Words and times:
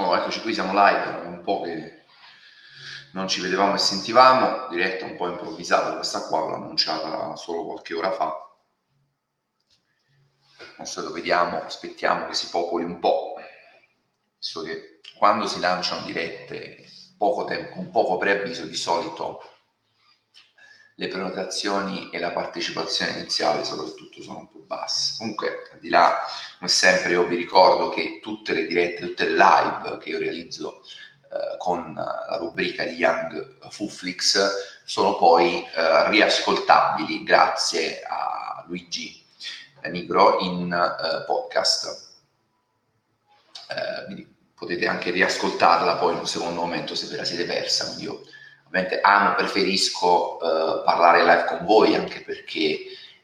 Oh, 0.00 0.16
eccoci 0.16 0.40
qui, 0.42 0.54
siamo 0.54 0.72
live, 0.72 1.22
è 1.22 1.26
un 1.26 1.42
po' 1.42 1.62
che 1.62 2.04
non 3.14 3.26
ci 3.26 3.40
vedevamo 3.40 3.74
e 3.74 3.78
sentivamo, 3.78 4.68
diretta 4.68 5.04
un 5.04 5.16
po' 5.16 5.26
improvvisata 5.26 5.96
questa 5.96 6.28
qua, 6.28 6.38
l'ho 6.38 6.54
annunciata 6.54 7.34
solo 7.34 7.64
qualche 7.64 7.94
ora 7.94 8.12
fa. 8.12 8.32
Adesso 10.76 11.10
vediamo, 11.10 11.60
aspettiamo 11.60 12.26
che 12.26 12.34
si 12.34 12.48
popoli 12.48 12.84
un 12.84 13.00
po', 13.00 13.34
visto 14.38 14.62
che 14.62 15.00
quando 15.16 15.48
si 15.48 15.58
lanciano 15.58 16.06
dirette 16.06 16.84
poco 17.18 17.42
tempo, 17.42 17.72
con 17.72 17.90
poco 17.90 18.18
preavviso 18.18 18.66
di 18.66 18.76
solito 18.76 19.42
le 21.00 21.06
prenotazioni 21.06 22.10
e 22.10 22.18
la 22.18 22.32
partecipazione 22.32 23.12
iniziale 23.12 23.62
soprattutto 23.62 24.20
sono 24.20 24.38
un 24.38 24.50
po' 24.50 24.64
basse. 24.66 25.14
Comunque, 25.18 25.68
al 25.72 25.78
di 25.78 25.90
là, 25.90 26.24
come 26.58 26.68
sempre, 26.68 27.12
io 27.12 27.24
vi 27.24 27.36
ricordo 27.36 27.88
che 27.88 28.18
tutte 28.20 28.52
le 28.52 28.66
dirette, 28.66 29.06
tutte 29.06 29.28
le 29.28 29.36
live 29.36 29.98
che 29.98 30.08
io 30.08 30.18
realizzo 30.18 30.82
eh, 31.30 31.56
con 31.58 31.94
la 31.94 32.36
rubrica 32.40 32.82
di 32.82 32.94
Young 32.94 33.70
Fuflix 33.70 34.82
sono 34.84 35.16
poi 35.16 35.64
eh, 35.64 36.08
riascoltabili 36.08 37.22
grazie 37.22 38.02
a 38.02 38.64
Luigi 38.66 39.24
Nigro 39.84 40.40
in 40.40 40.72
eh, 40.72 41.24
podcast. 41.26 42.06
quindi 44.06 44.34
potete 44.52 44.88
anche 44.88 45.12
riascoltarla 45.12 45.94
poi 45.96 46.14
in 46.14 46.18
un 46.18 46.26
secondo 46.26 46.60
momento 46.60 46.96
se 46.96 47.06
ve 47.06 47.18
la 47.18 47.24
siete 47.24 47.44
persa. 47.44 47.84
Quindi 47.84 48.02
io 48.02 48.22
Ovviamente 48.68 49.00
amo, 49.00 49.34
preferisco 49.34 50.38
eh, 50.40 50.82
parlare 50.84 51.24
live 51.24 51.44
con 51.46 51.64
voi 51.64 51.94
anche 51.94 52.20
perché 52.20 52.58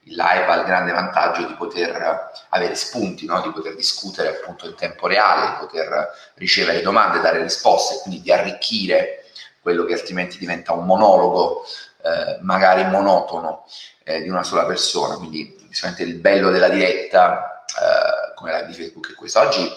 il 0.06 0.16
live 0.16 0.46
ha 0.46 0.56
il 0.56 0.64
grande 0.64 0.92
vantaggio 0.92 1.46
di 1.46 1.54
poter 1.54 2.30
avere 2.48 2.74
spunti, 2.74 3.26
no? 3.26 3.40
di 3.40 3.50
poter 3.50 3.74
discutere 3.74 4.28
appunto 4.28 4.66
in 4.66 4.74
tempo 4.74 5.06
reale, 5.06 5.50
di 5.50 5.66
poter 5.66 6.10
ricevere 6.34 6.82
domande, 6.82 7.20
dare 7.20 7.42
risposte, 7.42 8.00
quindi 8.02 8.22
di 8.22 8.32
arricchire 8.32 9.24
quello 9.60 9.84
che 9.84 9.94
altrimenti 9.94 10.38
diventa 10.38 10.72
un 10.72 10.84
monologo, 10.84 11.64
eh, 12.02 12.38
magari 12.40 12.84
monotono, 12.84 13.66
eh, 14.04 14.20
di 14.20 14.28
una 14.28 14.42
sola 14.42 14.66
persona. 14.66 15.16
Quindi 15.16 15.56
sicuramente 15.70 16.04
il 16.04 16.16
bello 16.16 16.50
della 16.50 16.68
diretta, 16.68 17.64
eh, 17.66 18.34
come 18.34 18.52
live 18.52 18.66
di 18.66 18.74
Facebook 18.74 19.10
è 19.10 19.14
questo. 19.14 19.40
Oggi 19.40 19.70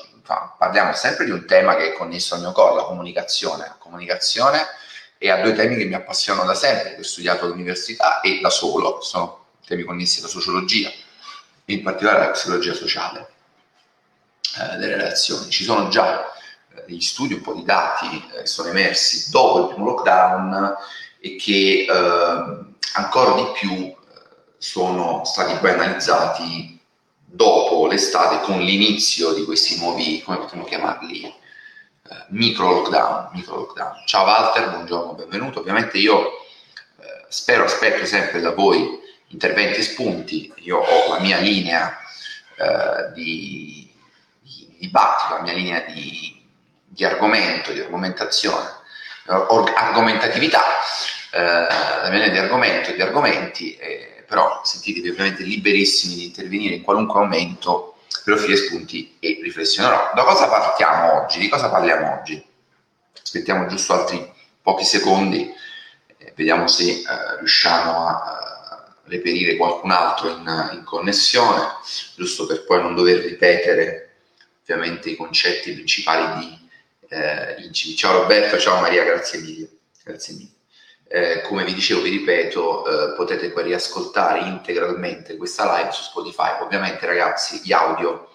parliamo 0.58 0.94
sempre 0.94 1.24
di 1.24 1.32
un 1.32 1.46
tema 1.46 1.76
che 1.76 1.94
è 1.94 1.94
connesso 1.94 2.36
al 2.36 2.42
mio 2.42 2.52
core, 2.52 2.76
la 2.76 2.84
comunicazione. 2.84 3.64
La 3.64 3.76
comunicazione 3.80 4.60
e 5.18 5.30
a 5.30 5.42
due 5.42 5.54
temi 5.54 5.76
che 5.78 5.86
mi 5.86 5.96
appassionano 5.96 6.46
da 6.46 6.54
sempre, 6.54 6.96
che 6.96 7.02
ho 7.02 7.04
studiato 7.04 7.46
all'università 7.46 8.22
e 8.22 8.40
da 8.42 8.50
solo, 8.50 9.02
sono 9.02 9.46
temi 9.66 9.84
connessi 9.84 10.20
alla 10.20 10.30
sociologia, 10.30 10.92
in 11.66 11.84
particolare 11.84 12.24
alla 12.24 12.32
psicologia 12.32 12.74
sociale 12.74 13.30
eh, 14.60 14.78
delle 14.78 14.96
relazioni. 14.96 15.50
Ci 15.50 15.64
sono 15.64 15.90
già 15.90 16.32
eh, 16.76 16.84
degli 16.86 17.02
studi, 17.02 17.34
un 17.34 17.42
po' 17.42 17.54
di 17.54 17.64
dati 17.64 18.24
eh, 18.34 18.42
che 18.42 18.46
sono 18.46 18.70
emersi 18.70 19.30
dopo 19.32 19.60
il 19.60 19.68
primo 19.74 19.86
lockdown 19.86 20.76
e 21.20 21.36
che 21.36 21.86
eh, 21.90 22.66
ancora 22.94 23.34
di 23.36 23.48
più 23.60 23.74
eh, 23.74 23.96
sono 24.58 25.24
stati 25.26 25.58
poi 25.58 25.72
analizzati 25.72 26.80
dopo 27.30 27.88
l'estate 27.88 28.40
con 28.42 28.60
l'inizio 28.60 29.34
di 29.34 29.44
questi 29.44 29.78
nuovi, 29.78 30.22
come 30.24 30.38
potremmo 30.38 30.64
chiamarli, 30.64 31.34
micro 32.30 32.72
lockdown, 32.72 33.30
micro 33.34 33.56
lockdown. 33.56 34.04
Ciao 34.06 34.26
Walter, 34.26 34.70
buongiorno, 34.70 35.14
benvenuto. 35.14 35.60
Ovviamente 35.60 35.98
io 35.98 36.28
eh, 37.00 37.26
spero, 37.30 37.64
aspetto 37.64 38.06
sempre 38.06 38.40
da 38.40 38.52
voi 38.52 39.00
interventi 39.28 39.80
e 39.80 39.84
spunti. 39.84 40.54
Io 40.58 40.78
ho 40.78 41.14
la 41.14 41.20
mia 41.20 41.38
linea 41.38 41.98
eh, 42.58 43.14
di, 43.14 43.90
di 44.42 44.76
dibattito, 44.80 45.36
la 45.36 45.42
mia 45.42 45.54
linea 45.54 45.82
di, 45.82 46.42
di 46.86 47.06
argomento, 47.06 47.72
di 47.72 47.80
argomentazione, 47.80 48.70
or, 49.26 49.72
argomentatività, 49.76 50.64
eh, 51.32 51.42
la 51.42 52.10
mia 52.10 52.20
linea 52.20 52.30
di 52.30 52.38
argomento, 52.38 52.92
di 52.92 53.02
argomenti, 53.02 53.76
eh, 53.76 54.24
però 54.28 54.62
sentitevi 54.64 55.10
ovviamente 55.10 55.44
liberissimi 55.44 56.16
di 56.16 56.26
intervenire 56.26 56.76
in 56.76 56.82
qualunque 56.82 57.20
momento 57.20 57.97
per 58.24 58.34
offrire 58.34 58.58
spunti 58.58 59.18
e 59.20 59.40
riflessionerò. 59.42 60.12
Da 60.14 60.24
cosa 60.24 60.48
partiamo 60.48 61.22
oggi? 61.24 61.40
Di 61.40 61.50
cosa 61.50 61.70
parliamo 61.70 62.20
oggi? 62.20 62.44
Aspettiamo 63.22 63.68
giusto 63.68 63.94
altri 63.94 64.34
pochi 64.62 64.84
secondi, 64.84 65.54
eh, 66.18 66.34
vediamo 66.36 66.68
se 66.68 66.84
eh, 66.84 67.04
riusciamo 67.40 68.08
a, 68.08 68.12
a, 68.12 68.96
reperire 69.06 69.56
qualcun 69.56 69.92
altro 69.92 70.30
in, 70.30 70.70
in, 70.74 70.84
connessione, 70.84 71.76
giusto 72.16 72.46
per 72.46 72.66
poi 72.66 72.82
non 72.82 72.94
dover 72.94 73.20
ripetere 73.20 74.16
ovviamente 74.62 75.10
i 75.10 75.16
concetti 75.16 75.72
principali 75.72 76.40
di 76.40 76.66
eh. 77.10 77.72
Ciao 77.72 78.22
Roberto, 78.22 78.58
ciao 78.58 78.82
Maria, 78.82 79.04
grazie 79.04 79.40
mille. 79.40 79.70
Grazie 80.04 80.34
mille. 80.34 80.57
Eh, 81.10 81.42
come 81.44 81.64
vi 81.64 81.74
dicevo, 81.74 82.02
vi 82.02 82.10
ripeto, 82.10 82.86
eh, 82.86 83.16
potete 83.16 83.52
poi 83.52 83.64
riascoltare 83.64 84.40
integralmente 84.40 85.38
questa 85.38 85.78
live 85.78 85.92
su 85.92 86.04
Spotify. 86.04 86.62
Ovviamente, 86.62 87.06
ragazzi, 87.06 87.62
gli 87.64 87.72
audio 87.72 88.30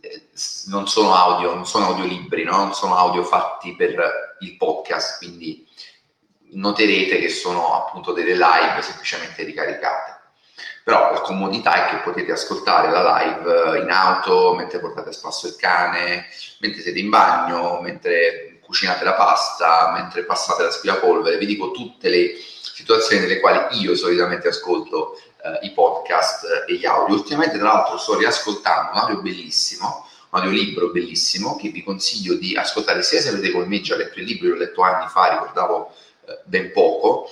eh, 0.00 0.28
non 0.66 0.88
sono 0.88 1.14
audio, 1.14 1.54
non 1.54 1.66
sono 1.66 1.86
audiolibri, 1.86 2.44
no? 2.44 2.56
non 2.56 2.74
sono 2.74 2.96
audio 2.96 3.22
fatti 3.24 3.76
per 3.76 4.36
il 4.40 4.56
podcast, 4.56 5.18
quindi 5.18 5.66
noterete 6.52 7.18
che 7.18 7.28
sono 7.28 7.74
appunto 7.74 8.12
delle 8.12 8.32
live 8.32 8.80
semplicemente 8.80 9.42
ricaricate. 9.42 10.16
Però 10.84 11.12
la 11.12 11.20
comodità 11.20 11.86
è 11.86 11.90
che 11.90 12.02
potete 12.02 12.32
ascoltare 12.32 12.90
la 12.90 13.18
live 13.18 13.80
in 13.80 13.90
auto, 13.90 14.54
mentre 14.54 14.78
portate 14.78 15.10
a 15.10 15.12
spasso 15.12 15.46
il 15.46 15.56
cane, 15.56 16.24
mentre 16.60 16.80
siete 16.80 16.98
in 16.98 17.10
bagno, 17.10 17.80
mentre 17.82 18.57
cucinate 18.68 19.02
la 19.02 19.14
pasta, 19.14 19.92
mentre 19.94 20.24
passate 20.24 20.62
l'aspirapolvere, 20.62 21.38
vi 21.38 21.46
dico 21.46 21.70
tutte 21.70 22.10
le 22.10 22.34
situazioni 22.60 23.22
nelle 23.22 23.40
quali 23.40 23.80
io 23.80 23.96
solitamente 23.96 24.48
ascolto 24.48 25.18
eh, 25.42 25.66
i 25.66 25.72
podcast 25.72 26.66
e 26.66 26.74
gli 26.74 26.84
audio. 26.84 27.14
Ultimamente, 27.14 27.56
tra 27.56 27.72
l'altro, 27.72 27.96
sto 27.96 28.18
riascoltando 28.18 28.92
un 28.92 28.98
audio 28.98 29.22
bellissimo, 29.22 30.06
un 30.30 30.40
audiolibro 30.40 30.90
bellissimo 30.90 31.56
che 31.56 31.70
vi 31.70 31.82
consiglio 31.82 32.34
di 32.34 32.56
ascoltare 32.56 33.02
sia 33.02 33.22
se 33.22 33.30
avete 33.30 33.50
come 33.50 33.64
me 33.64 33.80
già 33.80 33.96
letto 33.96 34.18
il 34.18 34.26
libro, 34.26 34.50
l'ho 34.50 34.56
letto 34.56 34.82
anni 34.82 35.08
fa, 35.08 35.30
ricordavo 35.30 35.94
eh, 36.26 36.38
ben 36.44 36.70
poco, 36.70 37.30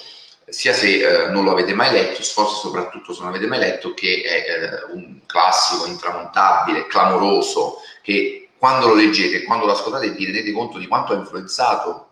sia 0.48 0.72
se 0.72 1.26
eh, 1.26 1.28
non 1.28 1.44
lo 1.44 1.50
avete 1.50 1.74
mai 1.74 1.92
letto, 1.92 2.22
forse 2.22 2.60
soprattutto 2.60 3.12
se 3.12 3.20
non 3.20 3.28
avete 3.28 3.46
mai 3.46 3.58
letto, 3.58 3.92
che 3.92 4.22
è 4.22 4.50
eh, 4.50 4.92
un 4.94 5.20
classico 5.26 5.84
intramontabile, 5.84 6.86
clamoroso, 6.86 7.82
che 8.00 8.45
quando 8.66 8.88
lo 8.88 8.94
leggete, 8.94 9.44
quando 9.44 9.64
lo 9.64 9.72
ascoltate, 9.74 10.10
vi 10.10 10.24
rendete 10.24 10.50
conto 10.50 10.78
di 10.78 10.88
quanto 10.88 11.12
ha 11.12 11.16
influenzato 11.16 12.08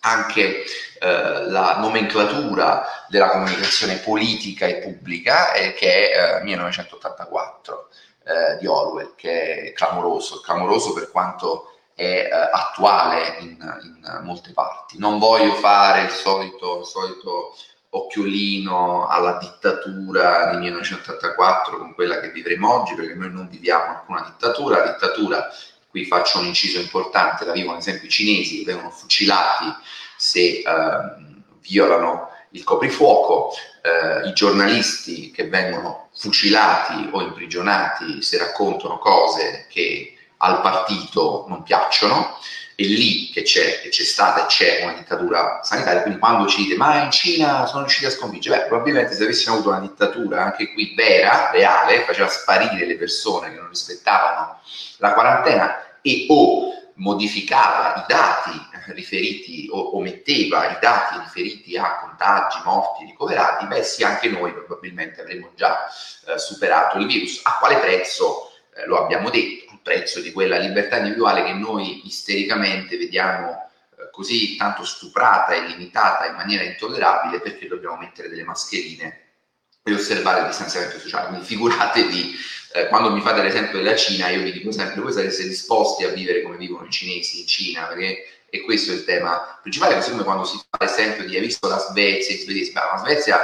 anche 0.00 0.64
eh, 0.98 1.46
la 1.48 1.78
nomenclatura 1.78 2.84
della 3.06 3.30
comunicazione 3.30 3.98
politica 3.98 4.66
e 4.66 4.78
pubblica, 4.78 5.52
eh, 5.52 5.74
che 5.74 6.10
è 6.10 6.38
eh, 6.40 6.42
1984 6.42 7.88
eh, 8.24 8.58
di 8.58 8.66
Orwell, 8.66 9.12
che 9.14 9.62
è 9.62 9.72
clamoroso, 9.74 10.40
clamoroso 10.40 10.92
per 10.92 11.08
quanto 11.12 11.70
è 11.94 12.02
eh, 12.02 12.30
attuale 12.32 13.36
in, 13.38 13.56
in, 13.82 14.20
molte 14.24 14.50
parti. 14.52 14.98
Non 14.98 15.20
voglio 15.20 15.54
fare 15.54 16.02
il 16.02 16.10
solito, 16.10 16.80
il 16.80 16.86
solito 16.86 17.54
occhiolino 17.90 19.06
alla 19.06 19.38
dittatura 19.38 20.50
di 20.50 20.56
1984 20.56 21.78
con 21.78 21.94
quella 21.94 22.18
che 22.18 22.30
vivremo 22.30 22.80
oggi, 22.80 22.94
perché 22.94 23.14
noi 23.14 23.30
non 23.30 23.46
viviamo 23.48 23.98
alcuna 23.98 24.22
dittatura, 24.22 24.84
la 24.84 24.92
dittatura 24.92 25.48
qui 25.92 26.06
faccio 26.06 26.38
un 26.38 26.46
inciso 26.46 26.80
importante, 26.80 27.44
la 27.44 27.52
vivono 27.52 27.74
ad 27.74 27.82
esempio 27.82 28.08
i 28.08 28.10
cinesi 28.10 28.64
vengono 28.64 28.90
fucilati 28.90 29.66
se 30.16 30.40
eh, 30.40 30.64
violano 31.60 32.30
il 32.52 32.64
coprifuoco, 32.64 33.52
eh, 33.82 34.26
i 34.26 34.32
giornalisti 34.32 35.30
che 35.30 35.48
vengono 35.48 36.08
fucilati 36.14 37.10
o 37.12 37.20
imprigionati 37.20 38.22
se 38.22 38.38
raccontano 38.38 38.96
cose 38.96 39.66
che 39.68 40.14
al 40.38 40.62
partito 40.62 41.44
non 41.48 41.62
piacciono, 41.62 42.38
è 42.74 42.82
lì 42.82 43.30
che 43.30 43.42
c'è, 43.42 43.80
che 43.80 43.88
c'è 43.88 44.02
stata 44.02 44.44
e 44.44 44.46
c'è 44.46 44.82
una 44.82 44.94
dittatura 44.94 45.60
sanitaria, 45.62 46.02
quindi 46.02 46.18
quando 46.18 46.48
ci 46.48 46.62
dite 46.62 46.76
ma 46.76 47.02
in 47.02 47.10
Cina 47.10 47.66
sono 47.66 47.80
riusciti 47.82 48.06
a 48.06 48.10
sconfiggere, 48.10 48.58
beh 48.58 48.66
probabilmente 48.66 49.14
se 49.14 49.24
avessimo 49.24 49.54
avuto 49.54 49.70
una 49.70 49.80
dittatura 49.80 50.44
anche 50.44 50.72
qui 50.72 50.94
vera, 50.94 51.50
reale, 51.50 52.04
faceva 52.04 52.28
sparire 52.28 52.86
le 52.86 52.96
persone 52.96 53.50
che 53.50 53.58
non 53.58 53.68
rispettavano 53.68 54.60
la 54.98 55.12
quarantena 55.12 56.00
e 56.00 56.26
o 56.28 56.72
modificava 56.94 57.94
i 57.96 58.04
dati 58.06 58.50
riferiti 58.92 59.68
o 59.70 59.96
ometteva 59.96 60.70
i 60.70 60.78
dati 60.80 61.18
riferiti 61.18 61.76
a 61.76 61.98
contagi, 62.00 62.58
morti, 62.64 63.04
ricoverati, 63.04 63.66
beh 63.66 63.82
sì, 63.82 64.04
anche 64.04 64.28
noi 64.28 64.52
probabilmente 64.52 65.20
avremmo 65.20 65.50
già 65.54 65.86
eh, 66.26 66.38
superato 66.38 66.98
il 66.98 67.06
virus. 67.06 67.40
A 67.44 67.58
quale 67.58 67.76
prezzo? 67.76 68.51
Eh, 68.74 68.86
lo 68.86 69.02
abbiamo 69.02 69.30
detto, 69.30 69.72
il 69.72 69.80
prezzo 69.82 70.20
di 70.20 70.32
quella 70.32 70.58
libertà 70.58 70.98
individuale 70.98 71.44
che 71.44 71.52
noi 71.52 72.06
istericamente 72.06 72.96
vediamo 72.96 73.50
eh, 73.50 74.10
così 74.10 74.56
tanto 74.56 74.84
stuprata 74.84 75.52
e 75.52 75.66
limitata 75.66 76.26
in 76.26 76.34
maniera 76.34 76.64
intollerabile 76.64 77.40
perché 77.40 77.68
dobbiamo 77.68 77.96
mettere 77.96 78.28
delle 78.28 78.44
mascherine 78.44 79.20
e 79.82 79.92
osservare 79.92 80.40
il 80.40 80.46
distanziamento 80.46 80.98
sociale. 80.98 81.28
Quindi 81.28 81.46
figuratevi 81.46 82.34
eh, 82.74 82.86
quando 82.88 83.10
mi 83.10 83.20
fate 83.20 83.42
l'esempio 83.42 83.78
della 83.78 83.96
Cina, 83.96 84.28
io 84.28 84.42
vi 84.42 84.52
dico 84.52 84.70
sempre, 84.70 85.00
voi 85.00 85.12
sareste 85.12 85.46
disposti 85.46 86.04
a 86.04 86.08
vivere 86.08 86.42
come 86.42 86.56
vivono 86.56 86.86
i 86.86 86.90
cinesi 86.90 87.40
in 87.40 87.46
Cina, 87.46 87.86
perché 87.86 88.26
e 88.54 88.60
questo 88.60 88.92
è 88.92 88.96
il 88.96 89.04
tema 89.04 89.58
principale, 89.62 89.94
così 89.94 90.10
come 90.10 90.24
quando 90.24 90.44
si 90.44 90.60
fa 90.68 90.84
l'esempio 90.84 91.24
di 91.24 91.36
hai 91.36 91.40
visto 91.40 91.68
la 91.68 91.78
Svezia, 91.78 92.36
la 92.92 92.98
Svezia 92.98 93.40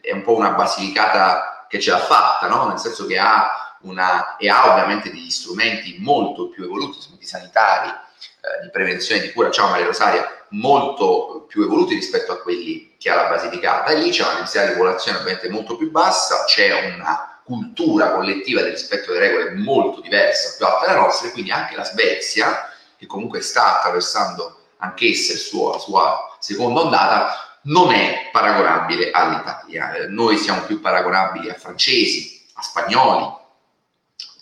è 0.00 0.10
un 0.10 0.22
po' 0.22 0.34
una 0.34 0.50
basilicata 0.50 1.66
che 1.68 1.78
ce 1.78 1.92
l'ha 1.92 2.00
fatta, 2.00 2.48
no? 2.48 2.66
nel 2.66 2.78
senso 2.78 3.06
che 3.06 3.18
ha 3.18 3.67
una, 3.82 4.36
e 4.36 4.48
ha 4.48 4.72
ovviamente 4.72 5.10
degli 5.10 5.30
strumenti 5.30 5.96
molto 6.00 6.48
più 6.48 6.64
evoluti, 6.64 7.00
strumenti 7.00 7.26
sanitari, 7.26 7.88
eh, 7.88 8.64
di 8.64 8.70
prevenzione, 8.70 9.20
di 9.20 9.32
cura, 9.32 9.50
ciao 9.50 9.68
Maria 9.68 9.86
Rosaria, 9.86 10.44
molto 10.50 11.44
più 11.48 11.62
evoluti 11.62 11.94
rispetto 11.94 12.32
a 12.32 12.40
quelli 12.40 12.94
che 12.98 13.10
ha 13.10 13.14
la 13.14 13.28
Basilicata. 13.28 13.92
E 13.92 13.96
lì 13.96 14.10
c'è 14.10 14.22
una 14.22 14.34
densità 14.34 14.64
di 14.66 14.72
popolazione 14.72 15.18
ovviamente 15.18 15.48
molto 15.48 15.76
più 15.76 15.90
bassa, 15.90 16.44
c'è 16.44 16.94
una 16.94 17.40
cultura 17.44 18.12
collettiva 18.12 18.60
del 18.60 18.72
rispetto 18.72 19.12
delle 19.12 19.28
regole 19.28 19.54
molto 19.54 20.00
diversa, 20.00 20.56
più 20.56 20.66
alta 20.66 20.86
della 20.86 21.00
nostra. 21.00 21.28
E 21.28 21.32
quindi 21.32 21.50
anche 21.50 21.76
la 21.76 21.84
Svezia, 21.84 22.72
che 22.96 23.06
comunque 23.06 23.40
sta 23.40 23.78
attraversando 23.78 24.66
anch'essa 24.78 25.34
suo, 25.34 25.72
la 25.72 25.78
sua 25.78 26.36
seconda 26.38 26.80
ondata, 26.80 27.58
non 27.62 27.92
è 27.92 28.28
paragonabile 28.32 29.10
all'Italia. 29.10 29.94
Eh, 29.94 30.06
noi 30.08 30.36
siamo 30.38 30.62
più 30.62 30.80
paragonabili 30.80 31.50
a 31.50 31.54
francesi, 31.54 32.46
a 32.54 32.62
spagnoli, 32.62 33.36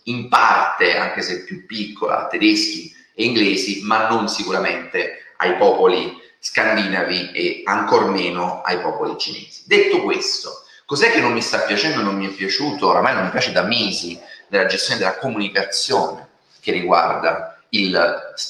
in 0.08 0.29
parte, 0.29 0.97
anche 0.97 1.23
se 1.23 1.44
più 1.44 1.67
piccola, 1.67 2.26
tedeschi 2.26 2.94
e 3.14 3.25
inglesi, 3.25 3.82
ma 3.82 4.08
non 4.08 4.29
sicuramente 4.29 5.32
ai 5.38 5.56
popoli 5.56 6.25
scandinavi 6.38 7.32
e 7.32 7.62
ancor 7.64 8.11
meno 8.11 8.62
ai 8.62 8.79
popoli 8.81 9.17
cinesi. 9.19 9.62
Detto 9.67 10.03
questo, 10.03 10.64
cos'è 10.85 11.11
che 11.11 11.20
non 11.20 11.32
mi 11.32 11.43
sta 11.43 11.61
piacendo 11.61 12.03
non 12.03 12.17
mi 12.17 12.29
è 12.29 12.31
piaciuto, 12.31 12.88
oramai 12.88 13.14
non 13.14 13.25
mi 13.25 13.31
piace 13.31 13.53
da 13.53 13.62
mesi, 13.62 14.20
della 14.49 14.67
gestione 14.67 15.00
della 15.00 15.17
comunicazione 15.17 16.29
che 16.61 16.70
riguarda 16.70 17.61
il, 17.70 17.93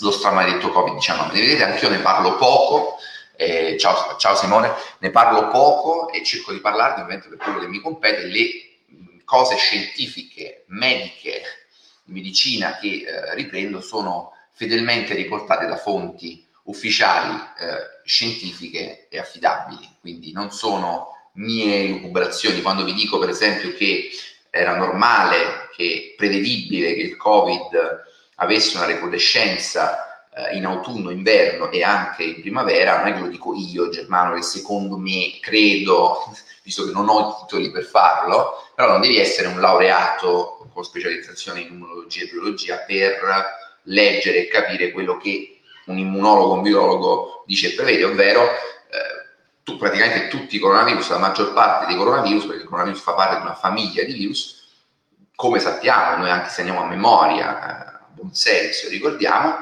lo 0.01 0.11
stramaledetto 0.11 0.69
Covid-19? 0.69 1.33
Vedete, 1.33 1.65
anch'io 1.65 1.89
ne 1.89 1.99
parlo 1.99 2.37
poco, 2.37 2.97
eh, 3.35 3.77
ciao, 3.79 4.17
ciao, 4.19 4.35
Simone, 4.35 4.73
ne 4.99 5.11
parlo 5.11 5.49
poco 5.49 6.11
e 6.11 6.23
cerco 6.23 6.53
di 6.53 6.61
parlarne 6.61 7.03
ovviamente 7.03 7.29
per 7.29 7.39
quello 7.39 7.61
che 7.61 7.69
mi 7.69 7.81
compete, 7.81 8.25
le 8.25 8.76
cose 9.27 9.57
scientifiche, 9.57 10.65
mediche, 10.69 11.43
di 12.05 12.13
medicina 12.13 12.79
che 12.79 13.05
eh, 13.05 13.35
riprendo 13.35 13.83
sono 13.83 14.33
fedelmente 14.53 15.15
riportate 15.15 15.67
da 15.67 15.77
fonti 15.77 16.47
ufficiali, 16.63 17.35
eh, 17.35 18.01
scientifiche 18.05 19.09
e 19.11 19.19
affidabili, 19.19 19.97
quindi 20.01 20.33
non 20.33 20.51
sono 20.51 21.09
mie 21.35 21.89
lucubrazioni. 21.89 22.63
Quando 22.63 22.85
vi 22.85 22.95
dico 22.95 23.19
per 23.19 23.29
esempio 23.29 23.75
che 23.75 24.11
era 24.49 24.77
normale, 24.77 25.69
che 25.75 26.15
prevedibile 26.17 26.95
che 26.95 27.03
il 27.03 27.17
Covid 27.17 28.05
avesse 28.37 28.77
una 28.77 28.87
recrudescenza 28.87 30.29
eh, 30.35 30.57
in 30.57 30.65
autunno, 30.65 31.11
inverno 31.11 31.71
e 31.71 31.83
anche 31.83 32.25
in 32.25 32.41
primavera, 32.41 32.99
non 32.99 33.09
è 33.09 33.15
che 33.15 33.21
lo 33.21 33.29
dico 33.29 33.55
io, 33.55 33.89
Germano, 33.89 34.35
che 34.35 34.43
secondo 34.43 34.97
me 34.97 35.39
credo, 35.41 36.23
visto 36.67 36.85
che 36.85 36.91
non 36.91 37.09
ho 37.09 37.21
i 37.21 37.43
titoli 37.43 37.71
per 37.71 37.85
farlo, 37.85 38.71
però 38.75 38.91
non 38.91 39.01
devi 39.01 39.21
essere 39.21 39.47
un 39.47 39.61
laureato 39.61 40.69
con 40.73 40.83
specializzazione 40.83 41.61
in 41.61 41.69
immunologia 41.69 42.25
e 42.25 42.29
biologia 42.29 42.79
per 42.79 43.21
leggere 43.85 44.39
e 44.41 44.49
capire 44.49 44.91
quello 44.91 45.17
che 45.17 45.61
un 45.87 45.97
immunologo, 45.97 46.55
un 46.55 46.63
virologo 46.63 47.45
dice 47.47 47.69
e 47.69 47.75
prevede, 47.77 48.03
ovvero 48.03 48.43
eh, 48.43 49.59
tu, 49.63 49.77
praticamente 49.77 50.27
tutti 50.27 50.57
i 50.57 50.59
coronavirus, 50.59 51.11
la 51.11 51.19
maggior 51.19 51.53
parte 51.53 51.87
dei 51.87 51.95
coronavirus, 51.95 52.47
perché 52.47 52.63
il 52.63 52.69
coronavirus 52.69 53.01
fa 53.01 53.13
parte 53.13 53.37
di 53.37 53.43
una 53.43 53.55
famiglia 53.55 54.03
di 54.03 54.13
virus, 54.13 54.67
come 55.37 55.61
sappiamo, 55.61 56.17
noi 56.17 56.31
anche 56.31 56.49
se 56.49 56.63
andiamo 56.63 56.83
a 56.83 56.89
memoria, 56.89 57.47
eh, 57.47 57.95
a 57.95 58.07
buon 58.13 58.35
senso, 58.35 58.89
ricordiamo, 58.89 59.57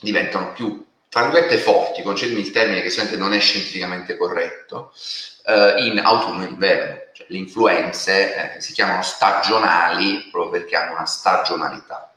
diventano 0.00 0.52
più, 0.54 0.84
tra 1.08 1.22
virgolette, 1.22 1.58
forti, 1.58 2.02
concedimi 2.02 2.40
il 2.40 2.50
termine 2.50 2.82
che 2.82 2.90
sicuramente 2.90 3.22
non 3.22 3.32
è 3.32 3.38
scientificamente 3.38 4.16
corretto, 4.16 4.92
eh, 5.44 5.74
in 5.86 5.98
autunno 5.98 6.44
e 6.44 6.48
inverno. 6.48 7.00
Cioè, 7.12 7.26
le 7.28 7.38
influenze 7.38 8.56
eh, 8.56 8.60
si 8.60 8.72
chiamano 8.72 9.02
stagionali 9.02 10.28
proprio 10.30 10.60
perché 10.60 10.76
hanno 10.76 10.92
una 10.92 11.06
stagionalità 11.06 12.12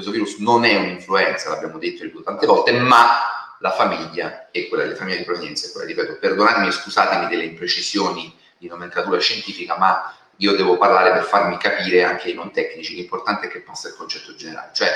questo 0.00 0.10
virus 0.10 0.38
non 0.38 0.64
è 0.64 0.76
un'influenza, 0.76 1.50
l'abbiamo 1.50 1.78
detto 1.78 2.22
tante 2.22 2.46
volte, 2.46 2.72
ma 2.72 3.56
la 3.58 3.70
famiglia 3.70 4.48
è 4.50 4.66
quella 4.68 4.84
delle 4.84 4.94
famiglie 4.94 5.18
di 5.18 5.24
provenienza, 5.24 5.66
è 5.66 5.72
quella, 5.72 5.86
ripeto, 5.86 6.16
perdonatemi 6.18 6.68
e 6.68 6.72
scusatemi 6.72 7.28
delle 7.28 7.44
imprecisioni 7.44 8.34
di 8.56 8.66
nomenclatura 8.66 9.18
scientifica, 9.18 9.76
ma 9.76 10.14
io 10.36 10.56
devo 10.56 10.78
parlare 10.78 11.12
per 11.12 11.24
farmi 11.24 11.58
capire 11.58 12.02
anche 12.02 12.28
ai 12.28 12.34
non 12.34 12.50
tecnici, 12.50 12.94
l'importante 12.94 13.48
è 13.48 13.50
che 13.50 13.60
passa 13.60 13.88
il 13.88 13.94
concetto 13.94 14.34
generale. 14.34 14.70
Cioè, 14.72 14.90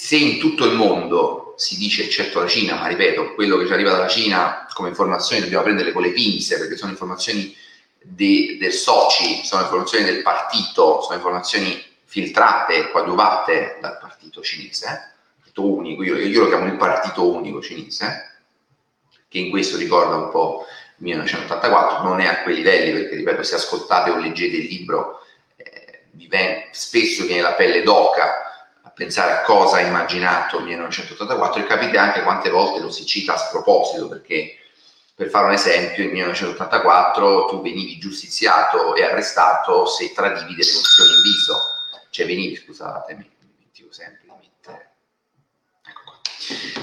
se 0.00 0.14
in 0.14 0.38
tutto 0.38 0.64
il 0.64 0.76
mondo 0.76 1.54
si 1.56 1.76
dice, 1.76 2.04
eccetto 2.04 2.38
la 2.38 2.46
Cina, 2.46 2.76
ma 2.76 2.86
ripeto, 2.86 3.34
quello 3.34 3.56
che 3.56 3.66
ci 3.66 3.72
arriva 3.72 3.90
dalla 3.90 4.06
Cina 4.06 4.64
come 4.72 4.90
informazioni 4.90 5.42
dobbiamo 5.42 5.64
prenderle 5.64 5.90
con 5.90 6.02
le 6.02 6.12
pinze, 6.12 6.56
perché 6.56 6.76
sono 6.76 6.92
informazioni 6.92 7.52
de, 8.00 8.56
del 8.60 8.72
soci, 8.72 9.44
sono 9.44 9.62
informazioni 9.62 10.04
del 10.04 10.22
partito, 10.22 11.02
sono 11.02 11.16
informazioni 11.16 11.84
filtrate, 12.04 12.92
coadiuvate 12.92 13.78
dal 13.80 13.98
partito 14.00 14.40
cinese, 14.40 15.14
partito 15.36 15.66
unico, 15.66 16.04
io, 16.04 16.16
io, 16.16 16.42
lo 16.42 16.48
chiamo 16.48 16.66
il 16.66 16.76
partito 16.76 17.28
unico 17.34 17.60
cinese, 17.60 18.38
che 19.26 19.38
in 19.38 19.50
questo 19.50 19.76
ricorda 19.76 20.14
un 20.14 20.30
po' 20.30 20.64
il 20.98 21.06
1984, 21.06 22.04
non 22.04 22.20
è 22.20 22.26
a 22.26 22.42
quei 22.44 22.54
livelli 22.54 22.92
perché, 22.92 23.16
ripeto, 23.16 23.42
se 23.42 23.56
ascoltate 23.56 24.10
o 24.10 24.16
leggete 24.18 24.58
il 24.58 24.66
libro, 24.66 25.22
eh, 25.56 26.04
spesso 26.70 27.24
viene 27.24 27.42
la 27.42 27.54
pelle 27.54 27.82
d'oca 27.82 28.46
pensare 28.98 29.30
a 29.30 29.42
cosa 29.42 29.76
ha 29.76 29.80
immaginato 29.80 30.58
il 30.58 30.64
1984 30.64 31.62
e 31.62 31.66
capite 31.66 31.96
anche 31.98 32.22
quante 32.22 32.50
volte 32.50 32.80
lo 32.80 32.90
si 32.90 33.06
cita 33.06 33.34
a 33.34 33.38
sproposito, 33.38 34.08
perché 34.08 34.58
per 35.14 35.28
fare 35.28 35.46
un 35.46 35.52
esempio, 35.52 36.02
nel 36.02 36.12
1984 36.12 37.46
tu 37.46 37.62
venivi 37.62 37.96
giustiziato 37.98 38.96
e 38.96 39.04
arrestato 39.04 39.86
se 39.86 40.12
tradivi 40.12 40.56
delle 40.56 40.72
nozioni 40.72 41.10
in 41.14 41.22
viso. 41.22 41.60
Cioè 42.10 42.26
venivi, 42.26 42.56
scusatemi, 42.56 43.20
mi 43.20 43.46
dimentico 43.54 43.92
sempre 43.92 44.26
ecco 45.86 46.20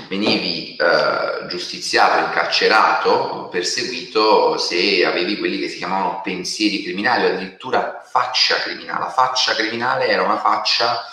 venivi 0.07 0.75
eh, 0.75 1.47
giustiziato, 1.47 2.25
incarcerato, 2.25 3.49
perseguito 3.51 4.57
se 4.57 5.05
avevi 5.05 5.37
quelli 5.37 5.59
che 5.59 5.67
si 5.67 5.77
chiamavano 5.77 6.21
pensieri 6.21 6.83
criminali 6.83 7.25
o 7.25 7.33
addirittura 7.33 8.03
faccia 8.05 8.55
criminale. 8.57 8.99
La 8.99 9.09
faccia 9.09 9.53
criminale 9.53 10.07
era 10.07 10.23
una 10.23 10.39
faccia 10.39 11.03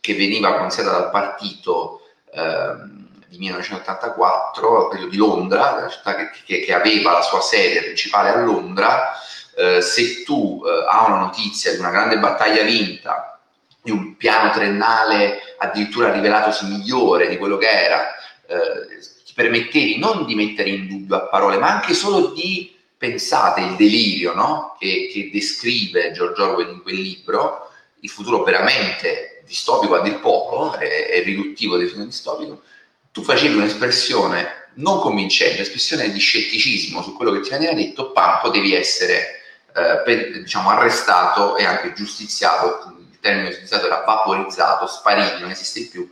che 0.00 0.14
veniva 0.14 0.56
considerata 0.56 0.98
dal 0.98 1.10
partito 1.10 2.00
eh, 2.32 2.98
di 3.28 3.38
1984, 3.38 4.88
quello 4.88 5.06
di 5.06 5.16
Londra, 5.16 5.80
la 5.80 5.88
città 5.88 6.16
che, 6.16 6.30
che, 6.44 6.60
che 6.60 6.74
aveva 6.74 7.12
la 7.12 7.22
sua 7.22 7.40
sede 7.40 7.82
principale 7.82 8.30
a 8.30 8.40
Londra, 8.40 9.12
eh, 9.56 9.80
se 9.80 10.22
tu 10.24 10.62
eh, 10.64 10.86
hai 10.88 11.10
una 11.10 11.20
notizia 11.20 11.72
di 11.72 11.78
una 11.78 11.90
grande 11.90 12.18
battaglia 12.18 12.62
vinta 12.62 13.38
di 13.82 13.90
un 13.90 14.16
piano 14.16 14.50
triennale 14.50 15.56
addirittura 15.58 16.12
rivelatosi 16.12 16.66
migliore 16.66 17.28
di 17.28 17.38
quello 17.38 17.56
che 17.56 17.68
era, 17.68 18.14
eh, 18.46 18.98
ti 19.24 19.32
permettevi 19.34 19.98
non 19.98 20.26
di 20.26 20.34
mettere 20.34 20.70
in 20.70 20.88
dubbio 20.88 21.16
a 21.16 21.28
parole, 21.28 21.58
ma 21.58 21.70
anche 21.70 21.94
solo 21.94 22.28
di, 22.28 22.76
pensate, 22.96 23.60
il 23.60 23.76
delirio 23.76 24.34
no? 24.34 24.76
che, 24.78 25.08
che, 25.12 25.30
descrive 25.32 26.12
George 26.12 26.42
Orwell 26.42 26.72
in 26.72 26.82
quel 26.82 26.96
libro, 26.96 27.70
il 28.00 28.10
futuro 28.10 28.42
veramente 28.42 29.29
distopico 29.50 29.96
a 29.96 30.00
dir 30.00 30.20
poco, 30.20 30.76
è, 30.76 31.08
è 31.08 31.22
riduttivo 31.24 31.76
definito 31.76 32.06
distopico, 32.06 32.62
tu 33.10 33.22
facevi 33.22 33.56
un'espressione 33.56 34.68
non 34.74 35.00
convincente, 35.00 35.56
un'espressione 35.56 36.12
di 36.12 36.20
scetticismo 36.20 37.02
su 37.02 37.16
quello 37.16 37.32
che 37.32 37.40
ti 37.40 37.50
veniva 37.50 37.72
detto, 37.72 38.12
pam, 38.12 38.40
potevi 38.40 38.74
essere 38.74 39.40
eh, 39.74 40.02
per, 40.04 40.42
diciamo, 40.42 40.70
arrestato 40.70 41.56
e 41.56 41.64
anche 41.64 41.92
giustiziato 41.92 42.94
termine 43.20 43.48
utilizzato 43.48 43.86
era 43.86 44.04
vaporizzato, 44.06 44.86
sparivi, 44.86 45.40
non 45.40 45.50
esiste 45.50 45.88
più, 45.90 46.10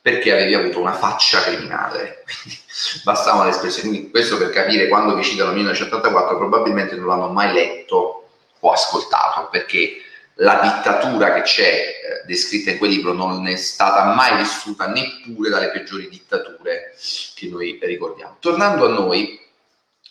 perché 0.00 0.32
avevi 0.32 0.54
avuto 0.54 0.80
una 0.80 0.94
faccia 0.94 1.42
criminale. 1.42 2.24
Quindi 2.24 2.60
bastavano 3.04 3.44
le 3.44 3.50
espressioni. 3.50 3.90
Quindi 3.90 4.10
questo 4.10 4.38
per 4.38 4.50
capire 4.50 4.88
quando 4.88 5.14
vi 5.14 5.22
citano 5.22 5.52
1984 5.52 6.36
probabilmente 6.38 6.96
non 6.96 7.06
l'hanno 7.06 7.28
mai 7.28 7.52
letto 7.52 8.28
o 8.58 8.72
ascoltato, 8.72 9.48
perché 9.50 10.02
la 10.42 10.60
dittatura 10.60 11.32
che 11.34 11.42
c'è 11.42 11.72
eh, 11.72 12.26
descritta 12.26 12.70
in 12.70 12.78
quel 12.78 12.90
libro 12.90 13.12
non 13.12 13.46
è 13.46 13.56
stata 13.56 14.12
mai 14.14 14.36
vissuta 14.36 14.86
neppure 14.86 15.48
dalle 15.50 15.70
peggiori 15.70 16.08
dittature 16.08 16.94
che 17.34 17.48
noi 17.48 17.78
ricordiamo. 17.80 18.36
Tornando 18.40 18.86
a 18.86 18.88
noi, 18.88 19.40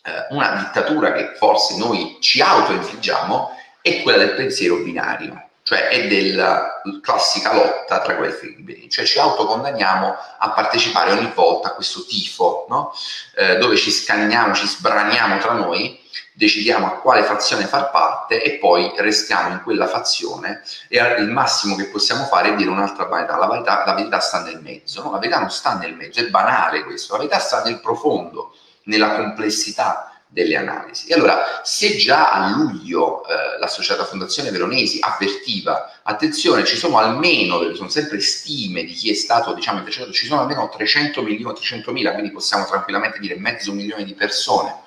eh, 0.04 0.28
una 0.30 0.56
dittatura 0.56 1.12
che 1.12 1.34
forse 1.36 1.78
noi 1.78 2.18
ci 2.20 2.42
autoinfliggiamo 2.42 3.50
è 3.82 4.02
quella 4.02 4.20
del 4.20 4.36
pensiero 4.36 4.78
binario 4.78 5.50
cioè 5.64 5.90
è 5.90 6.08
della 6.08 6.82
classica 7.02 7.54
lotta 7.54 8.02
tra 8.02 8.16
questi 8.16 8.56
liberi, 8.56 8.90
cioè 8.90 9.06
ci 9.06 9.20
autocondanniamo 9.20 10.16
a 10.40 10.50
partecipare 10.50 11.12
ogni 11.12 11.32
volta 11.34 11.70
a 11.70 11.74
questo 11.74 12.04
tifo, 12.06 12.66
no? 12.68 12.94
eh, 13.36 13.58
dove 13.58 13.78
ci 13.78 13.92
scanniamo, 13.92 14.56
ci 14.56 14.66
sbraniamo 14.66 15.38
tra 15.38 15.54
noi, 15.54 16.01
decidiamo 16.34 16.88
a 16.88 16.96
quale 17.00 17.24
fazione 17.24 17.66
far 17.66 17.92
parte 17.92 18.42
e 18.42 18.58
poi 18.58 18.92
restiamo 18.98 19.54
in 19.54 19.62
quella 19.64 19.88
fazione 19.88 20.62
e 20.88 21.00
il 21.20 21.30
massimo 21.30 21.76
che 21.76 21.86
possiamo 21.86 22.26
fare 22.26 22.50
è 22.50 22.56
dire 22.56 22.70
un'altra 22.70 23.06
verità, 23.06 23.38
la 23.38 23.48
verità, 23.48 23.84
la 23.86 23.94
verità 23.94 24.20
sta 24.20 24.42
nel 24.42 24.62
mezzo, 24.62 25.04
no? 25.04 25.12
la 25.12 25.20
verità 25.20 25.40
non 25.40 25.52
sta 25.52 25.76
nel 25.76 25.96
mezzo, 25.96 26.20
è 26.20 26.30
banale 26.30 26.84
questo, 26.84 27.14
la 27.14 27.20
verità 27.20 27.40
sta 27.40 27.64
nel 27.64 27.80
profondo, 27.80 28.56
nella 28.84 29.16
complessità 29.16 30.12
delle 30.32 30.56
analisi. 30.56 31.10
E 31.10 31.14
allora, 31.14 31.60
se 31.62 31.98
già 31.98 32.32
a 32.32 32.50
luglio 32.52 33.26
eh, 33.26 33.60
l'associata 33.60 34.06
Fondazione 34.06 34.50
Veronesi 34.50 35.00
avvertiva, 35.02 36.00
attenzione, 36.04 36.64
ci 36.64 36.78
sono 36.78 36.98
almeno, 36.98 37.76
sono 37.76 37.90
sempre 37.90 38.22
stime 38.22 38.86
di 38.86 38.94
chi 38.94 39.12
è 39.12 39.14
stato, 39.14 39.54
diciamo, 39.54 39.84
ci 39.88 40.26
sono 40.26 40.42
almeno 40.42 40.70
300 40.70 41.22
milioni, 41.22 41.54
300 41.54 41.92
mila, 41.92 42.14
quindi 42.14 42.32
possiamo 42.32 42.66
tranquillamente 42.66 43.20
dire 43.20 43.36
mezzo 43.36 43.74
milione 43.74 44.06
di 44.06 44.14
persone 44.14 44.80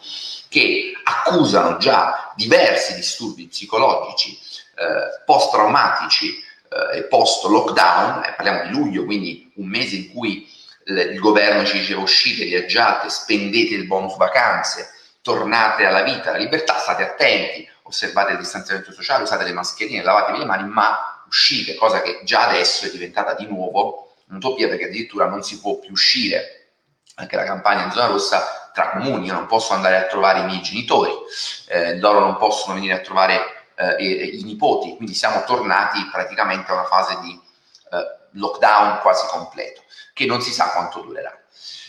che 0.54 0.92
accusano 1.02 1.78
già 1.78 2.32
diversi 2.36 2.94
disturbi 2.94 3.48
psicologici 3.48 4.38
eh, 4.76 5.22
post-traumatici 5.26 6.28
eh, 6.30 6.98
e 6.98 7.02
post-lockdown, 7.06 8.22
eh, 8.22 8.34
parliamo 8.36 8.62
di 8.62 8.70
luglio, 8.70 9.04
quindi 9.04 9.50
un 9.56 9.66
mese 9.66 9.96
in 9.96 10.12
cui 10.12 10.48
il 10.86 11.18
governo 11.18 11.64
ci 11.64 11.78
diceva 11.78 12.02
uscite, 12.02 12.44
viaggiate, 12.44 13.08
spendete 13.08 13.74
il 13.74 13.88
bonus 13.88 14.16
vacanze, 14.16 14.90
tornate 15.22 15.86
alla 15.86 16.02
vita, 16.02 16.28
alla 16.28 16.38
libertà, 16.38 16.78
state 16.78 17.02
attenti, 17.02 17.68
osservate 17.82 18.32
il 18.32 18.38
distanziamento 18.38 18.92
sociale, 18.92 19.24
usate 19.24 19.42
le 19.42 19.52
mascherine, 19.52 20.04
lavatevi 20.04 20.38
le 20.38 20.44
mani, 20.44 20.68
ma 20.68 21.24
uscite, 21.26 21.74
cosa 21.74 22.00
che 22.00 22.20
già 22.22 22.46
adesso 22.48 22.86
è 22.86 22.90
diventata 22.90 23.34
di 23.34 23.46
nuovo 23.46 24.14
un'utopia 24.28 24.68
perché 24.68 24.84
addirittura 24.84 25.26
non 25.26 25.42
si 25.42 25.58
può 25.58 25.78
più 25.80 25.90
uscire. 25.90 26.68
Anche 27.16 27.34
la 27.34 27.44
campagna 27.44 27.84
in 27.84 27.90
zona 27.90 28.06
rossa 28.06 28.63
tra 28.74 28.90
comuni, 28.90 29.26
io 29.26 29.32
non 29.32 29.46
posso 29.46 29.72
andare 29.72 29.96
a 29.96 30.06
trovare 30.06 30.40
i 30.40 30.44
miei 30.44 30.60
genitori, 30.60 31.12
eh, 31.68 31.98
loro 31.98 32.20
non 32.20 32.36
possono 32.36 32.74
venire 32.74 32.94
a 32.94 33.00
trovare 33.00 33.68
eh, 33.76 34.02
i, 34.04 34.40
i, 34.40 34.42
nipoti, 34.42 34.96
quindi 34.96 35.14
siamo 35.14 35.44
tornati 35.44 36.06
praticamente 36.10 36.70
a 36.70 36.74
una 36.74 36.84
fase 36.84 37.18
di 37.20 37.40
eh, 37.92 38.28
lockdown 38.32 38.98
quasi 39.00 39.26
completo, 39.28 39.82
che 40.12 40.26
non 40.26 40.42
si 40.42 40.52
sa 40.52 40.70
quanto 40.70 41.00
durerà. 41.00 41.32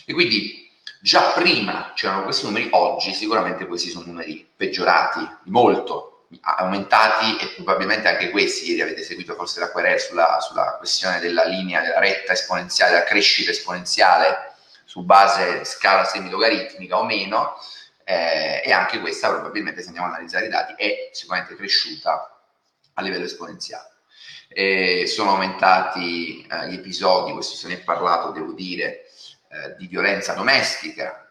E 0.06 0.14
quindi 0.14 0.64
Già 1.06 1.30
prima 1.30 1.92
c'erano 1.94 2.24
questi 2.24 2.46
numeri, 2.46 2.68
oggi 2.72 3.14
sicuramente 3.14 3.66
questi 3.66 3.90
sono 3.90 4.06
numeri 4.06 4.44
peggiorati 4.56 5.20
di 5.44 5.50
molto, 5.52 6.26
aumentati 6.40 7.36
e 7.36 7.48
probabilmente 7.54 8.08
anche 8.08 8.30
questi, 8.30 8.70
ieri 8.70 8.80
avete 8.80 9.04
seguito 9.04 9.36
forse 9.36 9.60
la 9.60 9.70
querela 9.70 9.98
sulla, 9.98 10.40
sulla 10.40 10.74
questione 10.78 11.20
della 11.20 11.44
linea, 11.44 11.80
della 11.80 12.00
retta 12.00 12.32
esponenziale, 12.32 12.92
della 12.92 13.04
crescita 13.04 13.52
esponenziale 13.52 14.55
su 14.96 15.02
base 15.02 15.66
scala 15.66 16.04
semilogaritmica 16.06 16.98
o 16.98 17.04
meno, 17.04 17.56
eh, 18.02 18.62
e 18.64 18.72
anche 18.72 18.98
questa 18.98 19.28
probabilmente 19.28 19.82
se 19.82 19.88
andiamo 19.88 20.08
a 20.08 20.12
analizzare 20.12 20.46
i 20.46 20.48
dati 20.48 20.72
è 20.74 21.10
sicuramente 21.12 21.54
cresciuta 21.54 22.40
a 22.94 23.02
livello 23.02 23.26
esponenziale. 23.26 23.90
Eh, 24.48 25.06
sono 25.06 25.32
aumentati 25.32 26.46
eh, 26.50 26.68
gli 26.70 26.74
episodi, 26.76 27.32
questo 27.32 27.56
se 27.56 27.68
ne 27.68 27.74
è 27.74 27.84
parlato, 27.84 28.30
devo 28.30 28.52
dire, 28.52 29.04
eh, 29.50 29.76
di 29.76 29.86
violenza 29.86 30.32
domestica 30.32 31.30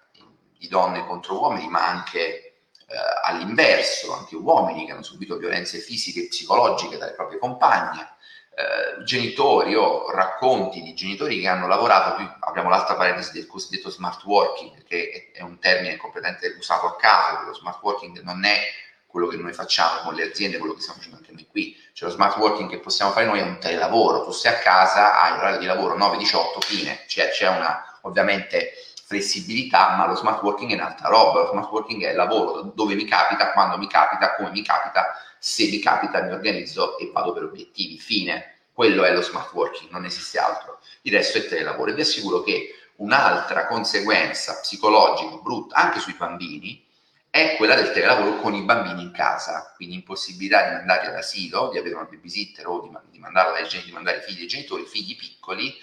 di 0.60 0.68
donne 0.68 1.04
contro 1.08 1.40
uomini, 1.40 1.68
ma 1.68 1.88
anche 1.88 2.22
eh, 2.22 2.96
all'inverso, 3.24 4.14
anche 4.14 4.36
uomini 4.36 4.86
che 4.86 4.92
hanno 4.92 5.02
subito 5.02 5.38
violenze 5.38 5.80
fisiche 5.80 6.26
e 6.26 6.28
psicologiche 6.28 7.00
dalle 7.00 7.14
proprie 7.14 7.40
compagne, 7.40 8.15
eh, 8.58 9.04
genitori 9.04 9.76
o 9.76 10.10
racconti 10.12 10.82
di 10.82 10.94
genitori 10.94 11.42
che 11.42 11.48
hanno 11.48 11.68
lavorato, 11.68 12.16
qui 12.16 12.30
apriamo 12.40 12.70
l'altra 12.70 12.96
parentesi 12.96 13.34
del 13.34 13.48
cosiddetto 13.48 13.90
smart 13.90 14.24
working, 14.24 14.84
che 14.84 15.32
è 15.34 15.42
un 15.42 15.60
termine 15.60 15.98
completamente 15.98 16.56
usato 16.58 16.86
a 16.86 16.96
caso, 16.96 17.46
lo 17.46 17.54
smart 17.54 17.82
working 17.82 18.22
non 18.22 18.46
è 18.46 18.62
quello 19.06 19.28
che 19.28 19.36
noi 19.36 19.52
facciamo 19.52 20.00
con 20.04 20.14
le 20.14 20.24
aziende, 20.24 20.58
quello 20.58 20.74
che 20.74 20.82
stiamo 20.82 21.00
facendo 21.00 21.20
anche 21.20 21.34
noi 21.34 21.48
qui, 21.50 21.76
cioè 21.92 22.08
lo 22.08 22.16
smart 22.16 22.38
working 22.38 22.70
che 22.70 22.80
possiamo 22.80 23.12
fare 23.12 23.26
noi 23.26 23.40
è 23.40 23.44
un 23.44 23.60
telelavoro, 23.60 24.24
tu 24.24 24.32
sei 24.32 24.54
a 24.54 24.58
casa, 24.60 25.22
hai 25.22 25.36
l'orario 25.36 25.60
di 25.60 25.66
lavoro 25.66 25.98
9-18, 25.98 26.60
fine, 26.62 27.04
cioè, 27.08 27.30
c'è 27.32 27.50
una 27.50 28.00
ovviamente 28.02 28.74
flessibilità, 29.06 29.96
ma 29.96 30.08
lo 30.08 30.16
smart 30.16 30.42
working 30.42 30.72
è 30.72 30.74
un'altra 30.74 31.10
roba, 31.10 31.42
lo 31.42 31.50
smart 31.52 31.70
working 31.70 32.04
è 32.04 32.10
il 32.10 32.16
lavoro 32.16 32.72
dove 32.74 32.96
mi 32.96 33.06
capita, 33.06 33.52
quando 33.52 33.78
mi 33.78 33.88
capita, 33.88 34.36
come 34.36 34.50
mi 34.50 34.64
capita, 34.64 35.14
se 35.38 35.68
mi 35.70 35.78
capita 35.78 36.24
mi 36.24 36.32
organizzo 36.32 36.98
e 36.98 37.12
vado 37.14 37.32
per 37.32 37.44
obiettivi, 37.44 38.00
fine. 38.00 38.54
Quello 38.74 39.04
è 39.04 39.14
lo 39.14 39.22
smart 39.22 39.54
working, 39.54 39.92
non 39.92 40.06
esiste 40.06 40.40
altro. 40.40 40.80
Il 41.04 41.14
resto 41.14 41.38
è 41.38 41.48
telelavoro 41.48 41.92
e 41.92 41.94
vi 41.94 42.02
assicuro 42.02 42.42
che 42.42 42.70
un'altra 42.96 43.68
conseguenza 43.68 44.60
psicologica 44.60 45.36
brutta 45.36 45.76
anche 45.76 46.00
sui 46.00 46.14
bambini 46.14 46.84
è 47.30 47.56
quella 47.58 47.76
del 47.76 47.92
telelavoro 47.92 48.38
con 48.40 48.56
i 48.56 48.64
bambini 48.64 49.04
in 49.04 49.12
casa, 49.12 49.74
quindi 49.76 49.96
impossibilità 49.96 50.68
di 50.68 50.76
mandarli 50.76 51.08
all'asilo, 51.10 51.70
di 51.70 51.78
avere 51.78 51.94
una 51.94 52.06
babysitter 52.06 52.66
o 52.68 52.82
di, 52.82 52.90
di, 53.12 53.20
mandarla 53.20 53.62
di 53.62 53.92
mandare 53.92 54.22
figli 54.22 54.42
ai 54.42 54.48
genitori, 54.48 54.86
figli 54.86 55.16
piccoli, 55.16 55.76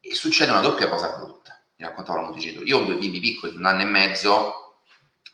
e 0.00 0.14
succede 0.14 0.50
una 0.50 0.60
doppia 0.60 0.88
cosa 0.88 1.16
brutta. 1.16 1.61
Mi 1.82 1.88
raccontavano 1.88 2.26
molti 2.26 2.40
genitori. 2.40 2.68
Io 2.68 2.78
ho 2.78 2.84
due 2.84 2.94
bimbi 2.94 3.18
piccoli, 3.18 3.56
un 3.56 3.66
anno 3.66 3.82
e 3.82 3.86
mezzo, 3.86 4.76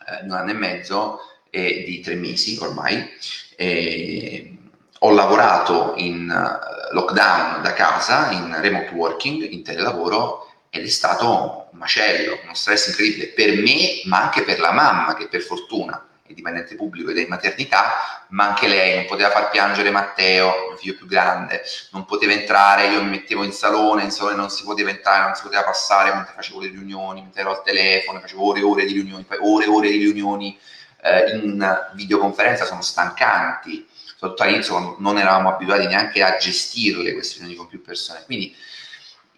eh, 0.06 0.24
un 0.24 0.32
anno 0.32 0.50
e 0.50 0.54
mezzo 0.54 1.20
e 1.50 1.84
di 1.86 2.00
tre 2.00 2.14
mesi 2.14 2.56
ormai. 2.58 3.06
E 3.54 4.56
ho 5.00 5.10
lavorato 5.10 5.92
in 5.96 6.26
uh, 6.30 6.94
lockdown 6.94 7.60
da 7.60 7.74
casa, 7.74 8.30
in 8.30 8.58
remote 8.62 8.94
working, 8.94 9.42
in 9.42 9.62
telelavoro 9.62 10.50
ed 10.70 10.84
è 10.84 10.88
stato 10.88 11.68
un 11.70 11.78
macello, 11.78 12.40
uno 12.42 12.54
stress 12.54 12.88
incredibile 12.88 13.28
per 13.28 13.54
me, 13.54 14.00
ma 14.04 14.22
anche 14.22 14.42
per 14.42 14.58
la 14.58 14.72
mamma 14.72 15.14
che 15.14 15.28
per 15.28 15.42
fortuna 15.42 16.07
è 16.28 16.34
dipendente 16.34 16.74
pubblico 16.74 17.10
ed 17.10 17.18
è 17.18 17.22
in 17.22 17.28
maternità, 17.28 18.26
ma 18.28 18.48
anche 18.48 18.68
lei 18.68 18.96
non 18.96 19.06
poteva 19.06 19.30
far 19.30 19.48
piangere 19.50 19.90
Matteo, 19.90 20.72
il 20.72 20.78
figlio 20.78 20.94
più 20.94 21.06
grande, 21.06 21.62
non 21.92 22.04
poteva 22.04 22.32
entrare, 22.32 22.88
io 22.88 23.02
mi 23.02 23.10
mettevo 23.10 23.44
in 23.44 23.52
salone, 23.52 24.02
in 24.02 24.10
salone 24.10 24.36
non 24.36 24.50
si 24.50 24.64
poteva 24.64 24.90
entrare, 24.90 25.24
non 25.24 25.34
si 25.34 25.42
poteva 25.42 25.64
passare 25.64 26.12
mentre 26.12 26.34
facevo 26.34 26.60
le 26.60 26.68
riunioni, 26.68 27.22
mentre 27.22 27.40
ero 27.40 27.50
al 27.50 27.62
telefono, 27.62 28.20
facevo 28.20 28.46
ore 28.46 28.60
e 28.60 28.62
ore 28.62 28.84
di 28.84 28.92
riunioni, 28.92 29.24
poi 29.24 29.38
ore 29.40 29.64
e 29.64 29.68
ore 29.68 29.90
di 29.90 29.98
riunioni 29.98 30.58
eh, 31.02 31.36
in 31.36 31.88
videoconferenza. 31.94 32.66
Sono 32.66 32.82
stancanti, 32.82 33.86
soprattutto 33.88 34.42
all'inizio 34.42 34.96
non 34.98 35.18
eravamo 35.18 35.48
abituati 35.48 35.86
neanche 35.86 36.22
a 36.22 36.36
gestirle 36.36 37.14
queste 37.14 37.36
riunioni 37.36 37.56
con 37.58 37.68
più 37.68 37.80
persone, 37.80 38.22
quindi 38.26 38.54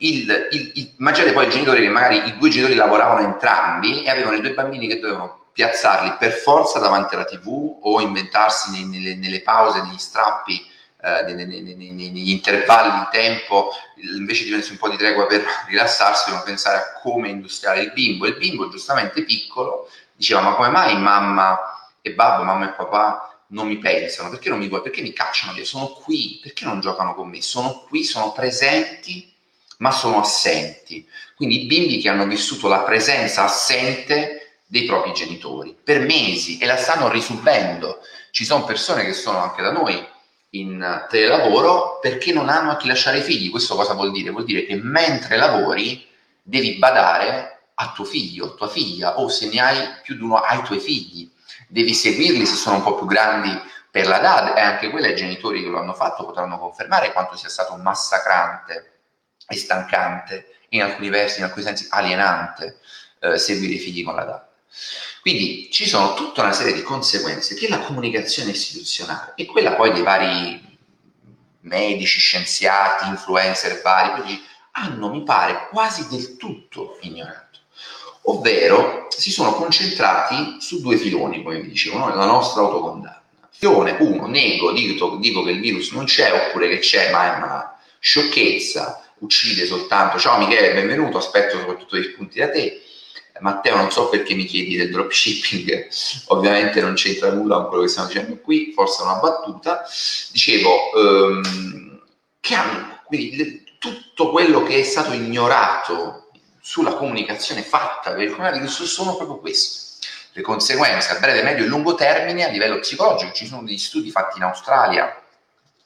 il, 0.02 0.48
il, 0.50 0.72
il, 0.74 0.94
immaginate 0.98 1.32
poi 1.32 1.46
i 1.46 1.50
genitori 1.50 1.82
che 1.82 1.88
magari 1.88 2.26
i 2.26 2.38
due 2.38 2.48
genitori 2.48 2.74
lavoravano 2.74 3.26
entrambi 3.26 4.02
e 4.02 4.08
avevano 4.08 4.36
i 4.36 4.40
due 4.40 4.54
bambini 4.54 4.86
che 4.86 4.98
dovevano 4.98 5.39
piazzarli 5.52 6.16
per 6.18 6.32
forza 6.32 6.78
davanti 6.78 7.14
alla 7.14 7.24
tv 7.24 7.78
o 7.82 8.00
inventarsi 8.00 8.86
nelle, 8.86 9.16
nelle 9.16 9.42
pause, 9.42 9.82
negli 9.82 9.98
strappi, 9.98 10.68
eh, 11.02 11.22
negli 11.32 12.30
intervalli 12.30 12.98
di 12.98 13.06
tempo, 13.10 13.70
invece 14.16 14.42
di 14.42 14.48
prendersi 14.48 14.72
un 14.72 14.78
po' 14.78 14.88
di 14.88 14.96
tregua 14.96 15.26
per 15.26 15.44
rilassarsi, 15.68 16.26
devono 16.26 16.44
pensare 16.44 16.76
a 16.76 17.00
come 17.00 17.28
industriare 17.28 17.80
il 17.80 17.92
bimbo. 17.92 18.26
Il 18.26 18.36
bimbo, 18.36 18.68
giustamente 18.68 19.24
piccolo, 19.24 19.88
diceva: 20.14 20.40
Ma 20.40 20.54
come 20.54 20.68
mai 20.68 20.98
mamma 20.98 21.58
e 22.02 22.12
babbo, 22.12 22.44
mamma 22.44 22.70
e 22.70 22.74
papà 22.74 23.44
non 23.48 23.66
mi 23.66 23.78
pensano? 23.78 24.28
Perché 24.30 24.48
non 24.48 24.58
mi 24.58 24.68
vuoi? 24.68 24.82
Perché 24.82 25.00
mi 25.00 25.12
cacciano 25.12 25.52
via? 25.52 25.64
Sono 25.64 25.88
qui, 25.88 26.38
perché 26.42 26.64
non 26.64 26.80
giocano 26.80 27.14
con 27.14 27.28
me? 27.28 27.40
Sono 27.40 27.84
qui, 27.88 28.04
sono 28.04 28.32
presenti, 28.32 29.32
ma 29.78 29.90
sono 29.90 30.20
assenti. 30.20 31.08
Quindi 31.34 31.62
i 31.62 31.66
bimbi 31.66 31.98
che 31.98 32.08
hanno 32.08 32.26
vissuto 32.26 32.68
la 32.68 32.80
presenza 32.80 33.44
assente 33.44 34.39
dei 34.70 34.84
propri 34.84 35.12
genitori 35.12 35.76
per 35.82 35.98
mesi 35.98 36.58
e 36.58 36.66
la 36.66 36.76
stanno 36.76 37.08
risubendo. 37.08 37.98
Ci 38.30 38.44
sono 38.44 38.64
persone 38.64 39.04
che 39.04 39.12
sono 39.12 39.38
anche 39.38 39.62
da 39.62 39.72
noi 39.72 40.06
in 40.50 41.06
telelavoro 41.08 41.98
perché 42.00 42.32
non 42.32 42.48
hanno 42.48 42.70
a 42.70 42.76
chi 42.76 42.86
lasciare 42.86 43.18
i 43.18 43.22
figli. 43.22 43.50
Questo 43.50 43.74
cosa 43.74 43.94
vuol 43.94 44.12
dire? 44.12 44.30
Vuol 44.30 44.44
dire 44.44 44.64
che 44.64 44.76
mentre 44.76 45.36
lavori 45.36 46.06
devi 46.40 46.78
badare 46.78 47.62
a 47.74 47.90
tuo 47.92 48.04
figlio, 48.04 48.54
tua 48.54 48.68
figlia 48.68 49.18
o 49.18 49.28
se 49.28 49.48
ne 49.48 49.60
hai 49.60 49.88
più 50.04 50.14
di 50.14 50.22
uno 50.22 50.36
ai 50.36 50.62
tuoi 50.62 50.78
figli. 50.78 51.28
Devi 51.66 51.92
seguirli 51.92 52.46
se 52.46 52.54
sono 52.54 52.76
un 52.76 52.84
po' 52.84 52.94
più 52.94 53.06
grandi 53.06 53.50
per 53.90 54.06
la 54.06 54.18
DAD 54.18 54.56
e 54.56 54.60
anche 54.60 54.88
quelli 54.90 55.10
i 55.10 55.16
genitori 55.16 55.64
che 55.64 55.68
lo 55.68 55.80
hanno 55.80 55.94
fatto 55.94 56.24
potranno 56.24 56.60
confermare 56.60 57.10
quanto 57.10 57.36
sia 57.36 57.48
stato 57.48 57.74
massacrante 57.74 59.00
e 59.48 59.56
stancante, 59.56 60.58
in 60.68 60.82
alcuni 60.82 61.08
versi, 61.08 61.40
in 61.40 61.46
alcuni 61.46 61.64
sensi 61.64 61.88
alienante, 61.90 62.78
eh, 63.18 63.36
seguire 63.36 63.74
i 63.74 63.78
figli 63.78 64.04
con 64.04 64.14
la 64.14 64.22
DAD. 64.22 64.48
Quindi 65.20 65.68
ci 65.70 65.86
sono 65.86 66.14
tutta 66.14 66.42
una 66.42 66.52
serie 66.52 66.72
di 66.72 66.82
conseguenze 66.82 67.54
che 67.54 67.68
la 67.68 67.80
comunicazione 67.80 68.52
istituzionale 68.52 69.34
e 69.36 69.44
quella 69.44 69.74
poi 69.74 69.92
dei 69.92 70.02
vari 70.02 70.78
medici, 71.60 72.18
scienziati, 72.18 73.06
influencer 73.08 73.80
vari, 73.82 74.42
hanno, 74.72 75.10
mi 75.10 75.22
pare, 75.22 75.68
quasi 75.70 76.06
del 76.08 76.36
tutto 76.36 76.98
ignorato. 77.02 77.58
Ovvero 78.24 79.08
si 79.08 79.30
sono 79.30 79.54
concentrati 79.54 80.56
su 80.60 80.80
due 80.80 80.96
filoni, 80.96 81.42
come 81.42 81.60
vi 81.60 81.68
dicevo, 81.68 81.98
no? 81.98 82.14
la 82.14 82.26
nostra 82.26 82.62
autocondanna. 82.62 83.18
Uno, 83.62 84.26
nego, 84.26 84.72
dico, 84.72 85.16
dico 85.16 85.42
che 85.42 85.50
il 85.50 85.60
virus 85.60 85.90
non 85.90 86.04
c'è, 86.04 86.32
oppure 86.32 86.68
che 86.68 86.78
c'è, 86.78 87.10
ma 87.10 87.34
è 87.34 87.36
una 87.36 87.78
sciocchezza, 87.98 89.04
uccide 89.18 89.66
soltanto. 89.66 90.18
Ciao 90.18 90.38
Michele, 90.38 90.72
benvenuto, 90.72 91.18
aspetto 91.18 91.58
soprattutto 91.58 91.96
dei 91.96 92.04
spunti 92.04 92.38
da 92.38 92.48
te. 92.48 92.82
Matteo, 93.40 93.76
non 93.76 93.90
so 93.90 94.08
perché 94.08 94.34
mi 94.34 94.44
chiedi 94.44 94.76
del 94.76 94.90
dropshipping, 94.90 95.88
ovviamente 96.28 96.80
non 96.80 96.94
c'entra 96.94 97.32
nulla 97.32 97.56
con 97.56 97.68
quello 97.68 97.82
che 97.82 97.88
stiamo 97.88 98.08
dicendo 98.08 98.38
qui, 98.38 98.72
forse 98.74 99.02
è 99.02 99.04
una 99.04 99.20
battuta. 99.20 99.84
Dicevo, 100.32 100.92
ehm, 100.94 102.00
che 102.40 102.54
hanno, 102.54 103.00
quindi 103.04 103.64
tutto 103.78 104.30
quello 104.30 104.62
che 104.62 104.80
è 104.80 104.82
stato 104.82 105.12
ignorato 105.12 106.30
sulla 106.60 106.94
comunicazione 106.94 107.62
fatta 107.62 108.12
per 108.12 108.20
il 108.20 108.30
coronavirus 108.30 108.84
sono 108.84 109.16
proprio 109.16 109.38
queste. 109.38 109.88
Le 110.32 110.42
conseguenze 110.42 111.12
a 111.12 111.18
breve, 111.18 111.42
medio 111.42 111.64
e 111.64 111.66
lungo 111.66 111.94
termine 111.94 112.44
a 112.44 112.48
livello 112.48 112.78
psicologico. 112.78 113.32
Ci 113.32 113.46
sono 113.46 113.64
degli 113.64 113.78
studi 113.78 114.10
fatti 114.10 114.36
in 114.36 114.44
Australia, 114.44 115.20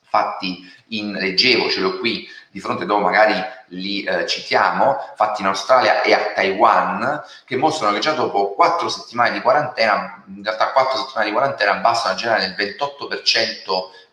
fatti 0.02 0.70
in, 0.88 1.12
leggevo, 1.12 1.70
ce 1.70 1.80
l'ho 1.80 1.98
qui, 1.98 2.28
di 2.50 2.60
fronte 2.60 2.84
dopo 2.84 3.00
magari 3.00 3.34
li 3.74 4.02
eh, 4.04 4.26
citiamo, 4.26 4.96
fatti 5.16 5.42
in 5.42 5.48
Australia 5.48 6.02
e 6.02 6.12
a 6.12 6.32
Taiwan, 6.34 7.22
che 7.44 7.56
mostrano 7.56 7.94
che 7.94 8.00
già 8.00 8.12
dopo 8.12 8.54
quattro 8.54 8.88
settimane 8.88 9.32
di 9.32 9.40
quarantena, 9.40 10.22
in 10.34 10.42
realtà 10.42 10.72
quattro 10.72 10.98
settimane 10.98 11.26
di 11.26 11.32
quarantena 11.32 11.74
bastano 11.74 12.14
a 12.14 12.16
generare 12.16 12.44
il 12.46 12.54
28% 12.56 13.36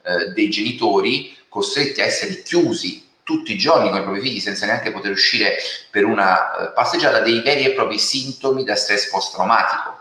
eh, 0.03 0.31
dei 0.33 0.49
genitori 0.49 1.37
costretti 1.47 2.01
a 2.01 2.05
essere 2.05 2.41
chiusi 2.41 3.09
tutti 3.23 3.53
i 3.53 3.57
giorni 3.57 3.89
con 3.89 3.99
i 3.99 4.03
propri 4.03 4.21
figli 4.21 4.39
senza 4.39 4.65
neanche 4.65 4.91
poter 4.91 5.11
uscire 5.11 5.57
per 5.89 6.05
una 6.05 6.55
eh, 6.55 6.71
passeggiata 6.73 7.19
dei 7.19 7.41
veri 7.41 7.65
e 7.65 7.71
propri 7.71 7.97
sintomi 7.97 8.63
da 8.63 8.75
stress 8.75 9.09
post-traumatico 9.09 10.00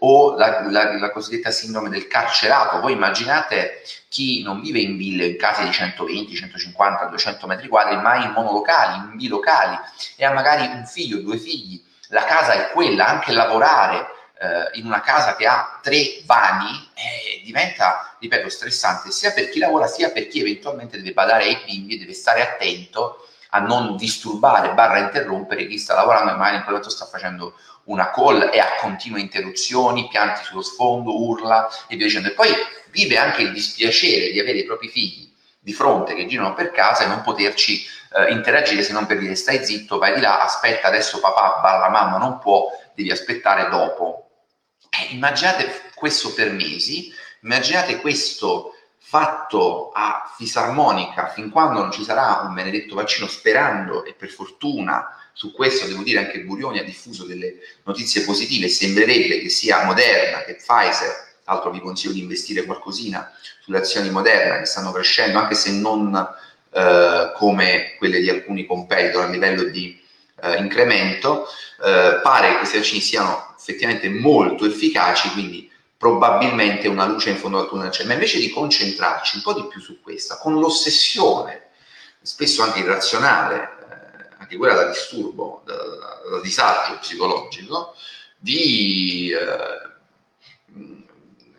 o 0.00 0.36
la, 0.36 0.68
la, 0.70 0.98
la, 0.98 1.10
cosiddetta 1.10 1.50
sindrome 1.50 1.88
del 1.88 2.06
carcerato. 2.06 2.80
Voi 2.80 2.92
immaginate 2.92 3.82
chi 4.08 4.42
non 4.42 4.60
vive 4.60 4.80
in 4.80 4.96
ville, 4.96 5.26
in 5.26 5.36
case 5.36 5.64
di 5.64 5.72
120, 5.72 6.34
150, 6.34 7.06
200 7.06 7.46
metri 7.46 7.68
quadri, 7.68 7.96
ma 7.96 8.16
in 8.16 8.32
monolocali, 8.32 8.96
in 8.96 9.16
bilocali 9.16 9.78
e 10.16 10.24
ha 10.24 10.32
magari 10.32 10.66
un 10.66 10.84
figlio, 10.86 11.20
due 11.20 11.38
figli. 11.38 11.82
La 12.08 12.24
casa 12.24 12.52
è 12.52 12.70
quella, 12.72 13.06
anche 13.06 13.32
lavorare 13.32 14.06
eh, 14.38 14.78
in 14.78 14.86
una 14.86 15.00
casa 15.00 15.34
che 15.34 15.46
ha 15.46 15.80
tre 15.82 16.22
vani 16.24 16.90
eh, 16.94 17.42
diventa, 17.42 18.16
ripeto, 18.18 18.48
stressante 18.48 19.10
sia 19.10 19.32
per 19.32 19.48
chi 19.48 19.58
lavora 19.58 19.86
sia 19.86 20.10
per 20.10 20.28
chi 20.28 20.40
eventualmente 20.40 20.98
deve 20.98 21.12
badare 21.12 21.44
ai 21.44 21.62
bimbi 21.64 21.94
e 21.94 21.98
deve 21.98 22.12
stare 22.12 22.42
attento 22.42 23.26
a 23.50 23.60
non 23.60 23.96
disturbare, 23.96 24.74
barra 24.74 24.98
interrompere 24.98 25.66
chi 25.66 25.78
sta 25.78 25.94
lavorando 25.94 26.32
e 26.32 26.34
magari 26.34 26.56
in 26.56 26.62
quel 26.62 26.74
momento 26.74 26.90
sta 26.90 27.06
facendo 27.06 27.54
una 27.86 28.10
call 28.10 28.50
e 28.52 28.58
ha 28.58 28.76
continue 28.80 29.20
interruzioni, 29.20 30.08
pianti 30.08 30.44
sullo 30.44 30.62
sfondo, 30.62 31.22
urla 31.22 31.68
e 31.88 31.96
via 31.96 32.06
dicendo. 32.06 32.28
E 32.28 32.32
poi 32.32 32.50
vive 32.90 33.18
anche 33.18 33.42
il 33.42 33.52
dispiacere 33.52 34.30
di 34.30 34.40
avere 34.40 34.58
i 34.58 34.64
propri 34.64 34.88
figli 34.88 35.32
di 35.58 35.72
fronte 35.72 36.14
che 36.14 36.26
girano 36.26 36.54
per 36.54 36.70
casa 36.70 37.04
e 37.04 37.06
non 37.08 37.22
poterci 37.22 37.84
eh, 38.14 38.30
interagire 38.30 38.82
se 38.82 38.92
non 38.92 39.06
per 39.06 39.18
dire 39.18 39.34
stai 39.34 39.64
zitto, 39.64 39.98
vai 39.98 40.14
di 40.14 40.20
là, 40.20 40.40
aspetta 40.40 40.86
adesso 40.86 41.18
papà, 41.18 41.60
barra 41.60 41.88
mamma 41.88 42.18
non 42.18 42.38
può, 42.38 42.68
devi 42.94 43.10
aspettare 43.10 43.68
dopo. 43.68 44.30
Eh, 44.88 45.14
immaginate 45.14 45.90
questo 45.94 46.32
per 46.32 46.52
mesi, 46.52 47.12
immaginate 47.42 48.00
questo 48.00 48.74
fatto 48.98 49.90
a 49.92 50.32
fisarmonica 50.36 51.28
fin 51.28 51.50
quando 51.50 51.80
non 51.80 51.92
ci 51.92 52.04
sarà 52.04 52.42
un 52.46 52.54
benedetto 52.54 52.94
vaccino, 52.94 53.26
sperando 53.26 54.04
e 54.04 54.14
per 54.14 54.28
fortuna 54.28 55.15
su 55.36 55.52
questo 55.52 55.86
devo 55.86 56.02
dire 56.02 56.20
anche 56.20 56.40
Burioni 56.40 56.78
ha 56.78 56.82
diffuso 56.82 57.26
delle 57.26 57.56
notizie 57.84 58.22
positive, 58.22 58.68
sembrerebbe 58.68 59.38
che 59.38 59.50
sia 59.50 59.84
Moderna, 59.84 60.42
che 60.44 60.54
Pfizer, 60.54 61.10
tra 61.44 61.52
l'altro 61.52 61.70
vi 61.72 61.80
consiglio 61.80 62.14
di 62.14 62.20
investire 62.20 62.64
qualcosina 62.64 63.30
sulle 63.60 63.76
azioni 63.76 64.08
Moderna 64.08 64.60
che 64.60 64.64
stanno 64.64 64.92
crescendo, 64.92 65.38
anche 65.38 65.54
se 65.54 65.72
non 65.72 66.26
eh, 66.70 67.32
come 67.36 67.96
quelle 67.98 68.20
di 68.20 68.30
alcuni 68.30 68.64
competitor 68.64 69.24
a 69.24 69.28
livello 69.28 69.64
di 69.64 70.00
eh, 70.40 70.56
incremento, 70.56 71.46
eh, 71.84 72.18
pare 72.22 72.52
che 72.52 72.56
questi 72.56 72.78
vaccini 72.78 73.00
siano 73.00 73.54
effettivamente 73.58 74.08
molto 74.08 74.64
efficaci, 74.64 75.32
quindi 75.32 75.70
probabilmente 75.98 76.88
una 76.88 77.04
luce 77.04 77.28
in 77.28 77.36
fondo 77.36 77.58
al 77.58 77.68
tunnel 77.68 77.90
c'è, 77.90 78.04
ma 78.04 78.14
invece 78.14 78.38
di 78.38 78.48
concentrarci 78.48 79.36
un 79.36 79.42
po' 79.42 79.52
di 79.52 79.66
più 79.66 79.82
su 79.82 80.00
questa, 80.00 80.38
con 80.38 80.58
l'ossessione, 80.58 81.64
spesso 82.22 82.62
anche 82.62 82.78
irrazionale, 82.78 83.75
quella 84.54 84.74
da 84.74 84.84
disturbo, 84.84 85.62
da, 85.64 85.74
da, 85.74 86.20
da 86.30 86.40
disagio 86.40 86.98
psicologico, 86.98 87.96
di, 88.38 89.32
eh, 89.32 89.94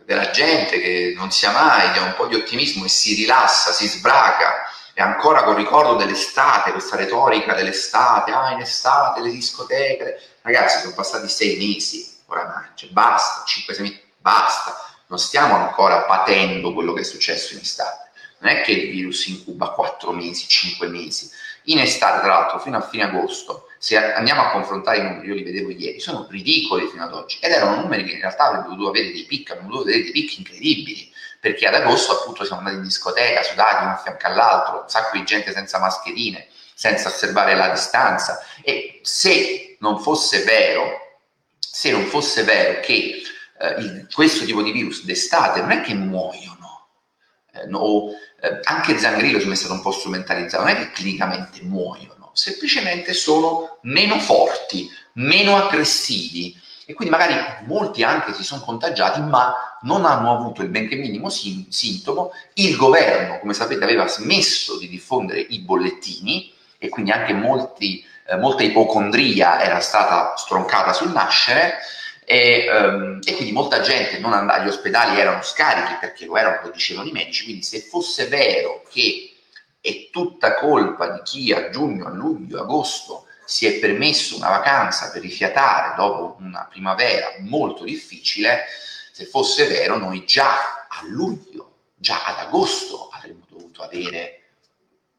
della 0.06 0.30
gente 0.30 0.80
che 0.80 1.12
non 1.14 1.30
sia 1.30 1.50
mai, 1.50 1.92
che 1.92 1.98
ha 1.98 2.04
un 2.04 2.14
po' 2.14 2.26
di 2.26 2.34
ottimismo 2.34 2.86
e 2.86 2.88
si 2.88 3.14
rilassa, 3.14 3.72
si 3.72 3.86
sbraca, 3.86 4.64
e 4.94 5.02
ancora 5.02 5.44
con 5.44 5.54
ricordo 5.54 5.96
dell'estate, 5.96 6.72
questa 6.72 6.96
retorica 6.96 7.54
dell'estate, 7.54 8.32
ah 8.32 8.52
in 8.52 8.60
estate 8.60 9.20
le 9.20 9.30
discoteche, 9.30 10.20
ragazzi 10.40 10.80
sono 10.80 10.94
passati 10.94 11.28
sei 11.28 11.56
mesi 11.56 12.16
oramai, 12.26 12.70
cioè 12.74 12.88
basta, 12.90 13.44
cinque, 13.44 13.74
sei 13.74 13.84
mesi, 13.84 14.02
basta, 14.18 14.76
non 15.06 15.18
stiamo 15.18 15.54
ancora 15.54 16.02
patendo 16.02 16.72
quello 16.72 16.94
che 16.94 17.02
è 17.02 17.04
successo 17.04 17.52
in 17.52 17.60
estate, 17.60 18.10
non 18.38 18.50
è 18.50 18.62
che 18.62 18.72
il 18.72 18.90
virus 18.90 19.26
incuba 19.26 19.70
quattro 19.70 20.12
mesi, 20.12 20.48
cinque 20.48 20.88
mesi, 20.88 21.30
in 21.70 21.78
estate, 21.78 22.20
tra 22.20 22.28
l'altro, 22.28 22.58
fino 22.58 22.76
a 22.76 22.80
fine 22.80 23.04
agosto, 23.04 23.68
se 23.78 23.96
andiamo 23.96 24.42
a 24.42 24.50
confrontare 24.50 24.98
i 24.98 25.02
numeri, 25.02 25.28
io 25.28 25.34
li 25.34 25.42
vedevo 25.42 25.70
ieri, 25.70 26.00
sono 26.00 26.26
ridicoli 26.28 26.88
fino 26.88 27.04
ad 27.04 27.12
oggi. 27.12 27.38
Ed 27.40 27.52
erano 27.52 27.80
numeri 27.80 28.04
che 28.04 28.14
in 28.14 28.20
realtà 28.20 28.44
avrebbero 28.44 28.70
dovuto 28.70 28.90
avere 28.90 29.12
dei 29.12 29.24
picchi, 29.24 29.52
avrebbero 29.52 29.74
dovuto 29.74 29.90
avere 29.90 30.02
dei 30.04 30.12
picchi 30.12 30.38
incredibili 30.38 31.12
perché 31.40 31.66
ad 31.68 31.74
agosto 31.74 32.12
appunto 32.12 32.44
siamo 32.44 32.60
andati 32.60 32.78
in 32.78 32.82
discoteca, 32.82 33.42
sudati 33.42 33.84
uno 33.84 33.92
a 33.92 33.96
fianco 33.96 34.26
all'altro, 34.26 34.82
un 34.82 34.88
sacco 34.88 35.16
di 35.16 35.24
gente 35.24 35.52
senza 35.52 35.78
mascherine, 35.78 36.48
senza 36.74 37.08
osservare 37.08 37.54
la 37.54 37.68
distanza. 37.68 38.44
E 38.62 39.00
se 39.02 39.76
non 39.80 40.00
fosse 40.00 40.42
vero, 40.42 41.18
se 41.58 41.90
non 41.92 42.04
fosse 42.06 42.42
vero 42.42 42.80
che 42.80 43.22
eh, 43.60 43.68
il, 43.78 44.08
questo 44.12 44.44
tipo 44.44 44.62
di 44.62 44.72
virus 44.72 45.04
d'estate 45.04 45.60
non 45.60 45.70
è 45.70 45.80
che 45.80 45.94
muoiono, 45.94 46.88
eh, 47.52 47.66
no, 47.66 48.10
eh, 48.40 48.60
anche 48.62 48.98
Zangrillo 48.98 49.38
è 49.38 49.54
stato 49.54 49.72
un 49.72 49.80
po' 49.80 49.90
strumentalizzato, 49.90 50.64
non 50.64 50.72
è 50.72 50.78
che 50.78 50.90
clinicamente 50.92 51.60
muoiono, 51.62 52.30
semplicemente 52.34 53.12
sono 53.12 53.78
meno 53.82 54.18
forti, 54.20 54.88
meno 55.14 55.56
aggressivi. 55.56 56.56
E 56.86 56.94
quindi 56.94 57.14
magari 57.14 57.34
molti 57.66 58.02
anche 58.02 58.32
si 58.32 58.42
sono 58.42 58.62
contagiati 58.62 59.20
ma 59.20 59.78
non 59.82 60.06
hanno 60.06 60.32
avuto 60.32 60.62
il 60.62 60.70
benché 60.70 60.96
minimo 60.96 61.28
sim- 61.28 61.68
sintomo, 61.68 62.32
il 62.54 62.76
governo 62.76 63.38
come 63.40 63.52
sapete 63.52 63.84
aveva 63.84 64.08
smesso 64.08 64.78
di 64.78 64.88
diffondere 64.88 65.40
i 65.40 65.58
bollettini 65.60 66.50
e 66.78 66.88
quindi 66.88 67.10
anche 67.10 67.34
molti, 67.34 68.02
eh, 68.26 68.36
molta 68.36 68.62
ipocondria 68.62 69.60
era 69.60 69.80
stata 69.80 70.34
stroncata 70.36 70.94
sul 70.94 71.10
nascere 71.10 71.74
e, 72.30 72.66
um, 72.70 73.20
e, 73.24 73.34
quindi 73.36 73.52
molta 73.52 73.80
gente 73.80 74.18
non 74.18 74.34
andava 74.34 74.60
agli 74.60 74.68
ospedali, 74.68 75.18
erano 75.18 75.40
scarichi 75.40 75.96
perché 75.98 76.26
lo 76.26 76.36
erano, 76.36 76.60
lo 76.62 76.70
dicevano 76.70 77.08
i 77.08 77.12
medici, 77.12 77.44
quindi 77.44 77.62
se 77.62 77.80
fosse 77.80 78.26
vero 78.26 78.82
che 78.90 79.32
è 79.80 80.10
tutta 80.10 80.54
colpa 80.56 81.08
di 81.08 81.22
chi 81.22 81.52
a 81.54 81.70
giugno, 81.70 82.06
a 82.06 82.10
luglio, 82.10 82.60
agosto 82.60 83.24
si 83.46 83.64
è 83.64 83.78
permesso 83.78 84.36
una 84.36 84.50
vacanza 84.50 85.10
per 85.10 85.22
rifiatare 85.22 85.94
dopo 85.96 86.36
una 86.40 86.66
primavera 86.70 87.32
molto 87.38 87.84
difficile, 87.84 88.66
se 89.10 89.24
fosse 89.24 89.66
vero 89.66 89.96
noi 89.96 90.26
già 90.26 90.86
a 90.86 91.00
luglio, 91.06 91.76
già 91.94 92.26
ad 92.26 92.46
agosto 92.46 93.08
avremmo 93.10 93.46
dovuto 93.48 93.82
avere 93.82 94.42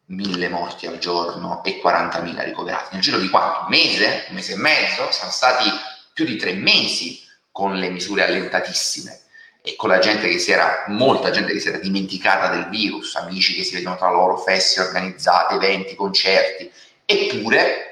mille 0.06 0.48
morti 0.48 0.86
al 0.86 1.00
giorno 1.00 1.64
e 1.64 1.82
40.000 1.84 2.44
ricoverati. 2.44 2.90
Nel 2.94 3.02
giro 3.02 3.18
di 3.18 3.30
quanto? 3.30 3.62
Un 3.62 3.70
mese? 3.70 4.26
Un 4.30 4.36
mese 4.36 4.54
e 4.54 4.58
mezzo? 4.58 5.12
Siamo 5.12 5.32
stati 5.32 5.98
più 6.20 6.26
di 6.26 6.36
tre 6.36 6.52
mesi 6.52 7.26
con 7.50 7.76
le 7.76 7.90
misure 7.90 8.26
allentatissime 8.26 9.22
e 9.62 9.78
con 9.78 9.88
la 9.88 10.00
gente 10.00 10.28
che 10.28 10.38
si 10.38 10.52
era, 10.52 10.84
molta 10.88 11.32
gente 11.32 11.54
che 11.54 11.62
si 11.62 11.70
era 11.70 11.78
dimenticata 11.78 12.50
del 12.50 12.68
virus, 12.68 13.16
amici 13.16 13.56
che 13.56 13.64
si 13.64 13.76
vedono 13.76 13.96
tra 13.96 14.12
loro, 14.12 14.38
feste 14.38 14.82
organizzate, 14.82 15.56
eventi, 15.56 15.96
concerti, 15.96 16.70
eppure 17.06 17.86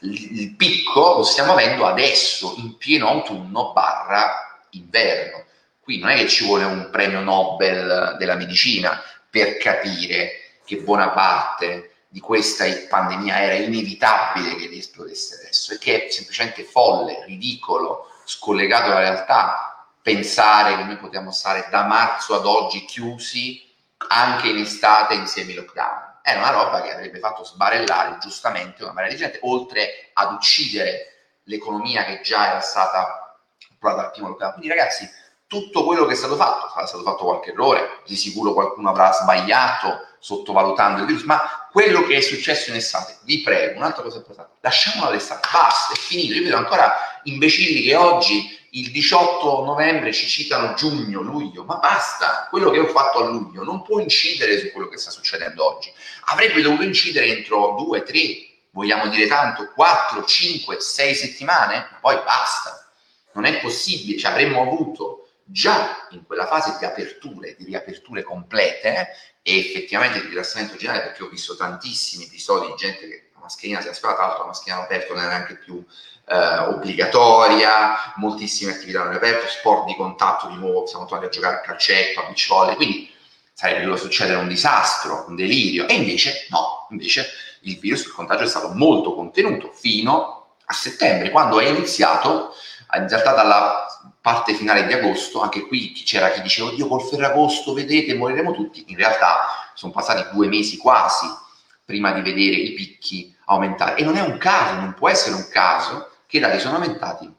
il 0.00 0.54
picco 0.56 1.18
lo 1.18 1.22
stiamo 1.22 1.52
avendo 1.52 1.86
adesso, 1.86 2.54
in 2.56 2.76
pieno 2.76 3.08
autunno 3.08 3.72
barra 3.72 4.58
inverno. 4.70 5.44
Qui 5.80 5.98
non 5.98 6.10
è 6.10 6.16
che 6.16 6.28
ci 6.28 6.44
vuole 6.44 6.64
un 6.64 6.88
premio 6.90 7.20
Nobel 7.20 8.16
della 8.18 8.34
medicina 8.34 9.00
per 9.28 9.58
capire 9.58 10.58
che 10.64 10.78
buona 10.78 11.10
parte 11.10 11.89
di 12.12 12.18
questa 12.18 12.64
pandemia 12.88 13.40
era 13.40 13.54
inevitabile 13.54 14.56
che 14.56 14.68
esplodesse 14.72 15.36
adesso 15.36 15.72
e 15.72 15.78
che 15.78 16.06
è 16.06 16.10
semplicemente 16.10 16.64
folle, 16.64 17.24
ridicolo, 17.24 18.10
scollegato 18.24 18.88
dalla 18.88 19.00
realtà 19.00 19.86
pensare 20.02 20.76
che 20.76 20.82
noi 20.82 20.96
possiamo 20.96 21.30
stare 21.30 21.68
da 21.70 21.84
marzo 21.84 22.34
ad 22.34 22.46
oggi 22.46 22.84
chiusi 22.84 23.64
anche 24.08 24.48
in 24.48 24.58
estate 24.58 25.14
in 25.14 25.28
semi-lockdown. 25.28 26.18
Era 26.22 26.40
una 26.40 26.50
roba 26.50 26.82
che 26.82 26.92
avrebbe 26.92 27.20
fatto 27.20 27.44
sbarellare 27.44 28.18
giustamente 28.18 28.82
una 28.82 28.92
marea 28.92 29.10
di 29.10 29.16
gente, 29.16 29.38
oltre 29.42 30.10
ad 30.12 30.32
uccidere 30.32 31.36
l'economia 31.44 32.04
che 32.04 32.22
già 32.22 32.48
era 32.50 32.60
stata 32.60 33.38
provata 33.78 34.06
al 34.06 34.10
primo 34.10 34.28
lockdown. 34.28 34.54
Quindi 34.54 34.68
ragazzi, 34.68 35.08
tutto 35.46 35.84
quello 35.84 36.06
che 36.06 36.14
è 36.14 36.16
stato 36.16 36.34
fatto, 36.34 36.70
sarà 36.70 36.86
stato 36.86 37.04
fatto 37.04 37.24
qualche 37.24 37.50
errore, 37.52 38.00
di 38.04 38.16
sicuro 38.16 38.52
qualcuno 38.52 38.90
avrà 38.90 39.12
sbagliato 39.12 40.08
sottovalutando 40.20 41.00
il 41.00 41.06
virus, 41.06 41.22
ma 41.22 41.68
quello 41.72 42.04
che 42.04 42.16
è 42.16 42.20
successo 42.20 42.70
in 42.70 42.76
estate, 42.76 43.18
vi 43.24 43.40
prego, 43.40 43.78
un'altra 43.78 44.02
cosa 44.02 44.18
importante, 44.18 44.52
lasciamola 44.60 45.10
l'estate, 45.10 45.48
basta, 45.50 45.94
è 45.94 45.96
finito. 45.96 46.34
Io 46.34 46.42
vedo 46.42 46.56
ancora 46.56 46.94
imbecilli 47.24 47.82
che 47.82 47.96
oggi, 47.96 48.58
il 48.72 48.90
18 48.90 49.64
novembre, 49.64 50.12
ci 50.12 50.28
citano 50.28 50.74
giugno, 50.74 51.22
luglio, 51.22 51.64
ma 51.64 51.76
basta, 51.76 52.46
quello 52.50 52.70
che 52.70 52.78
ho 52.78 52.86
fatto 52.86 53.18
a 53.18 53.28
luglio 53.28 53.64
non 53.64 53.82
può 53.82 53.98
incidere 53.98 54.58
su 54.58 54.70
quello 54.70 54.88
che 54.88 54.98
sta 54.98 55.10
succedendo 55.10 55.64
oggi. 55.64 55.92
Avrebbe 56.26 56.60
dovuto 56.60 56.82
incidere 56.82 57.26
entro 57.26 57.74
due, 57.78 58.02
tre, 58.02 58.20
vogliamo 58.70 59.08
dire 59.08 59.26
tanto, 59.26 59.72
quattro, 59.74 60.24
cinque, 60.24 60.80
sei 60.80 61.14
settimane, 61.14 61.88
ma 61.90 61.98
poi 62.00 62.16
basta. 62.16 62.84
Non 63.32 63.44
è 63.44 63.60
possibile, 63.60 64.18
ci 64.18 64.26
avremmo 64.26 64.62
avuto 64.62 65.30
già 65.44 66.06
in 66.10 66.24
quella 66.24 66.46
fase 66.46 66.76
di 66.78 66.84
aperture, 66.84 67.56
di 67.58 67.64
riaperture 67.64 68.22
complete 68.22 69.08
e 69.42 69.58
effettivamente 69.58 70.20
di 70.20 70.28
rilassamento 70.28 70.76
generale, 70.76 71.04
perché 71.04 71.22
ho 71.22 71.28
visto 71.28 71.56
tantissimi 71.56 72.24
episodi 72.24 72.66
di 72.66 72.74
gente 72.76 73.08
che 73.08 73.30
la 73.34 73.40
mascherina 73.40 73.80
si 73.80 73.88
è 73.88 73.92
spara, 73.94 74.14
tra 74.14 74.26
l'altro 74.26 74.42
la 74.42 74.48
mascherina 74.48 74.78
all'aperto 74.78 75.14
non 75.14 75.22
era 75.22 75.32
neanche 75.32 75.56
più 75.56 75.84
eh, 76.26 76.58
obbligatoria, 76.58 78.12
moltissime 78.16 78.72
attività 78.72 79.02
all'aperto, 79.02 79.48
sport 79.48 79.86
di 79.86 79.96
contatto 79.96 80.48
di 80.48 80.56
nuovo, 80.56 80.86
siamo 80.86 81.04
tornati 81.04 81.26
a 81.26 81.30
giocare 81.30 81.56
a 81.56 81.60
calcetto, 81.60 82.20
a 82.20 82.32
volley, 82.48 82.76
quindi 82.76 83.12
sarebbe 83.52 83.84
dovuto 83.84 84.02
succedere 84.02 84.38
un 84.38 84.48
disastro, 84.48 85.24
un 85.26 85.36
delirio, 85.36 85.88
e 85.88 85.94
invece 85.94 86.46
no, 86.50 86.86
invece 86.90 87.28
il 87.62 87.78
virus, 87.78 88.04
il 88.04 88.12
contagio 88.12 88.44
è 88.44 88.48
stato 88.48 88.68
molto 88.68 89.14
contenuto 89.14 89.72
fino 89.72 90.54
a 90.64 90.72
settembre, 90.72 91.30
quando 91.30 91.60
è 91.60 91.66
iniziato, 91.66 92.54
in 92.94 93.08
realtà 93.08 93.34
dalla 93.34 93.86
parte 94.20 94.54
finale 94.54 94.86
di 94.86 94.92
agosto, 94.92 95.40
anche 95.40 95.66
qui 95.66 95.92
c'era 95.92 96.30
chi 96.30 96.42
diceva, 96.42 96.68
oddio 96.68 96.86
col 96.86 97.02
Ferragosto, 97.02 97.72
vedete, 97.72 98.14
moriremo 98.14 98.52
tutti, 98.52 98.84
in 98.88 98.96
realtà 98.96 99.70
sono 99.74 99.92
passati 99.92 100.34
due 100.34 100.48
mesi 100.48 100.76
quasi 100.76 101.26
prima 101.84 102.12
di 102.12 102.20
vedere 102.20 102.56
i 102.56 102.72
picchi 102.72 103.34
aumentare. 103.46 103.96
E 103.96 104.04
non 104.04 104.16
è 104.16 104.20
un 104.20 104.38
caso, 104.38 104.74
non 104.74 104.94
può 104.94 105.08
essere 105.08 105.34
un 105.34 105.48
caso 105.50 106.10
che 106.26 106.36
i 106.36 106.40
dati 106.40 106.60
sono 106.60 106.76
aumentati 106.76 107.32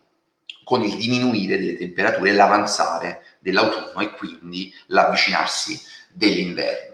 con 0.64 0.84
il 0.84 0.96
diminuire 0.96 1.58
delle 1.58 1.78
temperature 1.78 2.34
l'avanzare 2.34 3.24
dell'autunno 3.40 4.00
e 4.00 4.12
quindi 4.12 4.74
l'avvicinarsi 4.88 5.80
dell'inverno. 6.10 6.91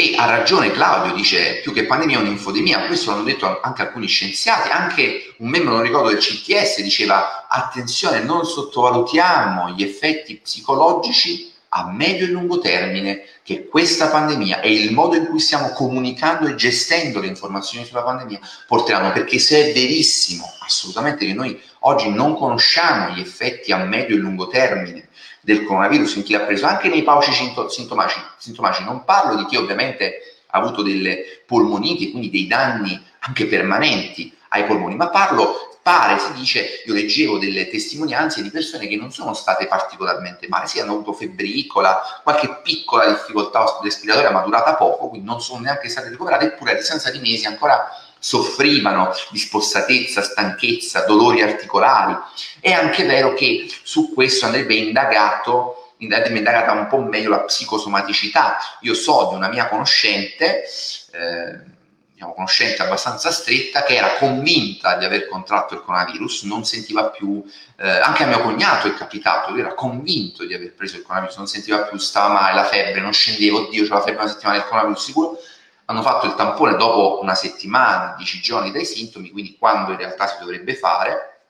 E 0.00 0.14
ha 0.16 0.24
ragione 0.24 0.70
Claudio, 0.70 1.12
dice 1.12 1.60
più 1.60 1.74
che 1.74 1.84
pandemia 1.84 2.16
è 2.16 2.22
un'infodemia, 2.22 2.86
questo 2.86 3.10
l'hanno 3.10 3.22
detto 3.22 3.60
anche 3.60 3.82
alcuni 3.82 4.06
scienziati, 4.06 4.70
anche 4.70 5.34
un 5.40 5.50
membro, 5.50 5.74
non 5.74 5.82
ricordo, 5.82 6.08
del 6.08 6.16
CTS 6.16 6.80
diceva 6.80 7.46
attenzione, 7.46 8.22
non 8.22 8.46
sottovalutiamo 8.46 9.72
gli 9.72 9.82
effetti 9.82 10.38
psicologici 10.38 11.52
a 11.68 11.92
medio 11.92 12.24
e 12.24 12.30
lungo 12.30 12.60
termine 12.60 13.24
che 13.42 13.66
questa 13.66 14.08
pandemia 14.08 14.60
e 14.60 14.72
il 14.72 14.90
modo 14.90 15.16
in 15.16 15.26
cui 15.26 15.38
stiamo 15.38 15.68
comunicando 15.72 16.48
e 16.48 16.54
gestendo 16.54 17.20
le 17.20 17.26
informazioni 17.26 17.84
sulla 17.84 18.02
pandemia 18.02 18.40
porteranno, 18.66 19.12
perché 19.12 19.38
se 19.38 19.68
è 19.68 19.72
verissimo 19.74 20.50
assolutamente 20.60 21.26
che 21.26 21.34
noi 21.34 21.60
oggi 21.80 22.08
non 22.08 22.36
conosciamo 22.36 23.12
gli 23.12 23.20
effetti 23.20 23.70
a 23.70 23.84
medio 23.84 24.16
e 24.16 24.18
lungo 24.18 24.48
termine 24.48 25.08
del 25.40 25.64
coronavirus 25.64 26.16
in 26.16 26.22
chi 26.22 26.32
l'ha 26.32 26.40
preso, 26.40 26.66
anche 26.66 26.88
nei 26.88 27.02
pauci 27.02 27.32
sintomaci, 27.32 28.20
sintomaci. 28.38 28.84
Non 28.84 29.04
parlo 29.04 29.36
di 29.36 29.46
chi 29.46 29.56
ovviamente 29.56 30.42
ha 30.46 30.58
avuto 30.58 30.82
delle 30.82 31.42
polmoniti, 31.46 32.10
quindi 32.10 32.30
dei 32.30 32.46
danni 32.46 33.00
anche 33.20 33.46
permanenti 33.46 34.36
ai 34.48 34.64
polmoni, 34.64 34.96
ma 34.96 35.08
parlo, 35.08 35.78
pare, 35.82 36.18
si 36.18 36.32
dice, 36.34 36.82
io 36.84 36.92
leggevo 36.92 37.38
delle 37.38 37.68
testimonianze 37.68 38.42
di 38.42 38.50
persone 38.50 38.86
che 38.86 38.96
non 38.96 39.12
sono 39.12 39.32
state 39.32 39.66
particolarmente 39.66 40.48
male, 40.48 40.66
sì, 40.66 40.80
hanno 40.80 40.92
avuto 40.92 41.12
febbricola, 41.12 42.20
qualche 42.22 42.60
piccola 42.62 43.08
difficoltà 43.08 43.78
respiratoria, 43.82 44.30
ma 44.30 44.42
durata 44.42 44.74
poco, 44.74 45.08
quindi 45.08 45.26
non 45.26 45.40
sono 45.40 45.60
neanche 45.60 45.88
state 45.88 46.08
ricoverate, 46.08 46.46
eppure 46.46 46.72
a 46.72 46.74
distanza 46.74 47.10
di 47.10 47.18
mesi 47.18 47.46
ancora 47.46 47.88
soffrivano 48.20 49.12
di 49.30 49.38
spossatezza, 49.38 50.22
stanchezza, 50.22 51.04
dolori 51.06 51.42
articolari. 51.42 52.16
È 52.60 52.70
anche 52.70 53.04
vero 53.04 53.32
che 53.34 53.66
su 53.82 54.12
questo 54.12 54.44
andrebbe 54.44 54.74
indagato, 54.74 55.94
andrebbe 56.00 56.38
indagata 56.38 56.72
un 56.72 56.86
po' 56.86 57.00
meglio 57.00 57.30
la 57.30 57.40
psicosomaticità. 57.40 58.58
Io 58.82 58.94
so 58.94 59.28
di 59.30 59.36
una 59.36 59.48
mia 59.48 59.68
conoscente, 59.68 60.64
eh, 61.12 61.68
diciamo 62.12 62.34
conoscente 62.34 62.82
abbastanza 62.82 63.30
stretta, 63.30 63.82
che 63.84 63.94
era 63.94 64.16
convinta 64.18 64.96
di 64.96 65.06
aver 65.06 65.26
contratto 65.26 65.72
il 65.72 65.80
coronavirus, 65.80 66.42
non 66.42 66.66
sentiva 66.66 67.08
più, 67.08 67.42
eh, 67.78 67.88
anche 67.88 68.24
a 68.24 68.26
mio 68.26 68.42
cognato 68.42 68.86
è 68.86 68.94
capitato, 68.94 69.50
lui 69.50 69.60
era 69.60 69.72
convinto 69.72 70.44
di 70.44 70.52
aver 70.52 70.74
preso 70.74 70.96
il 70.96 71.02
coronavirus, 71.02 71.38
non 71.38 71.46
sentiva 71.46 71.78
più, 71.84 71.96
stava 71.96 72.34
male, 72.34 72.54
la 72.54 72.66
febbre, 72.66 73.00
non 73.00 73.14
scendeva, 73.14 73.56
oddio, 73.56 73.84
c'è 73.84 73.88
la 73.88 74.02
febbre 74.02 74.22
una 74.22 74.30
settimana, 74.30 74.58
il 74.58 74.64
coronavirus 74.64 75.02
sicuro, 75.02 75.38
hanno 75.90 76.02
fatto 76.02 76.26
il 76.26 76.36
tampone 76.36 76.76
dopo 76.76 77.20
una 77.20 77.34
settimana, 77.34 78.14
10 78.16 78.40
giorni 78.40 78.70
dai 78.70 78.84
sintomi, 78.84 79.30
quindi 79.30 79.56
quando 79.58 79.90
in 79.90 79.98
realtà 79.98 80.28
si 80.28 80.36
dovrebbe 80.38 80.76
fare, 80.76 81.40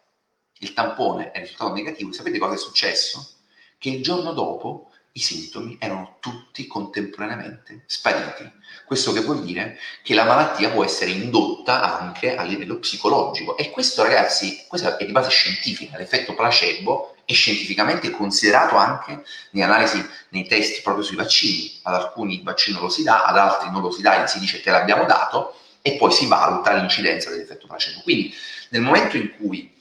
il 0.61 0.72
tampone 0.72 1.31
è 1.31 1.40
risultato 1.40 1.74
negativo. 1.74 2.11
Sapete 2.11 2.38
cosa 2.38 2.55
è 2.55 2.57
successo? 2.57 3.35
Che 3.76 3.90
il 3.90 4.03
giorno 4.03 4.33
dopo 4.33 4.92
i 5.12 5.20
sintomi 5.20 5.76
erano 5.79 6.16
tutti 6.20 6.66
contemporaneamente 6.66 7.85
spariti. 7.85 8.50
Questo 8.87 9.12
che 9.12 9.20
vuol 9.20 9.42
dire 9.42 9.76
che 10.03 10.14
la 10.14 10.24
malattia 10.24 10.70
può 10.70 10.85
essere 10.85 11.11
indotta 11.11 11.98
anche 11.98 12.35
a 12.35 12.42
livello 12.42 12.79
psicologico. 12.79 13.59
E 13.59 13.70
questo, 13.70 14.03
ragazzi, 14.03 14.64
questo 14.66 14.96
è 14.96 15.05
di 15.05 15.12
base 15.12 15.29
scientifica, 15.29 15.98
l'effetto 15.98 16.35
placebo 16.35 17.16
è 17.31 17.35
scientificamente 17.35 18.11
considerato 18.11 18.77
anche 18.77 19.23
nelle 19.51 19.66
analisi, 19.66 20.05
nei 20.31 20.47
test 20.49 20.83
proprio 20.83 21.05
sui 21.05 21.16
vaccini. 21.16 21.79
Ad 21.83 21.95
alcuni 21.95 22.35
il 22.37 22.43
vaccino 22.43 22.81
lo 22.81 22.88
si 22.88 23.05
dà, 23.05 23.25
ad 23.25 23.38
altri 23.38 23.71
non 23.71 23.83
lo 23.83 23.90
si 23.93 24.03
dà, 24.03 24.27
si 24.27 24.40
dice 24.40 24.61
te 24.61 24.71
l'abbiamo 24.71 25.05
dato 25.05 25.55
e 25.81 25.93
poi 25.93 26.11
si 26.11 26.27
valuta 26.27 26.73
l'incidenza 26.73 27.31
dell'effetto 27.31 27.66
placebo. 27.69 28.01
Quindi 28.03 28.35
nel 28.71 28.83
momento 28.83 29.16
in 29.16 29.37
cui 29.37 29.73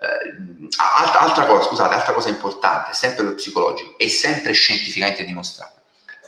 eh, 0.00 0.68
altra, 0.76 1.20
altra, 1.20 1.46
cosa, 1.46 1.68
scusate, 1.68 1.94
altra 1.94 2.12
cosa 2.12 2.28
importante, 2.28 2.92
sempre 2.92 3.24
lo 3.24 3.34
psicologico, 3.34 3.96
è 3.96 4.08
sempre 4.08 4.52
scientificamente 4.52 5.24
dimostrato. 5.24 5.74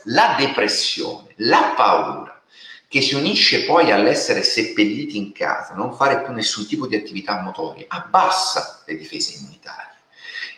La 0.05 0.35
depressione, 0.37 1.33
la 1.37 1.73
paura, 1.75 2.41
che 2.87 3.01
si 3.01 3.15
unisce 3.15 3.65
poi 3.65 3.91
all'essere 3.91 4.43
seppelliti 4.43 5.17
in 5.17 5.33
casa, 5.33 5.73
non 5.73 5.93
fare 5.93 6.23
più 6.23 6.33
nessun 6.33 6.65
tipo 6.65 6.87
di 6.87 6.95
attività 6.95 7.41
motoria, 7.41 7.85
abbassa 7.89 8.81
le 8.85 8.95
difese 8.95 9.37
immunitarie 9.37 9.88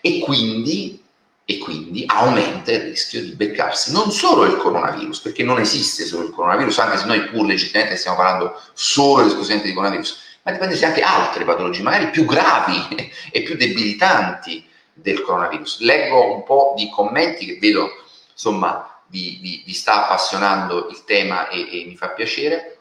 e 0.02 0.20
quindi, 0.20 1.02
e 1.46 1.58
quindi 1.60 2.04
aumenta 2.08 2.72
il 2.72 2.82
rischio 2.82 3.22
di 3.22 3.32
beccarsi 3.32 3.92
non 3.92 4.12
solo 4.12 4.46
il 4.46 4.58
coronavirus, 4.58 5.20
perché 5.20 5.44
non 5.44 5.60
esiste 5.60 6.06
solo 6.06 6.26
il 6.26 6.32
coronavirus, 6.32 6.80
anche 6.80 6.98
se 6.98 7.06
noi 7.06 7.24
pur 7.30 7.46
legittimamente 7.46 7.98
stiamo 7.98 8.18
parlando 8.18 8.60
solo 8.74 9.22
ed 9.22 9.28
esclusivamente 9.28 9.70
di 9.70 9.76
coronavirus, 9.76 10.30
ma 10.44 10.52
dipende 10.52 10.86
anche 10.86 11.02
altre 11.02 11.46
patologie, 11.46 11.84
magari 11.84 12.10
più 12.10 12.26
gravi 12.26 13.12
e 13.32 13.44
più 13.44 13.56
debilitanti 13.56 14.68
del 14.94 15.22
coronavirus. 15.22 15.80
Leggo 15.82 16.34
un 16.34 16.44
po' 16.44 16.74
di 16.76 16.90
commenti 16.90 17.46
che 17.46 17.58
vedo, 17.60 17.90
insomma, 18.32 19.02
vi, 19.08 19.38
vi, 19.42 19.64
vi 19.66 19.74
sta 19.74 20.06
appassionando 20.06 20.88
il 20.90 21.04
tema 21.04 21.48
e, 21.50 21.60
e 21.60 21.86
mi 21.86 21.96
fa 21.96 22.10
piacere. 22.10 22.78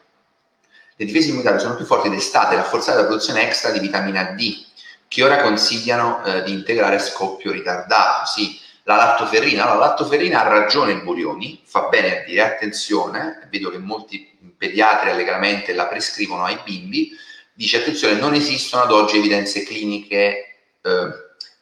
Le 0.95 1.05
difese 1.05 1.29
immunitarie 1.29 1.59
sono 1.59 1.75
più 1.75 1.85
forti 1.85 2.09
d'estate, 2.09 2.55
rafforzate 2.55 2.99
la 2.99 3.05
produzione 3.05 3.43
extra 3.43 3.71
di 3.71 3.79
vitamina 3.79 4.23
D, 4.23 4.65
che 5.11 5.25
ora 5.25 5.41
consigliano 5.41 6.23
eh, 6.23 6.41
di 6.43 6.53
integrare 6.53 6.97
scoppio 6.97 7.51
ritardato. 7.51 8.27
Sì, 8.27 8.57
la 8.83 8.95
lattoferrina, 8.95 9.65
la 9.65 9.73
lattoferrina 9.73 10.39
ha 10.39 10.47
ragione 10.47 10.93
il 10.93 11.01
Burioni, 11.01 11.61
fa 11.65 11.89
bene 11.89 12.21
a 12.21 12.23
dire 12.23 12.43
attenzione, 12.43 13.45
vedo 13.51 13.71
che 13.71 13.77
molti 13.77 14.37
pediatri 14.57 15.09
allegramente 15.09 15.73
la 15.73 15.87
prescrivono 15.87 16.45
ai 16.45 16.57
bimbi, 16.63 17.11
dice 17.51 17.81
attenzione, 17.81 18.13
non 18.13 18.35
esistono 18.35 18.83
ad 18.83 18.91
oggi 18.91 19.17
evidenze 19.17 19.63
cliniche 19.63 20.59
eh, 20.81 21.09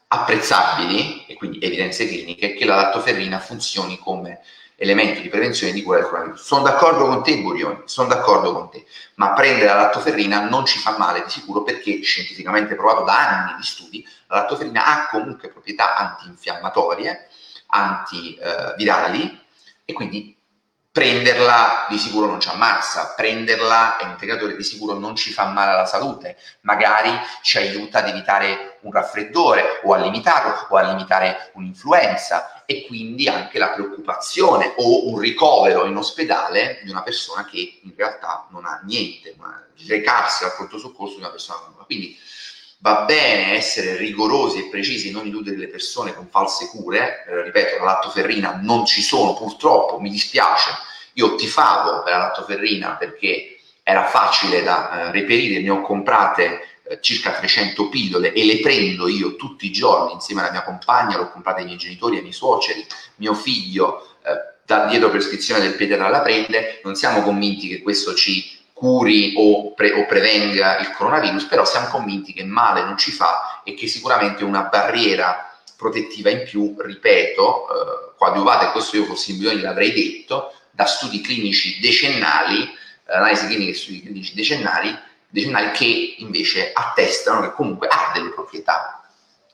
apprezzabili, 0.10 1.26
e 1.26 1.34
quindi 1.34 1.58
evidenze 1.60 2.08
cliniche, 2.08 2.54
che 2.54 2.66
la 2.66 2.76
lattoferrina 2.76 3.40
funzioni 3.40 3.98
come 3.98 4.42
elementi 4.80 5.22
di 5.22 5.30
prevenzione 5.30 5.74
di 5.74 5.84
cura 5.84 5.98
del 5.98 6.08
coronavirus. 6.08 6.42
Sono 6.42 6.64
d'accordo 6.64 7.06
con 7.06 7.22
te, 7.22 7.38
Burioni, 7.38 7.82
sono 7.86 8.08
d'accordo 8.08 8.54
con 8.54 8.70
te, 8.70 8.86
ma 9.16 9.34
prendere 9.34 9.66
la 9.66 9.76
lattoferrina 9.76 10.48
non 10.48 10.66
ci 10.66 10.80
fa 10.80 10.98
male 10.98 11.22
di 11.24 11.30
sicuro 11.30 11.64
perché 11.64 12.02
scientificamente 12.02 12.76
provato 12.76 13.04
da 13.04 13.18
anni 13.18 13.58
di 13.58 13.64
studi, 13.64 14.08
la 14.28 14.38
lattoferrina 14.38 14.86
ha 14.86 15.10
comunque 15.10 15.50
proprietà 15.50 15.98
antinfiammatorie, 15.98 17.28
antivirali 17.68 19.46
e 19.84 19.94
quindi 19.94 20.36
prenderla 20.92 21.86
di 21.90 21.98
sicuro 21.98 22.26
non 22.26 22.40
ci 22.40 22.50
ammazza, 22.50 23.14
prenderla 23.16 23.98
è 23.98 24.04
un 24.06 24.12
integratore 24.12 24.56
di 24.56 24.64
sicuro 24.64 24.94
non 24.98 25.16
ci 25.16 25.32
fa 25.32 25.46
male 25.46 25.72
alla 25.72 25.86
salute, 25.86 26.38
magari 26.62 27.12
ci 27.42 27.58
aiuta 27.58 28.00
ad 28.00 28.08
evitare 28.08 28.80
un 28.82 28.92
raffreddore 28.92 29.82
o 29.84 29.94
a 29.94 29.98
limitarlo 29.98 30.68
o 30.70 30.78
a 30.78 30.82
limitare 30.84 31.52
un'influenza 31.54 32.59
e 32.72 32.86
quindi 32.86 33.28
anche 33.28 33.58
la 33.58 33.72
preoccupazione 33.72 34.76
o 34.78 35.10
un 35.10 35.18
ricovero 35.18 35.86
in 35.86 35.98
ospedale 35.98 36.80
di 36.84 36.92
una 36.92 37.02
persona 37.02 37.44
che 37.44 37.80
in 37.82 37.94
realtà 37.96 38.48
non 38.52 38.64
ha 38.66 38.80
niente, 38.86 39.36
recarsi 39.88 40.44
al 40.44 40.54
pronto 40.54 40.78
soccorso 40.78 41.16
di 41.16 41.22
una 41.22 41.32
persona 41.32 41.62
nuova. 41.66 41.86
Quindi 41.86 42.16
va 42.78 43.06
bene 43.06 43.56
essere 43.56 43.96
rigorosi 43.96 44.60
e 44.60 44.70
precisi, 44.70 45.10
non 45.10 45.26
illudere 45.26 45.58
le 45.58 45.68
persone 45.68 46.14
con 46.14 46.28
false 46.30 46.68
cure, 46.68 47.26
eh, 47.28 47.42
ripeto, 47.46 47.80
la 47.80 47.86
lattoferrina 47.86 48.60
non 48.62 48.86
ci 48.86 49.02
sono 49.02 49.34
purtroppo, 49.34 50.00
mi 50.00 50.12
dispiace, 50.12 50.70
io 51.14 51.34
tifavo 51.34 52.04
per 52.04 52.14
la 52.14 52.20
lattoferrina 52.20 52.98
perché 52.98 53.62
era 53.82 54.06
facile 54.06 54.62
da 54.62 55.08
eh, 55.08 55.12
reperire, 55.12 55.60
ne 55.60 55.72
ho 55.72 55.82
comprate 55.82 56.79
circa 57.02 57.32
300 57.32 57.90
pillole 57.90 58.34
e 58.34 58.46
le 58.46 58.60
prendo 58.60 59.08
io 59.08 59.36
tutti 59.36 59.68
i 59.68 59.72
giorni 59.72 60.14
insieme 60.14 60.42
alla 60.42 60.52
mia 60.52 60.64
compagna, 60.64 61.18
l'ho 61.18 61.30
comprata 61.30 61.60
ai 61.60 61.66
miei 61.66 61.78
genitori, 61.78 62.16
ai 62.16 62.22
miei 62.22 62.34
suoceri, 62.34 62.86
mio 63.18 63.34
figlio 63.34 64.16
eh, 64.24 64.58
da 64.66 64.86
dietro 64.86 65.10
prescrizione 65.10 65.62
del 65.62 65.76
pediatra 65.76 66.10
la 66.10 66.22
prende, 66.22 66.82
non 66.84 66.96
siamo 66.96 67.22
convinti 67.22 67.68
che 67.68 67.82
questo 67.82 68.14
ci 68.14 68.58
curi 68.74 69.34
o, 69.36 69.74
pre- 69.74 69.92
o, 69.92 70.06
prevenga 70.06 70.80
il 70.80 70.92
coronavirus, 70.92 71.46
però 71.46 71.66
siamo 71.66 71.88
convinti 71.88 72.34
che 72.34 72.46
male 72.46 72.84
non 72.84 72.98
ci 72.98 73.12
fa 73.12 73.62
e 73.66 73.74
che 73.74 73.88
sicuramente 73.88 74.44
una 74.44 74.64
barriera 74.64 75.54
protettiva 75.76 76.30
in 76.30 76.44
più, 76.44 76.76
ripeto, 76.78 77.68
eh, 77.68 78.16
coadiuvata, 78.18 78.70
e 78.70 78.72
questo 78.72 78.98
io 78.98 79.06
fossi 79.06 79.32
in 79.32 79.40
bisogno 79.40 79.64
l'avrei 79.64 79.92
detto, 79.92 80.54
da 80.72 80.86
studi 80.86 81.20
clinici 81.22 81.80
decennali, 81.82 82.64
eh, 82.64 83.16
analisi 83.16 83.48
cliniche 83.48 83.72
e 83.72 83.76
studi 83.76 84.02
clinici 84.02 84.34
decennali, 84.34 84.98
decennali 85.30 85.72
che 85.72 86.16
invece 86.18 86.72
attestano 86.74 87.42
che 87.42 87.54
comunque 87.54 87.88
ha 87.88 88.12
delle 88.14 88.30
proprietà 88.30 89.04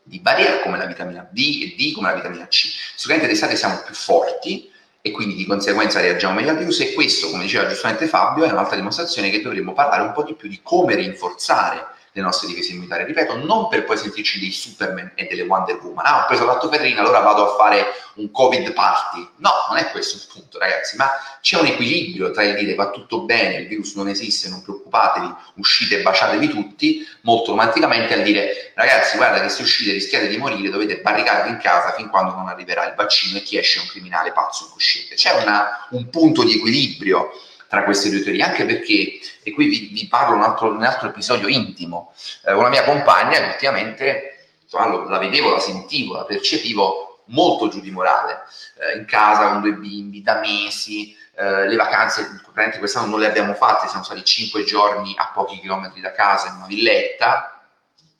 di 0.01 0.19
barriera 0.19 0.59
come 0.59 0.77
la 0.77 0.85
vitamina 0.85 1.27
D 1.29 1.61
e 1.63 1.75
D 1.75 1.93
come 1.93 2.09
la 2.09 2.15
vitamina 2.15 2.47
C. 2.47 2.67
Sicuramente 2.95 3.31
d'estate 3.31 3.55
siamo 3.55 3.81
più 3.83 3.93
forti 3.93 4.71
e 5.01 5.11
quindi 5.11 5.35
di 5.35 5.45
conseguenza 5.45 5.99
reagiamo 5.99 6.35
meglio 6.35 6.51
al 6.51 6.57
virus 6.57 6.79
e 6.79 6.93
questo, 6.93 7.29
come 7.29 7.43
diceva 7.43 7.67
giustamente 7.67 8.07
Fabio, 8.07 8.45
è 8.45 8.51
un'altra 8.51 8.75
dimostrazione 8.75 9.29
che 9.29 9.41
dovremmo 9.41 9.73
parlare 9.73 10.03
un 10.03 10.13
po' 10.13 10.23
di 10.23 10.33
più 10.33 10.49
di 10.49 10.59
come 10.63 10.95
rinforzare 10.95 11.93
le 12.15 12.21
nostre 12.21 12.47
difese 12.47 12.71
immunitarie. 12.71 13.05
Ripeto, 13.05 13.45
non 13.45 13.67
per 13.67 13.83
poi 13.83 13.97
sentirci 13.97 14.39
dei 14.39 14.51
Superman 14.51 15.11
e 15.15 15.27
delle 15.29 15.41
Wonder 15.41 15.77
Woman. 15.81 16.05
Ah, 16.05 16.23
ho 16.23 16.27
preso 16.27 16.45
l'attoferrina, 16.45 17.01
allora 17.01 17.19
vado 17.19 17.51
a 17.51 17.57
fare 17.57 17.87
un 18.15 18.31
Covid 18.31 18.71
party. 18.71 19.31
No, 19.37 19.51
non 19.67 19.77
è 19.77 19.91
questo 19.91 20.15
il 20.15 20.23
punto, 20.31 20.57
ragazzi, 20.57 20.95
ma 20.95 21.11
c'è 21.41 21.59
un 21.59 21.65
equilibrio 21.65 22.31
tra 22.31 22.43
il 22.43 22.55
dire 22.55 22.73
va 22.73 22.89
tutto 22.89 23.23
bene, 23.23 23.57
il 23.57 23.67
virus 23.67 23.95
non 23.95 24.07
esiste, 24.07 24.47
non 24.47 24.61
preoccupatevi, 24.61 25.33
uscite 25.55 25.99
e 25.99 26.01
baciatevi 26.03 26.47
tutti, 26.47 27.05
molto 27.23 27.51
romanticamente, 27.51 28.13
al 28.13 28.21
dire 28.21 28.71
ragazzi, 28.75 29.17
guarda 29.17 29.41
che 29.41 29.49
se 29.49 29.61
uscite 29.61 29.91
rischiate 29.91 30.29
di 30.29 30.37
morire, 30.37 30.69
dovete 30.69 31.01
barricarvi 31.01 31.49
in 31.49 31.57
casa 31.57 31.91
fin 31.91 32.07
quando 32.07 32.31
non 32.33 32.47
arriverà 32.47 32.87
il 32.87 32.95
vaccino 32.95 33.37
e 33.37 33.43
chi 33.43 33.57
esce 33.57 33.79
è 33.79 33.81
un 33.81 33.89
criminale 33.89 34.31
pazzo 34.31 34.63
incosciente. 34.63 35.15
C'è 35.15 35.41
una, 35.41 35.85
un 35.89 36.07
punto 36.09 36.45
di 36.45 36.55
equilibrio 36.55 37.31
tra 37.75 37.83
queste 37.83 38.09
due 38.09 38.23
teorie, 38.23 38.43
anche 38.43 38.65
perché, 38.65 39.19
e 39.43 39.51
qui 39.51 39.67
vi, 39.67 39.89
vi 39.91 40.07
parlo 40.07 40.35
un 40.35 40.43
altro, 40.43 40.71
un 40.71 40.83
altro 40.83 41.09
episodio 41.09 41.47
intimo, 41.47 42.13
eh, 42.45 42.53
la 42.53 42.69
mia 42.69 42.85
compagna 42.85 43.37
effettivamente 43.37 44.47
insomma, 44.63 44.87
la 45.09 45.17
vedevo, 45.17 45.51
la 45.51 45.59
sentivo, 45.59 46.15
la 46.15 46.23
percepivo 46.23 47.23
molto 47.25 47.67
giù 47.67 47.81
di 47.81 47.91
morale, 47.91 48.43
eh, 48.79 48.97
in 48.97 49.05
casa 49.05 49.49
con 49.49 49.61
due 49.61 49.73
bimbi 49.73 50.21
da 50.21 50.39
mesi, 50.39 51.15
eh, 51.35 51.67
le 51.67 51.75
vacanze 51.75 52.41
quest'anno 52.79 53.07
non 53.07 53.19
le 53.19 53.27
abbiamo 53.27 53.53
fatte, 53.53 53.89
siamo 53.89 54.05
stati 54.05 54.23
cinque 54.23 54.63
giorni 54.63 55.13
a 55.17 55.31
pochi 55.33 55.59
chilometri 55.59 55.99
da 55.99 56.13
casa 56.13 56.47
in 56.47 56.55
una 56.55 56.67
villetta. 56.67 57.61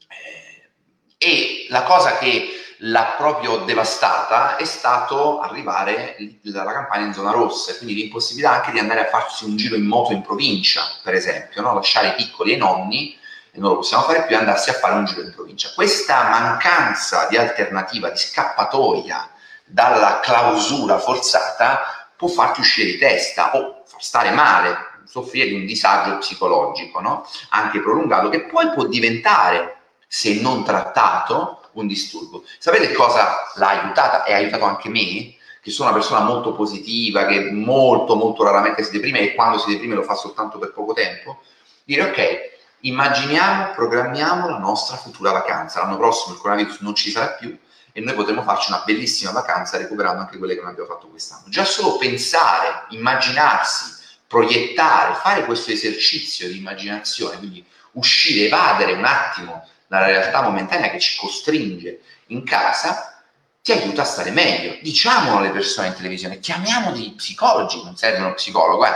Eh, 0.10 0.70
e 1.18 1.66
la 1.70 1.84
cosa 1.84 2.18
che 2.18 2.50
l'ha 2.88 3.16
proprio 3.18 3.58
devastata 3.58 4.58
è 4.58 4.66
stato 4.66 5.40
arrivare 5.40 6.16
dalla 6.42 6.74
campagna 6.74 7.06
in 7.06 7.14
zona 7.14 7.32
rossa, 7.32 7.76
quindi 7.78 7.96
l'impossibilità 7.96 8.52
anche 8.52 8.72
di 8.72 8.80
andare 8.80 9.06
a 9.06 9.10
farsi 9.10 9.46
un 9.46 9.56
giro 9.56 9.76
in 9.76 9.86
moto 9.86 10.12
in 10.12 10.22
provincia, 10.22 10.84
per 11.02 11.14
esempio, 11.14 11.62
no? 11.62 11.74
lasciare 11.74 12.10
i 12.10 12.14
piccoli 12.14 12.54
ai 12.54 12.58
nonni 12.58 13.18
e 13.52 13.60
non 13.60 13.72
lo 13.72 13.78
possiamo 13.78 14.04
fare 14.04 14.26
più, 14.26 14.38
andarsi 14.38 14.70
a 14.70 14.74
fare 14.74 14.94
un 14.94 15.06
giro 15.06 15.22
in 15.22 15.34
provincia. 15.34 15.72
Questa 15.74 16.30
mancanza 16.30 17.28
di 17.28 17.38
alternativa, 17.38 18.10
di 18.10 18.18
scappatoia 18.18 19.30
dalla 19.66 20.20
clausura 20.22 21.00
forzata 21.00 22.10
può 22.16 22.28
farti 22.28 22.60
uscire 22.60 22.92
di 22.92 22.98
testa 23.00 23.56
o 23.56 23.82
far 23.86 24.04
stare 24.04 24.30
male, 24.30 24.78
soffrire 25.06 25.48
di 25.48 25.56
un 25.56 25.66
disagio 25.66 26.18
psicologico, 26.18 27.00
no? 27.00 27.28
anche 27.50 27.80
prolungato, 27.80 28.30
che 28.30 28.44
poi 28.44 28.70
può 28.74 28.86
diventare, 28.86 29.78
se 30.08 30.40
non 30.40 30.64
trattato, 30.64 31.62
un 31.76 31.88
disturbo. 31.88 32.44
Sapete 32.58 32.94
cosa 32.94 33.52
l'ha 33.56 33.70
aiutata 33.70 34.24
e 34.24 34.34
ha 34.34 34.38
aiutato 34.38 34.66
anche 34.66 34.90
me? 34.90 35.36
Che 35.62 35.72
sono 35.72 35.90
una 35.90 35.98
persona 35.98 36.22
molto 36.22 36.54
positiva, 36.54 37.26
che 37.26 37.52
molto, 37.52 38.16
molto 38.16 38.44
raramente 38.44 38.84
si 38.84 38.92
deprime 38.92 39.20
e 39.22 39.34
quando 39.34 39.58
si 39.58 39.72
deprime 39.72 39.96
lo 39.96 40.04
fa 40.04 40.14
soltanto 40.14 40.60
per 40.60 40.74
poco 40.74 40.94
tempo. 40.94 41.42
Dire 41.84 42.04
ok, 42.04 42.54
immaginiamo, 42.82 43.72
programmiamo 43.74 44.48
la 44.50 44.60
nostra 44.60 44.98
futura 44.98 45.32
vacanza. 45.32 45.82
L'anno 45.82 45.98
prossimo 45.98 46.36
il 46.36 46.42
coronavirus 46.42 46.80
non 46.82 46.94
ci 46.94 47.10
sarà 47.10 47.30
più 47.30 47.58
e 47.92 48.02
noi 48.02 48.14
potremo 48.14 48.44
farci 48.44 48.72
una 48.72 48.84
bellissima 48.86 49.32
vacanza 49.32 49.78
recuperando 49.78 50.22
anche 50.22 50.38
quelle 50.38 50.54
che 50.54 50.62
non 50.62 50.70
abbiamo 50.70 50.90
fatto 50.90 51.08
quest'anno. 51.08 51.46
Già 51.48 51.64
solo 51.64 51.98
pensare, 51.98 52.86
immaginarsi, 52.90 54.04
proiettare, 54.28 55.16
fare 55.16 55.46
questo 55.46 55.72
esercizio 55.72 56.48
di 56.48 56.58
immaginazione, 56.58 57.38
quindi 57.38 57.66
uscire, 57.94 58.48
evadere 58.48 58.94
un 58.94 59.06
attimo 59.06 59.68
dalla 59.88 60.08
realtà 60.08 60.42
momentanea 60.42 60.90
che 60.90 61.00
ci 61.00 61.18
costringe 61.18 62.02
in 62.28 62.44
casa, 62.44 63.16
ti 63.62 63.72
aiuta 63.72 64.04
a 64.04 64.06
stare 64.06 64.30
meglio. 64.30 64.78
Diciamolo 64.82 65.38
alle 65.38 65.50
persone 65.50 65.88
in 65.88 65.96
televisione, 65.96 66.40
chiamiamo 66.40 66.92
dei 66.92 67.14
psicologi, 67.16 67.84
non 67.84 67.96
serve 67.96 68.20
uno 68.20 68.34
psicologo, 68.34 68.86
eh, 68.86 68.92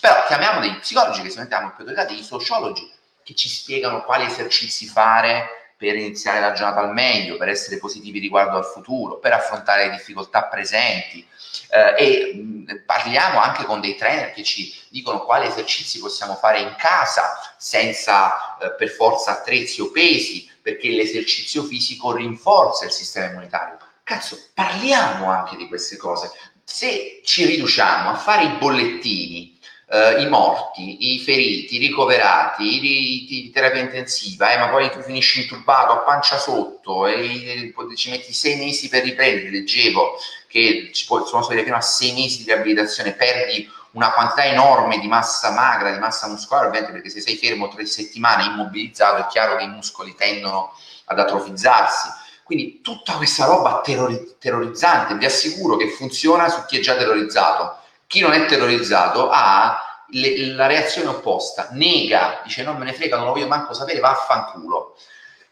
però 0.00 0.26
chiamiamo 0.26 0.60
dei 0.60 0.74
psicologi 0.76 1.22
che 1.22 1.30
si 1.30 1.38
mettiamo 1.38 1.70
più 1.70 1.84
autorità, 1.84 2.04
dei 2.04 2.22
sociologi 2.22 2.90
che 3.22 3.34
ci 3.34 3.48
spiegano 3.48 4.02
quali 4.02 4.26
esercizi 4.26 4.86
fare 4.86 5.72
per 5.76 5.96
iniziare 5.96 6.40
la 6.40 6.52
giornata 6.52 6.80
al 6.80 6.92
meglio, 6.92 7.38
per 7.38 7.48
essere 7.48 7.78
positivi 7.78 8.18
riguardo 8.18 8.58
al 8.58 8.66
futuro, 8.66 9.16
per 9.18 9.32
affrontare 9.32 9.86
le 9.86 9.92
difficoltà 9.92 10.44
presenti. 10.44 11.26
Eh, 11.68 11.94
e 11.98 12.34
mh, 12.34 12.82
parliamo 12.86 13.40
anche 13.40 13.64
con 13.64 13.80
dei 13.80 13.96
trainer 13.96 14.32
che 14.32 14.42
ci 14.42 14.74
dicono 14.88 15.24
quali 15.24 15.46
esercizi 15.46 15.98
possiamo 15.98 16.34
fare 16.34 16.60
in 16.60 16.74
casa 16.76 17.54
senza 17.56 18.56
eh, 18.58 18.72
per 18.74 18.88
forza 18.90 19.32
attrezzi 19.32 19.80
o 19.80 19.90
pesi, 19.90 20.50
perché 20.60 20.88
l'esercizio 20.90 21.62
fisico 21.62 22.14
rinforza 22.14 22.84
il 22.84 22.90
sistema 22.90 23.26
immunitario. 23.26 23.78
Cazzo, 24.02 24.38
parliamo 24.54 25.30
anche 25.30 25.56
di 25.56 25.68
queste 25.68 25.96
cose. 25.96 26.30
Se 26.64 27.20
ci 27.24 27.44
riduciamo 27.44 28.10
a 28.10 28.16
fare 28.16 28.44
i 28.44 28.56
bollettini 28.58 29.58
Uh, 29.90 30.20
i 30.20 30.28
morti, 30.28 31.14
i 31.14 31.18
feriti, 31.18 31.74
i 31.74 31.78
ricoverati, 31.88 32.62
i, 32.62 33.46
i, 33.46 33.50
terapia 33.50 33.80
intensiva, 33.80 34.52
eh, 34.52 34.56
ma 34.56 34.68
poi 34.68 34.88
tu 34.88 35.02
finisci 35.02 35.40
intubato 35.42 35.90
a 35.90 35.98
pancia 36.04 36.38
sotto 36.38 37.08
e, 37.08 37.72
e 37.74 37.96
ci 37.96 38.10
metti 38.10 38.32
sei 38.32 38.54
mesi 38.54 38.88
per 38.88 39.02
riprendere, 39.02 39.50
leggevo 39.50 40.16
che 40.50 40.90
ci 40.92 41.06
può, 41.06 41.24
sono 41.24 41.42
stati 41.42 41.62
fino 41.62 41.76
a 41.76 41.80
sei 41.80 42.12
mesi 42.12 42.38
di 42.38 42.44
riabilitazione, 42.44 43.12
perdi 43.12 43.70
una 43.92 44.12
quantità 44.12 44.44
enorme 44.44 44.98
di 44.98 45.06
massa 45.06 45.52
magra, 45.52 45.92
di 45.92 45.98
massa 45.98 46.28
muscolare, 46.28 46.66
ovviamente 46.66 46.92
perché 46.92 47.08
se 47.08 47.20
sei 47.20 47.36
fermo 47.36 47.68
tre 47.68 47.86
settimane 47.86 48.44
immobilizzato 48.44 49.22
è 49.22 49.26
chiaro 49.26 49.56
che 49.56 49.64
i 49.64 49.68
muscoli 49.68 50.14
tendono 50.14 50.74
ad 51.06 51.18
atrofizzarsi. 51.18 52.08
Quindi 52.42 52.80
tutta 52.80 53.14
questa 53.14 53.46
roba 53.46 53.80
terrori- 53.80 54.36
terrorizzante, 54.38 55.14
vi 55.14 55.24
assicuro 55.24 55.76
che 55.76 55.88
funziona 55.88 56.48
su 56.48 56.64
chi 56.66 56.78
è 56.78 56.80
già 56.80 56.96
terrorizzato 56.96 57.78
chi 58.10 58.18
non 58.18 58.32
è 58.32 58.44
terrorizzato 58.46 59.30
ha 59.30 60.04
le, 60.08 60.46
la 60.46 60.66
reazione 60.66 61.10
opposta, 61.10 61.68
nega, 61.70 62.40
dice 62.42 62.64
non 62.64 62.76
me 62.76 62.84
ne 62.84 62.92
frega, 62.92 63.16
non 63.16 63.26
lo 63.26 63.32
voglio 63.34 63.46
manco 63.46 63.72
sapere, 63.72 64.00
vaffanculo, 64.00 64.96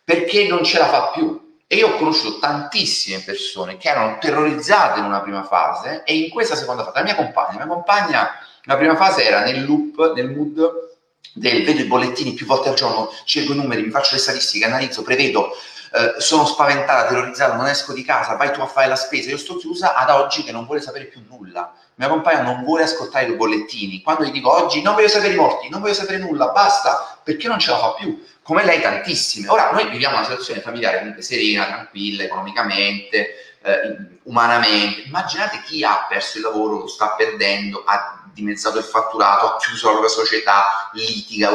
perché 0.02 0.48
non 0.48 0.64
ce 0.64 0.78
la 0.78 0.88
fa 0.88 1.10
più. 1.10 1.47
E 1.70 1.76
io 1.76 1.88
ho 1.88 1.98
conosciuto 1.98 2.38
tantissime 2.38 3.20
persone 3.20 3.76
che 3.76 3.90
erano 3.90 4.16
terrorizzate 4.18 5.00
in 5.00 5.04
una 5.04 5.20
prima 5.20 5.44
fase 5.44 6.02
e 6.04 6.16
in 6.16 6.30
questa 6.30 6.56
seconda 6.56 6.82
fase, 6.82 6.96
la 6.96 7.04
mia 7.04 7.14
compagna, 7.14 7.58
la 7.58 7.64
mia 7.66 7.74
compagna, 7.74 8.30
la 8.62 8.76
prima 8.78 8.96
fase 8.96 9.22
era 9.22 9.44
nel 9.44 9.66
loop, 9.66 10.14
nel 10.14 10.30
mood 10.30 10.86
del 11.34 11.64
vedo 11.64 11.80
i 11.80 11.84
bollettini 11.84 12.32
più 12.32 12.46
volte 12.46 12.70
al 12.70 12.74
giorno, 12.74 13.12
cerco 13.24 13.52
i 13.52 13.56
numeri, 13.56 13.82
mi 13.82 13.90
faccio 13.90 14.14
le 14.14 14.20
statistiche, 14.20 14.64
analizzo, 14.64 15.02
prevedo, 15.02 15.50
eh, 15.92 16.20
sono 16.20 16.46
spaventata, 16.46 17.06
terrorizzata, 17.06 17.54
non 17.54 17.66
esco 17.66 17.92
di 17.92 18.02
casa, 18.02 18.36
vai 18.36 18.50
tu 18.50 18.60
a 18.62 18.66
fare 18.66 18.88
la 18.88 18.96
spesa, 18.96 19.28
io 19.28 19.36
sto 19.36 19.56
chiusa 19.56 19.94
ad 19.94 20.08
oggi 20.08 20.44
che 20.44 20.52
non 20.52 20.64
vuole 20.64 20.80
sapere 20.80 21.04
più 21.04 21.22
nulla 21.28 21.70
mia 21.98 22.08
compagna 22.08 22.42
non 22.42 22.62
vuole 22.62 22.84
ascoltare 22.84 23.26
i 23.26 23.34
bollettini. 23.34 24.02
Quando 24.02 24.24
gli 24.24 24.30
dico 24.30 24.52
oggi 24.52 24.82
non 24.82 24.94
voglio 24.94 25.08
sapere 25.08 25.34
i 25.34 25.36
morti, 25.36 25.68
non 25.68 25.80
voglio 25.80 25.94
sapere 25.94 26.18
nulla, 26.18 26.48
basta, 26.48 27.17
perché 27.28 27.46
non 27.46 27.58
ce 27.58 27.72
la 27.72 27.78
fa 27.78 27.92
più. 27.92 28.24
Come 28.42 28.64
lei 28.64 28.80
tantissime. 28.80 29.48
Ora 29.48 29.70
noi 29.70 29.86
viviamo 29.90 30.16
una 30.16 30.24
situazione 30.24 30.62
familiare 30.62 30.96
comunque 31.00 31.20
serena, 31.20 31.66
tranquilla, 31.66 32.22
economicamente, 32.22 33.34
eh, 33.62 34.18
umanamente. 34.22 35.02
Immaginate 35.02 35.60
chi 35.66 35.84
ha 35.84 36.06
perso 36.08 36.38
il 36.38 36.44
lavoro, 36.44 36.78
lo 36.78 36.86
sta 36.86 37.08
perdendo, 37.18 37.84
ha 37.84 38.24
dimezzato 38.32 38.78
il 38.78 38.84
fatturato, 38.84 39.44
ha 39.44 39.56
chiuso 39.58 39.88
la 39.88 39.98
propria 39.98 40.14
società, 40.14 40.90
litiga, 40.94 41.50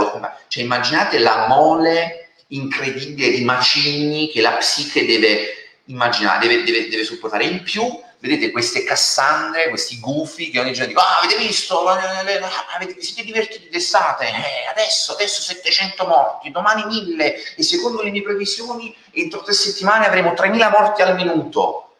cioè 0.47 0.63
immaginate 0.63 1.17
la 1.17 1.47
mole 1.47 2.33
incredibile 2.49 3.31
di 3.31 3.43
macigni 3.43 4.29
che 4.29 4.41
la 4.41 4.51
psiche 4.51 5.07
deve 5.07 5.79
immaginare, 5.85 6.47
deve, 6.47 6.63
deve, 6.63 6.87
deve 6.87 7.03
supportare. 7.03 7.45
In 7.45 7.63
più 7.63 7.83
vedete 8.23 8.51
queste 8.51 8.85
Cassandre, 8.85 9.67
questi 9.67 9.99
gufi 9.99 10.49
che 10.49 10.61
ogni 10.61 10.71
giorno 10.71 10.87
dicono, 10.87 11.05
ah, 11.05 11.19
avete 11.19 11.35
visto, 11.35 11.85
avete, 11.85 12.93
vi 12.93 13.03
siete 13.03 13.21
divertiti 13.25 13.67
d'estate, 13.67 14.27
eh, 14.27 14.69
adesso, 14.71 15.11
adesso 15.11 15.41
700 15.41 16.07
morti, 16.07 16.49
domani 16.49 16.85
1000, 16.85 17.55
e 17.55 17.63
secondo 17.63 18.01
le 18.01 18.11
mie 18.11 18.21
previsioni 18.21 18.95
entro 19.11 19.43
tre 19.43 19.51
settimane 19.51 20.07
avremo 20.07 20.33
3000 20.33 20.69
morti 20.69 21.01
al 21.01 21.15
minuto. 21.15 21.95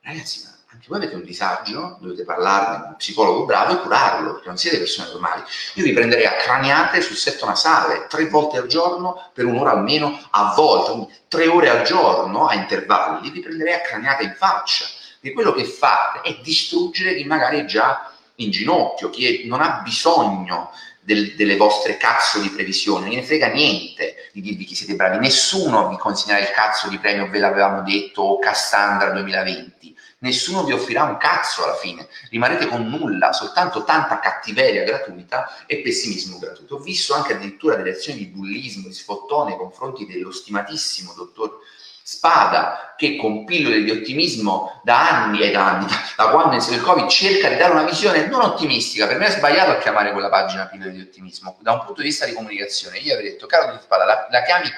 Ragazzi, 0.00 0.42
anche 0.72 0.86
voi 0.88 0.96
avete 0.96 1.16
un 1.16 1.24
disagio, 1.24 1.98
dovete 2.00 2.24
parlarne 2.24 2.78
con 2.78 2.88
un 2.88 2.96
psicologo 2.96 3.44
bravo 3.44 3.74
e 3.74 3.82
curarlo, 3.82 4.32
perché 4.32 4.48
non 4.48 4.56
siete 4.56 4.78
persone 4.78 5.10
normali. 5.10 5.42
Io 5.74 5.84
vi 5.84 5.92
prenderei 5.92 6.24
a 6.24 6.36
craniate 6.36 7.02
sul 7.02 7.16
setto 7.16 7.44
nasale, 7.44 8.06
tre 8.08 8.26
volte 8.28 8.56
al 8.56 8.68
giorno, 8.68 9.30
per 9.34 9.44
un'ora 9.44 9.72
almeno, 9.72 10.18
a 10.30 10.54
quindi 10.54 11.12
tre 11.28 11.46
ore 11.46 11.68
al 11.68 11.82
giorno, 11.82 12.46
a 12.46 12.54
intervalli, 12.54 13.28
vi 13.28 13.40
prenderei 13.40 13.74
a 13.74 13.82
craniate 13.82 14.22
in 14.22 14.34
faccia 14.34 14.96
che 15.20 15.32
quello 15.32 15.52
che 15.52 15.64
fate 15.64 16.28
è 16.28 16.38
distruggere 16.42 17.16
chi 17.16 17.24
magari 17.24 17.60
è 17.60 17.64
già 17.64 18.12
in 18.36 18.50
ginocchio, 18.50 19.10
chi 19.10 19.42
è, 19.42 19.46
non 19.46 19.60
ha 19.60 19.80
bisogno 19.82 20.70
del, 21.00 21.34
delle 21.34 21.56
vostre 21.56 21.96
cazzo 21.96 22.38
di 22.38 22.50
previsioni, 22.50 23.06
non 23.06 23.14
ne 23.16 23.22
frega 23.22 23.48
niente 23.48 24.30
di 24.32 24.40
dirvi 24.40 24.64
chi 24.64 24.74
siete 24.74 24.94
bravi, 24.94 25.18
nessuno 25.18 25.88
vi 25.88 25.96
consegnerà 25.96 26.40
il 26.40 26.50
cazzo 26.50 26.88
di 26.88 26.98
premio, 26.98 27.30
ve 27.30 27.38
l'avevamo 27.38 27.82
detto, 27.82 28.38
Cassandra 28.38 29.10
2020, 29.10 29.96
nessuno 30.18 30.64
vi 30.64 30.72
offrirà 30.72 31.04
un 31.04 31.16
cazzo 31.16 31.64
alla 31.64 31.76
fine, 31.76 32.08
rimarrete 32.30 32.66
con 32.66 32.86
nulla, 32.88 33.32
soltanto 33.32 33.84
tanta 33.84 34.18
cattiveria 34.18 34.84
gratuita 34.84 35.64
e 35.66 35.78
pessimismo 35.78 36.38
gratuito. 36.38 36.76
Ho 36.76 36.80
visto 36.80 37.14
anche 37.14 37.32
addirittura 37.34 37.76
delle 37.76 37.92
azioni 37.92 38.18
di 38.18 38.26
bullismo, 38.26 38.88
di 38.88 38.94
sfottone 38.94 39.50
nei 39.50 39.58
confronti 39.58 40.06
dello 40.06 40.30
stimatissimo 40.30 41.14
dottor 41.16 41.60
Spada, 42.10 42.94
che 42.96 43.16
con 43.16 43.44
pillole 43.44 43.82
di 43.82 43.90
ottimismo 43.90 44.80
da 44.82 45.24
anni 45.24 45.42
e 45.42 45.50
da 45.50 45.66
anni, 45.72 45.86
da 46.16 46.28
quando 46.28 46.54
inizia 46.54 46.74
il 46.74 46.80
Covid, 46.80 47.06
cerca 47.06 47.50
di 47.50 47.56
dare 47.56 47.72
una 47.72 47.82
visione 47.82 48.24
non 48.28 48.40
ottimistica. 48.40 49.06
Per 49.06 49.18
me 49.18 49.26
è 49.26 49.30
sbagliato 49.30 49.72
a 49.72 49.76
chiamare 49.76 50.12
quella 50.12 50.30
pagina 50.30 50.64
pillole 50.68 50.92
di 50.92 51.02
ottimismo. 51.02 51.58
Da 51.60 51.72
un 51.72 51.84
punto 51.84 52.00
di 52.00 52.08
vista 52.08 52.24
di 52.24 52.32
comunicazione, 52.32 52.96
io 52.96 53.12
avrei 53.12 53.32
detto, 53.32 53.44
caro 53.44 53.72
di 53.72 53.78
Spada, 53.82 54.06
la, 54.06 54.26
la 54.30 54.42
chiami 54.42 54.70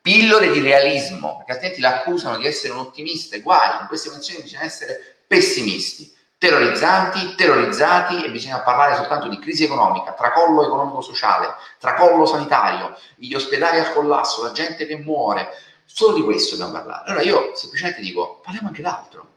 pillole 0.00 0.52
di 0.52 0.60
realismo, 0.60 1.38
perché 1.38 1.52
altrimenti 1.54 1.80
l'accusano 1.80 2.36
di 2.36 2.46
essere 2.46 2.72
un 2.72 2.78
ottimista. 2.78 3.34
E 3.34 3.40
guai, 3.40 3.80
in 3.80 3.88
queste 3.88 4.08
condizioni 4.08 4.42
bisogna 4.42 4.62
essere 4.62 5.16
pessimisti 5.26 6.14
terrorizzanti, 6.38 7.34
terrorizzati 7.34 8.24
e 8.24 8.30
bisogna 8.30 8.60
parlare 8.60 8.94
soltanto 8.94 9.26
di 9.26 9.40
crisi 9.40 9.64
economica, 9.64 10.12
tracollo 10.12 10.64
economico-sociale, 10.64 11.54
tracollo 11.80 12.26
sanitario, 12.26 12.96
gli 13.16 13.34
ospedali 13.34 13.80
al 13.80 13.92
collasso, 13.92 14.44
la 14.44 14.52
gente 14.52 14.86
che 14.86 14.96
muore, 14.98 15.48
Solo 15.86 16.16
di 16.16 16.22
questo 16.22 16.56
dobbiamo 16.56 16.72
parlare. 16.72 17.08
Allora 17.08 17.22
io 17.22 17.52
semplicemente 17.54 18.02
dico, 18.02 18.40
parliamo 18.42 18.68
anche 18.68 18.82
d'altro, 18.82 19.28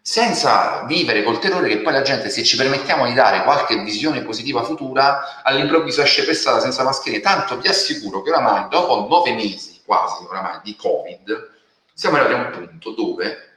senza 0.00 0.84
vivere 0.86 1.22
col 1.22 1.38
terrore 1.38 1.66
che 1.66 1.78
poi 1.78 1.92
la 1.92 2.02
gente, 2.02 2.28
se 2.28 2.44
ci 2.44 2.56
permettiamo 2.56 3.06
di 3.06 3.14
dare 3.14 3.42
qualche 3.42 3.82
visione 3.82 4.22
positiva 4.22 4.62
futura, 4.62 5.42
all'improvviso 5.42 6.02
esce 6.02 6.24
per 6.24 6.34
strada 6.34 6.60
senza 6.60 6.84
mascherine. 6.84 7.22
Tanto 7.22 7.58
vi 7.58 7.68
assicuro 7.68 8.20
che 8.22 8.30
oramai, 8.30 8.68
dopo 8.68 9.06
nove 9.08 9.32
mesi 9.32 9.80
quasi 9.84 10.24
oramai 10.28 10.60
di 10.62 10.76
Covid, 10.76 11.52
siamo 11.94 12.16
arrivati 12.16 12.34
a 12.34 12.46
un 12.46 12.66
punto 12.68 12.90
dove 12.90 13.52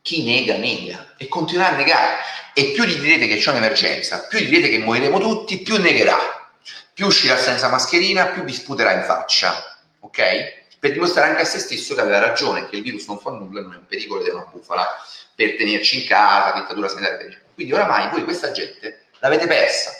chi 0.00 0.24
nega, 0.24 0.56
nega 0.56 1.14
e 1.18 1.28
continuerà 1.28 1.74
a 1.74 1.76
negare. 1.76 2.16
E 2.54 2.72
più 2.72 2.84
gli 2.84 2.98
direte 2.98 3.26
che 3.26 3.36
c'è 3.36 3.50
un'emergenza, 3.50 4.26
più 4.28 4.38
gli 4.38 4.48
direte 4.48 4.70
che 4.70 4.78
moriremo 4.78 5.18
tutti, 5.18 5.60
più 5.60 5.76
negherà. 5.78 6.16
Più 6.94 7.06
uscirà 7.06 7.36
senza 7.36 7.68
mascherina, 7.68 8.26
più 8.26 8.44
vi 8.44 8.52
sputerà 8.52 8.92
in 8.92 9.04
faccia. 9.04 9.78
Ok? 10.00 10.61
Per 10.82 10.90
dimostrare 10.90 11.28
anche 11.28 11.42
a 11.42 11.44
se 11.44 11.60
stesso 11.60 11.94
che 11.94 12.00
aveva 12.00 12.18
ragione, 12.18 12.68
che 12.68 12.74
il 12.74 12.82
virus 12.82 13.06
non 13.06 13.20
fa 13.20 13.30
nulla, 13.30 13.60
non 13.60 13.74
è 13.74 13.76
un 13.76 13.86
pericolo 13.86 14.20
ed 14.20 14.26
è 14.26 14.32
una 14.32 14.48
bufala 14.50 14.84
per 15.32 15.54
tenerci 15.54 16.00
in 16.00 16.08
casa, 16.08 16.58
dittatura 16.58 16.88
sanitaria. 16.88 17.40
Quindi 17.54 17.72
oramai 17.72 18.10
voi 18.10 18.24
questa 18.24 18.50
gente 18.50 19.04
l'avete 19.20 19.46
persa. 19.46 19.92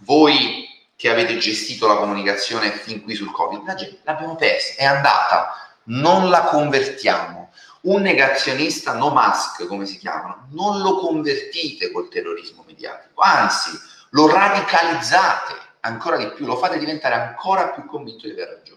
Voi 0.00 0.68
che 0.94 1.08
avete 1.08 1.38
gestito 1.38 1.86
la 1.86 1.96
comunicazione 1.96 2.70
fin 2.70 3.02
qui 3.02 3.14
sul 3.14 3.30
Covid, 3.30 3.64
la 3.64 3.76
gente 3.76 4.00
l'abbiamo 4.02 4.36
persa, 4.36 4.74
è 4.76 4.84
andata, 4.84 5.54
non 5.84 6.28
la 6.28 6.42
convertiamo. 6.42 7.50
Un 7.84 8.02
negazionista 8.02 8.92
no 8.92 9.08
mask, 9.08 9.66
come 9.66 9.86
si 9.86 9.96
chiamano, 9.96 10.48
non 10.50 10.82
lo 10.82 10.98
convertite 10.98 11.90
col 11.90 12.10
terrorismo 12.10 12.62
mediatico, 12.66 13.22
anzi 13.22 13.70
lo 14.10 14.30
radicalizzate 14.30 15.54
ancora 15.80 16.18
di 16.18 16.30
più, 16.32 16.44
lo 16.44 16.58
fate 16.58 16.76
diventare 16.76 17.14
ancora 17.14 17.68
più 17.68 17.86
convinto 17.86 18.26
di 18.26 18.32
aver 18.32 18.48
ragione. 18.48 18.75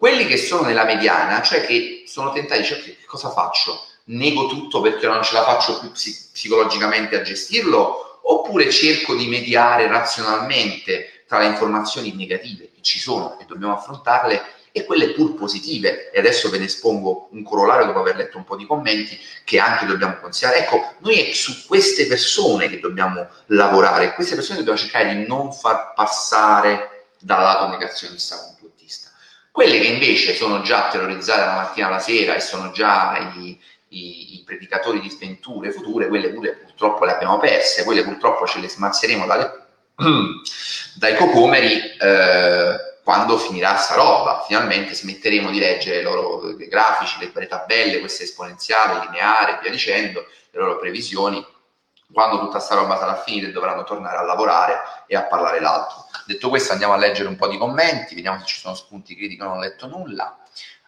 Quelli 0.00 0.24
che 0.24 0.38
sono 0.38 0.62
nella 0.62 0.84
mediana, 0.84 1.42
cioè 1.42 1.66
che 1.66 2.04
sono 2.06 2.32
tentati 2.32 2.62
dire 2.62 2.96
che 2.96 3.04
cosa 3.04 3.28
faccio? 3.28 3.84
Nego 4.04 4.46
tutto 4.46 4.80
perché 4.80 5.06
non 5.06 5.22
ce 5.22 5.34
la 5.34 5.44
faccio 5.44 5.78
più 5.78 5.90
psic- 5.90 6.32
psicologicamente 6.32 7.18
a 7.18 7.22
gestirlo? 7.22 8.20
Oppure 8.22 8.70
cerco 8.70 9.14
di 9.14 9.28
mediare 9.28 9.88
razionalmente 9.88 11.24
tra 11.26 11.40
le 11.40 11.48
informazioni 11.48 12.14
negative 12.14 12.70
che 12.74 12.80
ci 12.80 12.98
sono 12.98 13.38
e 13.40 13.44
dobbiamo 13.44 13.74
affrontarle 13.74 14.42
e 14.72 14.86
quelle 14.86 15.10
pur 15.10 15.34
positive. 15.34 16.10
E 16.10 16.18
adesso 16.18 16.48
ve 16.48 16.56
ne 16.56 16.64
espongo 16.64 17.28
un 17.32 17.42
corollario 17.42 17.84
dopo 17.84 17.98
aver 17.98 18.16
letto 18.16 18.38
un 18.38 18.44
po' 18.44 18.56
di 18.56 18.64
commenti 18.64 19.20
che 19.44 19.58
anche 19.58 19.84
dobbiamo 19.84 20.16
considerare. 20.18 20.60
Ecco, 20.60 20.94
noi 21.00 21.28
è 21.28 21.32
su 21.34 21.66
queste 21.66 22.06
persone 22.06 22.70
che 22.70 22.80
dobbiamo 22.80 23.28
lavorare, 23.48 24.14
queste 24.14 24.34
persone 24.34 24.60
dobbiamo 24.60 24.78
cercare 24.78 25.14
di 25.14 25.26
non 25.26 25.52
far 25.52 25.92
passare 25.92 27.08
dal 27.18 27.42
lato 27.42 27.68
negazionista 27.68 28.50
quelle 29.50 29.80
che 29.80 29.88
invece 29.88 30.34
sono 30.34 30.62
già 30.62 30.88
terrorizzate 30.88 31.44
la 31.44 31.54
mattina 31.54 31.86
alla 31.88 31.98
sera 31.98 32.34
e 32.34 32.40
sono 32.40 32.70
già 32.70 33.32
i, 33.36 33.60
i, 33.88 34.34
i 34.34 34.42
predicatori 34.44 35.00
di 35.00 35.10
sventure 35.10 35.72
future, 35.72 36.08
quelle 36.08 36.30
pure 36.30 36.52
purtroppo 36.52 37.04
le 37.04 37.12
abbiamo 37.12 37.38
perse, 37.38 37.84
quelle 37.84 38.04
purtroppo 38.04 38.46
ce 38.46 38.60
le 38.60 38.68
smazzeremo 38.68 39.26
dalle, 39.26 39.66
dai 40.94 41.16
cocomeri 41.16 41.96
eh, 41.98 42.76
quando 43.02 43.38
finirà 43.38 43.76
sta 43.76 43.94
roba. 43.94 44.44
Finalmente 44.46 44.94
smetteremo 44.94 45.50
di 45.50 45.58
leggere 45.58 45.98
i 45.98 46.02
loro 46.02 46.50
i 46.50 46.68
grafici, 46.68 47.18
le, 47.18 47.30
le 47.34 47.46
tabelle, 47.46 47.98
queste 47.98 48.24
esponenziali, 48.24 49.06
lineari 49.06 49.52
e 49.52 49.58
via 49.62 49.70
dicendo, 49.70 50.26
le 50.50 50.58
loro 50.60 50.78
previsioni 50.78 51.44
quando 52.12 52.40
tutta 52.40 52.58
sta 52.58 52.74
roba 52.74 52.98
sarà 52.98 53.16
finita 53.16 53.46
e 53.46 53.52
dovranno 53.52 53.84
tornare 53.84 54.16
a 54.16 54.22
lavorare 54.22 54.80
e 55.06 55.16
a 55.16 55.22
parlare 55.22 55.60
l'altro. 55.60 56.06
Detto 56.30 56.48
questo 56.48 56.70
andiamo 56.70 56.92
a 56.92 56.96
leggere 56.96 57.28
un 57.28 57.34
po' 57.34 57.48
di 57.48 57.58
commenti, 57.58 58.14
vediamo 58.14 58.38
se 58.38 58.46
ci 58.46 58.60
sono 58.60 58.76
spunti 58.76 59.16
critici, 59.16 59.40
non 59.40 59.56
ho 59.56 59.58
letto 59.58 59.88
nulla. 59.88 60.38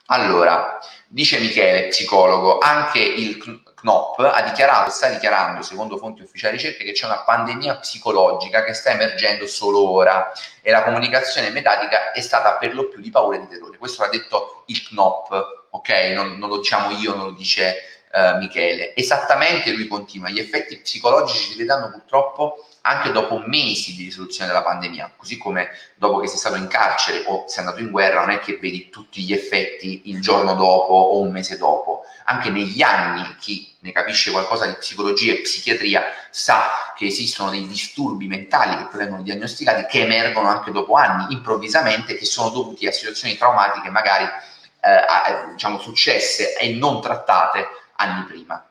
Allora, 0.06 0.78
dice 1.08 1.40
Michele, 1.40 1.88
psicologo, 1.88 2.58
anche 2.58 3.00
il 3.00 3.38
CNOP 3.74 4.20
ha 4.20 4.40
dichiarato, 4.42 4.90
sta 4.90 5.08
dichiarando, 5.08 5.62
secondo 5.62 5.96
fonti 5.96 6.22
ufficiali 6.22 6.56
di 6.56 6.62
ricerca, 6.62 6.84
che 6.84 6.92
c'è 6.92 7.06
una 7.06 7.24
pandemia 7.24 7.74
psicologica 7.78 8.62
che 8.62 8.72
sta 8.72 8.90
emergendo 8.90 9.48
solo 9.48 9.90
ora 9.90 10.30
e 10.60 10.70
la 10.70 10.84
comunicazione 10.84 11.50
mediatica 11.50 12.12
è 12.12 12.20
stata 12.20 12.54
per 12.58 12.72
lo 12.72 12.86
più 12.86 13.00
di 13.00 13.10
paura 13.10 13.36
e 13.36 13.40
di 13.40 13.48
terrore. 13.48 13.78
Questo 13.78 14.02
l'ha 14.02 14.10
detto 14.10 14.62
il 14.66 14.80
CNOP, 14.80 15.66
ok? 15.70 15.90
Non, 16.14 16.38
non 16.38 16.50
lo 16.50 16.58
diciamo 16.58 16.96
io, 16.96 17.16
non 17.16 17.24
lo 17.26 17.32
dice 17.32 18.01
uh, 18.12 18.36
Michele. 18.38 18.94
Esattamente 18.94 19.72
lui 19.72 19.88
continua, 19.88 20.28
gli 20.28 20.38
effetti 20.38 20.78
psicologici 20.78 21.52
si 21.52 21.58
vedranno 21.58 21.90
purtroppo 21.90 22.66
anche 22.82 23.12
dopo 23.12 23.42
mesi 23.46 23.94
di 23.94 24.04
risoluzione 24.04 24.48
della 24.48 24.62
pandemia, 24.62 25.12
così 25.16 25.38
come 25.38 25.70
dopo 25.94 26.18
che 26.18 26.26
sei 26.26 26.38
stato 26.38 26.56
in 26.56 26.66
carcere 26.66 27.22
o 27.26 27.44
sei 27.46 27.64
andato 27.64 27.80
in 27.80 27.90
guerra, 27.90 28.20
non 28.20 28.30
è 28.30 28.40
che 28.40 28.58
vedi 28.60 28.88
tutti 28.90 29.22
gli 29.22 29.32
effetti 29.32 30.02
il 30.06 30.20
giorno 30.20 30.54
dopo 30.54 30.92
o 30.92 31.20
un 31.20 31.30
mese 31.30 31.56
dopo. 31.56 32.02
Anche 32.24 32.50
negli 32.50 32.82
anni 32.82 33.36
chi 33.38 33.72
ne 33.80 33.92
capisce 33.92 34.30
qualcosa 34.30 34.66
di 34.66 34.74
psicologia 34.74 35.32
e 35.32 35.40
psichiatria 35.40 36.04
sa 36.30 36.92
che 36.96 37.06
esistono 37.06 37.50
dei 37.50 37.66
disturbi 37.66 38.26
mentali 38.26 38.76
che 38.76 38.88
poi 38.88 39.00
vengono 39.00 39.22
diagnosticati 39.22 39.86
che 39.86 40.02
emergono 40.02 40.48
anche 40.48 40.72
dopo 40.72 40.94
anni, 40.94 41.32
improvvisamente, 41.32 42.16
che 42.16 42.24
sono 42.24 42.50
dovuti 42.50 42.86
a 42.86 42.92
situazioni 42.92 43.36
traumatiche 43.36 43.90
magari 43.90 44.24
eh, 44.24 45.52
diciamo 45.52 45.78
successe 45.78 46.56
e 46.56 46.74
non 46.74 47.00
trattate 47.00 47.68
anni 48.02 48.24
prima. 48.24 48.66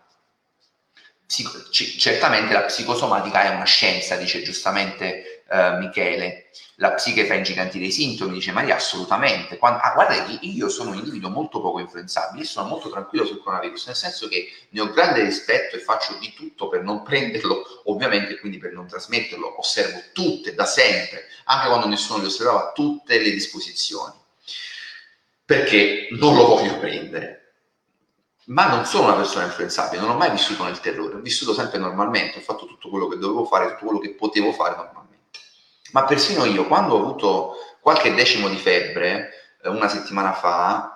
Psico- 1.25 1.69
c- 1.69 1.95
certamente 1.97 2.53
la 2.53 2.63
psicosomatica 2.63 3.43
è 3.43 3.55
una 3.55 3.63
scienza, 3.63 4.17
dice 4.17 4.41
giustamente 4.41 5.43
uh, 5.49 5.77
Michele. 5.77 6.49
La 6.75 6.93
psiche 6.93 7.25
fa 7.25 7.35
ingigantire 7.35 7.85
i 7.85 7.91
sintomi, 7.91 8.33
dice 8.33 8.51
Maria, 8.51 8.75
assolutamente. 8.75 9.57
Quando, 9.57 9.79
ah, 9.81 9.93
guarda 9.93 10.25
che 10.25 10.39
io 10.41 10.67
sono 10.67 10.89
un 10.89 10.97
individuo 10.97 11.29
molto 11.29 11.61
poco 11.61 11.79
influenzabile, 11.79 12.43
sono 12.43 12.67
molto 12.67 12.89
tranquillo 12.89 13.23
sul 13.23 13.39
coronavirus, 13.39 13.85
nel 13.87 13.95
senso 13.95 14.27
che 14.27 14.51
ne 14.69 14.81
ho 14.81 14.91
grande 14.91 15.23
rispetto 15.23 15.75
e 15.75 15.79
faccio 15.79 16.17
di 16.17 16.33
tutto 16.33 16.69
per 16.69 16.81
non 16.81 17.03
prenderlo, 17.03 17.83
ovviamente, 17.85 18.39
quindi 18.39 18.57
per 18.57 18.71
non 18.71 18.87
trasmetterlo. 18.87 19.59
Osservo 19.59 20.01
tutte, 20.11 20.55
da 20.55 20.65
sempre, 20.65 21.27
anche 21.45 21.67
quando 21.67 21.87
nessuno 21.87 22.19
li 22.19 22.25
osservava, 22.25 22.71
tutte 22.73 23.19
le 23.19 23.29
disposizioni, 23.29 24.15
perché 25.45 26.07
non 26.11 26.35
lo 26.35 26.47
voglio 26.47 26.79
prendere 26.79 27.40
ma 28.45 28.67
non 28.67 28.85
sono 28.85 29.07
una 29.07 29.15
persona 29.15 29.45
influenzabile, 29.45 30.01
non 30.01 30.11
ho 30.11 30.17
mai 30.17 30.31
vissuto 30.31 30.63
nel 30.63 30.79
terrore, 30.79 31.15
ho 31.15 31.19
vissuto 31.19 31.53
sempre 31.53 31.77
normalmente, 31.77 32.39
ho 32.39 32.41
fatto 32.41 32.65
tutto 32.65 32.89
quello 32.89 33.07
che 33.07 33.17
dovevo 33.17 33.45
fare, 33.45 33.69
tutto 33.73 33.85
quello 33.85 33.99
che 33.99 34.15
potevo 34.15 34.51
fare 34.51 34.75
normalmente. 34.75 35.39
Ma 35.91 36.03
persino 36.05 36.45
io, 36.45 36.65
quando 36.65 36.95
ho 36.95 36.99
avuto 36.99 37.55
qualche 37.79 38.13
decimo 38.13 38.47
di 38.47 38.57
febbre, 38.57 39.29
eh, 39.61 39.69
una 39.69 39.87
settimana 39.87 40.33
fa, 40.33 40.90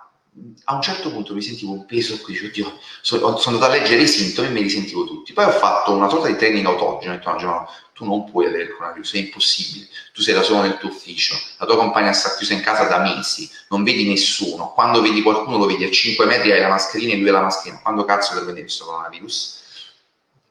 a 0.66 0.76
un 0.76 0.82
certo 0.82 1.12
punto 1.12 1.34
mi 1.34 1.42
sentivo 1.42 1.72
un 1.72 1.86
peso 1.86 2.20
qui, 2.20 2.34
dicevo, 2.34 2.68
oddio, 2.68 2.80
sono, 3.02 3.38
sono 3.38 3.56
andato 3.56 3.74
a 3.74 3.76
leggere 3.78 4.02
i 4.02 4.08
sintomi 4.08 4.48
e 4.48 4.52
me 4.52 4.62
li 4.62 4.70
sentivo 4.70 5.06
tutti. 5.06 5.32
Poi 5.32 5.46
ho 5.46 5.52
fatto 5.52 5.94
una 5.94 6.10
sorta 6.10 6.28
di 6.28 6.36
training 6.36 6.66
autogeno, 6.66 7.14
ho 7.14 7.18
detto 7.18 7.32
no, 7.32 7.42
no, 7.42 7.70
tu 7.94 8.04
non 8.04 8.30
puoi 8.30 8.48
avere 8.48 8.64
il 8.64 8.72
coronavirus, 8.72 9.14
è 9.14 9.18
impossibile, 9.20 9.88
tu 10.14 10.22
sei 10.22 10.34
da 10.34 10.42
solo 10.42 10.64
nel 10.64 10.78
tuo 10.78 10.90
ufficio, 10.90 11.36
la 11.58 11.66
tua 11.66 11.78
compagna 11.78 12.12
sta 12.12 12.36
chiusa 12.36 12.54
in 12.54 12.62
casa 12.62 12.84
da 12.84 13.00
mesi, 13.00 13.50
non 13.70 13.84
vedi 13.84 14.06
nessuno, 14.08 14.74
quando 14.74 15.02
vedi 15.02 15.22
qualcuno 15.22 15.58
lo 15.58 15.66
vedi 15.66 15.86
a 15.86 15.90
5 15.92 16.26
metri, 16.26 16.52
hai 16.52 16.60
la 16.60 16.68
mascherina 16.68 17.14
e 17.14 17.18
lui 17.18 17.30
ha 17.30 17.34
la 17.34 17.42
mascherina, 17.42 17.82
quando 17.82 18.04
cazzo 18.04 18.34
per 18.34 18.44
vedere 18.44 18.64
questo 18.64 18.86
coronavirus? 18.86 19.64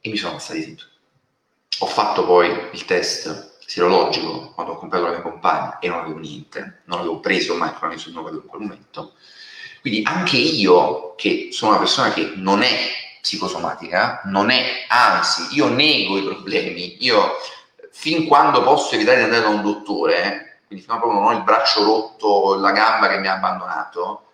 E 0.01 0.09
mi 0.09 0.17
sono 0.17 0.33
passati 0.33 0.59
i 0.59 0.63
sintomi. 0.63 0.91
Ho 1.81 1.87
fatto 1.87 2.25
poi 2.25 2.51
il 2.73 2.85
test 2.87 3.59
sierologico 3.67 4.53
quando 4.55 4.73
ho 4.73 4.79
comprato 4.79 5.05
la 5.05 5.11
mia 5.11 5.23
compagna 5.23 5.79
e 5.81 5.89
non 5.89 5.99
avevo 5.99 6.19
niente, 6.19 6.83
non 6.85 7.01
avevo 7.01 7.21
preso 7.21 7.57
mai 7.57 7.69
il 7.69 7.75
coronavirus, 7.75 8.17
avevo 8.17 8.37
in 8.37 8.47
quel 8.47 8.63
momento 8.63 9.15
quindi 9.85 10.03
anche 10.07 10.39
io, 10.39 11.15
che 11.15 11.51
sono 11.53 11.73
una 11.73 11.81
persona 11.81 12.11
che 12.11 12.33
non 12.37 12.63
è 12.63 12.89
psicosomatica, 13.21 14.23
non 14.25 14.49
è, 14.49 14.87
anzi, 14.89 15.55
io 15.55 15.69
nego 15.69 16.17
i 16.17 16.23
problemi, 16.23 17.05
io 17.05 17.33
fin 17.91 18.27
quando 18.27 18.63
posso 18.63 18.95
evitare 18.95 19.19
di 19.19 19.25
andare 19.25 19.43
da 19.43 19.49
un 19.49 19.61
dottore, 19.61 20.63
quindi 20.67 20.87
fino 20.87 20.97
a 20.97 21.01
quando 21.01 21.21
non 21.21 21.29
ho 21.29 21.37
il 21.37 21.43
braccio 21.43 21.85
rotto, 21.85 22.55
la 22.55 22.73
gamba 22.73 23.11
che 23.11 23.19
mi 23.19 23.27
ha 23.27 23.35
abbandonato, 23.35 24.29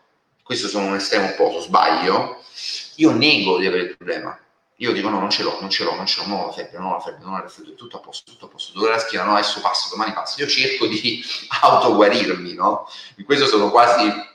questo 0.45 0.69
sono 0.69 0.87
un 0.87 0.95
estremo 0.95 1.31
opposto, 1.31 1.63
sbaglio, 1.63 2.45
io 2.95 3.11
nego 3.11 3.59
di 3.59 3.67
avere 3.67 3.83
il 3.83 3.97
problema. 3.97 4.39
Io 4.77 4.93
dico 4.93 5.09
no, 5.09 5.19
non 5.19 5.31
ce 5.31 5.43
l'ho, 5.43 5.59
non 5.61 5.69
ce 5.69 5.83
l'ho, 5.83 5.97
non 5.97 6.07
ce 6.07 6.21
l'ho, 6.21 6.29
non 6.29 6.43
ho 6.43 6.47
la 6.47 6.53
febbre, 6.53 6.79
non 6.79 6.93
ho 6.93 6.93
la 6.93 7.01
febbre, 7.01 7.25
non 7.25 7.33
ho 7.33 7.37
la 7.39 7.43
raffreddore, 7.43 7.75
tutto 7.75 7.97
a 7.97 8.01
posto, 8.01 8.31
tutto 8.31 8.47
a 8.47 8.49
posto, 8.49 8.73
dolore 8.73 8.93
alla 8.93 9.03
schiena, 9.03 9.25
no, 9.25 9.33
adesso 9.33 9.61
passo, 9.61 9.89
domani 9.91 10.13
passo. 10.13 10.41
Io 10.41 10.47
cerco 10.47 10.87
di 10.87 11.21
autoguarirmi, 11.61 12.55
no? 12.55 12.89
In 13.17 13.25
questo 13.25 13.47
sono 13.47 13.69
quasi 13.69 14.29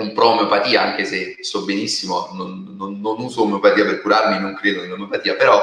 un 0.00 0.12
pro 0.12 0.28
omeopatia, 0.30 0.82
anche 0.82 1.04
se 1.04 1.36
so 1.40 1.64
benissimo, 1.64 2.30
non, 2.32 2.74
non, 2.76 3.00
non 3.00 3.20
uso 3.20 3.42
omeopatia 3.42 3.84
per 3.84 4.00
curarmi, 4.00 4.38
non 4.38 4.54
credo 4.54 4.82
in 4.82 4.92
omeopatia, 4.92 5.34
però 5.34 5.62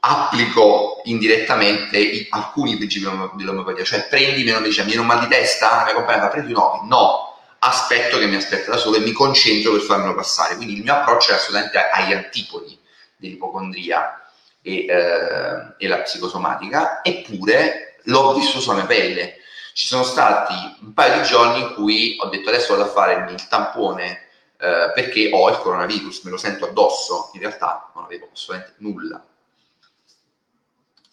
applico 0.00 1.02
indirettamente 1.04 2.26
alcuni 2.30 2.76
principi 2.76 3.06
dell'omeopatia, 3.36 3.84
cioè 3.84 4.06
prendi 4.08 4.44
meno 4.44 4.60
medicina, 4.60 4.84
mi 4.84 4.92
viene 4.92 5.06
un 5.06 5.12
mal 5.14 5.20
di 5.20 5.34
testa, 5.34 5.76
la 5.76 5.84
mia 5.84 5.94
compagna 5.94 6.20
fa 6.20 6.28
prendi 6.28 6.52
no, 6.52 6.86
no, 6.88 7.38
aspetto 7.58 8.18
che 8.18 8.26
mi 8.26 8.36
aspetta 8.36 8.70
da 8.70 8.76
solo 8.78 8.96
e 8.96 9.00
mi 9.00 9.12
concentro 9.12 9.72
per 9.72 9.82
farmelo 9.82 10.14
passare, 10.14 10.56
quindi 10.56 10.76
il 10.76 10.82
mio 10.82 10.94
approccio 10.94 11.32
è 11.32 11.34
assolutamente 11.34 11.78
agli 11.78 12.12
antipodi 12.12 12.78
dell'ipocondria 13.16 14.22
e, 14.62 14.86
eh, 14.86 15.74
e 15.78 15.88
la 15.88 15.98
psicosomatica, 15.98 17.00
eppure 17.02 17.98
l'ho 18.04 18.32
vissuto 18.34 18.60
sulla 18.60 18.76
mia 18.76 18.86
pelle, 18.86 19.36
ci 19.80 19.86
sono 19.86 20.02
stati 20.02 20.52
un 20.82 20.92
paio 20.92 21.22
di 21.22 21.26
giorni 21.26 21.62
in 21.62 21.72
cui 21.72 22.14
ho 22.20 22.26
detto 22.26 22.50
adesso 22.50 22.76
vado 22.76 22.86
a 22.86 22.92
fare 22.92 23.32
il 23.32 23.48
tampone 23.48 24.26
eh, 24.58 24.92
perché 24.94 25.30
ho 25.32 25.48
il 25.48 25.56
coronavirus, 25.56 26.20
me 26.24 26.32
lo 26.32 26.36
sento 26.36 26.66
addosso, 26.66 27.30
in 27.32 27.40
realtà 27.40 27.90
non 27.94 28.04
avevo 28.04 28.28
assolutamente 28.30 28.76
nulla. 28.80 29.24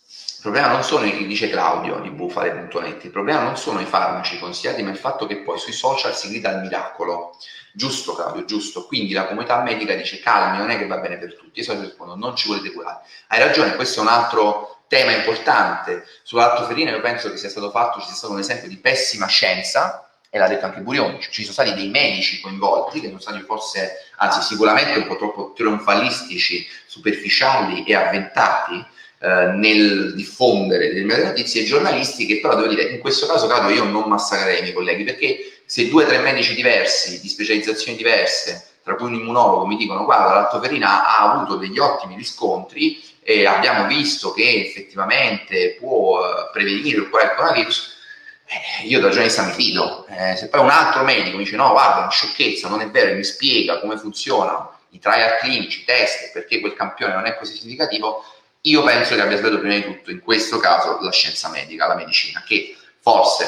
Il 0.05 0.41
problema 0.41 0.68
non 0.68 0.84
sono, 0.84 1.09
dice 1.09 1.49
Claudio 1.49 2.01
di 2.01 2.09
bufale.net, 2.09 3.05
il 3.05 3.09
problema 3.09 3.41
non 3.41 3.55
sono 3.55 3.80
i 3.80 3.86
farmaci 3.86 4.38
consigliati, 4.38 4.84
ma 4.84 4.89
il 4.89 4.97
fatto 4.97 5.28
che 5.28 5.43
poi 5.43 5.57
sui 5.57 5.72
social 5.72 6.13
si 6.13 6.28
grida 6.28 6.49
al 6.49 6.59
miracolo. 6.59 7.38
Giusto 7.74 8.15
Claudio, 8.15 8.43
giusto. 8.43 8.86
Quindi 8.86 9.13
la 9.13 9.28
comunità 9.28 9.61
medica 9.61 9.95
dice 9.95 10.20
calmi, 10.20 10.57
non 10.57 10.72
è 10.72 10.78
che 10.78 10.88
va 10.88 10.97
bene 10.97 11.18
per 11.18 11.38
tutti. 11.38 11.61
Io 11.61 11.80
rispondo 11.80 12.15
non 12.15 12.36
ci 12.36 12.49
volete 12.49 12.74
curare. 12.74 12.99
Hai 13.28 13.39
ragione, 13.39 13.76
questo 13.76 14.01
è 14.01 14.03
un 14.03 14.09
altro 14.09 14.77
tema 14.88 15.12
importante 15.12 16.06
sull'altoferina, 16.24 16.92
io 16.92 17.02
penso 17.02 17.30
che 17.30 17.38
sia 17.38 17.50
stato 17.50 17.70
fatto, 17.70 18.00
ci 18.00 18.08
sia 18.08 18.16
stato 18.16 18.34
un 18.34 18.40
esempio 18.40 18.68
di 18.68 18.78
pessima 18.78 19.28
scienza, 19.28 20.08
e 20.30 20.38
l'ha 20.38 20.48
detto 20.48 20.66
anche 20.66 20.82
Burioni, 20.82 21.20
ci 21.30 21.42
sono 21.42 21.54
stati 21.54 21.74
dei 21.74 21.90
medici 21.90 22.42
coinvolti 22.42 23.00
che 23.00 23.08
sono 23.08 23.20
stati 23.20 23.42
forse, 23.42 24.12
anzi 24.18 24.42
sicuramente 24.42 25.00
un 25.00 25.08
po' 25.08 25.16
troppo 25.16 25.54
trionfalistici, 25.56 26.68
superficiali 26.86 27.84
e 27.86 27.96
avventati 27.96 28.86
eh, 29.20 29.46
nel 29.54 30.14
diffondere 30.16 30.90
determinate 30.90 31.24
notizie, 31.24 31.64
giornalisti 31.64 32.26
che 32.26 32.40
però 32.40 32.56
devo 32.56 32.68
dire, 32.68 32.84
in 32.84 33.00
questo 33.00 33.26
caso 33.26 33.48
credo 33.48 33.70
io 33.70 33.86
non 33.86 34.10
massacrerei 34.10 34.60
i 34.60 34.62
miei 34.62 34.74
colleghi, 34.74 35.04
perché 35.04 35.62
se 35.66 35.88
due 35.90 36.04
o 36.04 36.08
tre 36.08 36.20
medici 36.20 36.54
diversi, 36.54 37.20
di 37.22 37.28
specializzazioni 37.28 37.98
diverse, 37.98 38.66
tra 38.84 38.96
cui 38.96 39.08
un 39.08 39.16
immunologo, 39.16 39.66
mi 39.66 39.76
dicono 39.76 40.06
guarda, 40.06 40.34
l'altoferina 40.34 41.08
ha 41.08 41.32
avuto 41.32 41.56
degli 41.56 41.80
ottimi 41.80 42.16
riscontri, 42.16 43.04
e 43.30 43.46
abbiamo 43.46 43.88
visto 43.88 44.32
che 44.32 44.68
effettivamente 44.68 45.76
può 45.78 46.24
eh, 46.24 46.50
prevenire 46.54 47.00
il 47.00 47.10
coronavirus, 47.10 47.98
eh, 48.46 48.88
io 48.88 49.02
da 49.02 49.10
giornalista 49.10 49.44
mi 49.44 49.52
fido. 49.52 50.08
Eh, 50.08 50.38
se 50.38 50.48
poi 50.48 50.62
un 50.62 50.70
altro 50.70 51.04
medico 51.04 51.36
mi 51.36 51.44
dice 51.44 51.58
no, 51.58 51.72
guarda, 51.72 51.96
è 51.96 52.02
una 52.04 52.10
sciocchezza, 52.10 52.70
non 52.70 52.80
è 52.80 52.90
vero, 52.90 53.10
e 53.10 53.16
mi 53.16 53.26
spiega 53.26 53.82
come 53.82 53.98
funzionano 53.98 54.80
i 54.92 55.00
trial 55.00 55.40
clinici, 55.40 55.82
i 55.82 55.84
test, 55.84 56.32
perché 56.32 56.62
quel 56.62 56.74
campione 56.74 57.16
non 57.16 57.26
è 57.26 57.36
così 57.36 57.58
significativo, 57.58 58.24
io 58.62 58.82
penso 58.84 59.16
che 59.16 59.22
abbia 59.22 59.36
sbagliato 59.36 59.60
prima 59.60 59.76
di 59.76 59.84
tutto, 59.84 60.10
in 60.10 60.22
questo 60.22 60.60
caso, 60.60 60.98
la 61.02 61.12
scienza 61.12 61.50
medica, 61.50 61.86
la 61.86 61.96
medicina, 61.96 62.42
che 62.48 62.78
forse, 63.02 63.46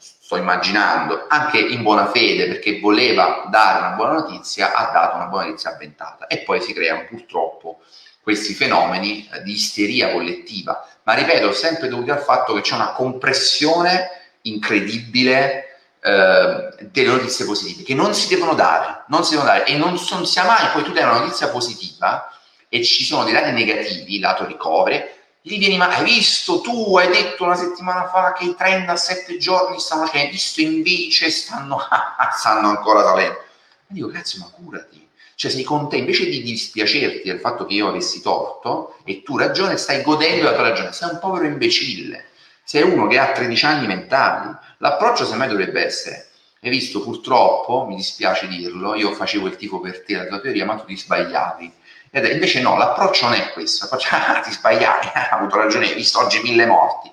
sto 0.00 0.34
immaginando, 0.34 1.26
anche 1.28 1.60
in 1.60 1.82
buona 1.82 2.10
fede, 2.10 2.48
perché 2.48 2.80
voleva 2.80 3.46
dare 3.48 3.78
una 3.78 3.90
buona 3.90 4.14
notizia, 4.14 4.74
ha 4.74 4.90
dato 4.90 5.14
una 5.14 5.26
buona 5.26 5.46
notizia 5.46 5.70
avventata. 5.70 6.26
E 6.26 6.38
poi 6.38 6.60
si 6.60 6.72
creano 6.72 7.04
purtroppo 7.08 7.82
questi 8.22 8.54
fenomeni 8.54 9.28
eh, 9.32 9.42
di 9.42 9.52
isteria 9.52 10.12
collettiva, 10.12 10.86
ma 11.04 11.14
ripeto, 11.14 11.52
sempre 11.52 11.88
dovuti 11.88 12.10
al 12.10 12.20
fatto 12.20 12.54
che 12.54 12.60
c'è 12.60 12.74
una 12.74 12.92
compressione 12.92 14.08
incredibile 14.42 15.70
eh, 16.00 16.74
delle 16.90 17.08
notizie 17.08 17.44
positive 17.44 17.82
che 17.82 17.94
non 17.94 18.14
si 18.14 18.28
devono 18.28 18.54
dare, 18.54 19.04
non 19.08 19.24
si 19.24 19.32
devono 19.32 19.50
dare 19.50 19.66
e 19.66 19.76
non, 19.76 19.98
non 20.10 20.26
sia 20.26 20.44
mai 20.44 20.70
poi 20.72 20.82
tu 20.82 20.92
dai 20.92 21.02
una 21.02 21.18
notizia 21.18 21.48
positiva 21.48 22.30
e 22.68 22.82
ci 22.84 23.04
sono 23.04 23.24
dei 23.24 23.32
dati 23.32 23.50
negativi, 23.50 24.18
lato 24.18 24.46
ricovere, 24.46 25.16
gli 25.42 25.58
vieni 25.58 25.76
ma 25.76 25.88
hai 25.88 26.04
visto 26.04 26.60
tu? 26.60 26.96
Hai 26.96 27.08
detto 27.08 27.44
una 27.44 27.56
settimana 27.56 28.08
fa 28.08 28.32
che 28.32 28.44
i 28.44 28.54
37 28.54 29.38
giorni 29.38 29.80
stanno 29.80 30.06
cioè, 30.06 30.20
hai 30.20 30.30
visto 30.30 30.60
invece 30.60 31.30
stanno, 31.30 31.80
stanno 32.36 32.68
ancora 32.68 33.02
salendo 33.02 33.38
e 33.38 33.92
dico 33.94 34.08
cazzo 34.08 34.38
ma 34.38 34.50
curati 34.50 34.99
cioè 35.40 35.50
sei 35.50 35.64
con 35.64 35.88
te, 35.88 35.96
invece 35.96 36.26
di 36.26 36.42
dispiacerti 36.42 37.22
del 37.26 37.40
fatto 37.40 37.64
che 37.64 37.72
io 37.72 37.88
avessi 37.88 38.20
torto 38.20 38.98
e 39.04 39.22
tu 39.22 39.38
ragione, 39.38 39.78
stai 39.78 40.02
godendo 40.02 40.44
la 40.44 40.52
tua 40.52 40.68
ragione. 40.68 40.92
Sei 40.92 41.08
un 41.08 41.18
povero 41.18 41.46
imbecille. 41.46 42.26
Sei 42.62 42.82
uno 42.82 43.06
che 43.06 43.18
ha 43.18 43.32
13 43.32 43.64
anni 43.64 43.86
mentali. 43.86 44.54
L'approccio 44.76 45.24
semmai 45.24 45.48
dovrebbe 45.48 45.82
essere, 45.82 46.28
hai 46.60 46.68
visto 46.68 47.00
purtroppo, 47.00 47.86
mi 47.86 47.96
dispiace 47.96 48.48
dirlo, 48.48 48.94
io 48.94 49.14
facevo 49.14 49.46
il 49.46 49.56
tifo 49.56 49.80
per 49.80 50.04
te, 50.04 50.16
la 50.16 50.26
tua 50.26 50.40
teoria, 50.40 50.66
ma 50.66 50.76
tu 50.76 50.84
ti 50.84 50.94
sbagliavi. 50.94 51.72
Ed 52.10 52.26
invece 52.26 52.60
no, 52.60 52.76
l'approccio 52.76 53.24
non 53.26 53.38
è 53.38 53.50
questo. 53.52 53.86
L'approccio, 53.86 54.08
ah, 54.20 54.40
ti 54.40 54.50
sbagliavi, 54.50 55.06
hai 55.14 55.28
avuto 55.30 55.56
ragione, 55.56 55.86
hai 55.86 55.94
visto 55.94 56.18
oggi 56.18 56.42
mille 56.42 56.66
morti. 56.66 57.10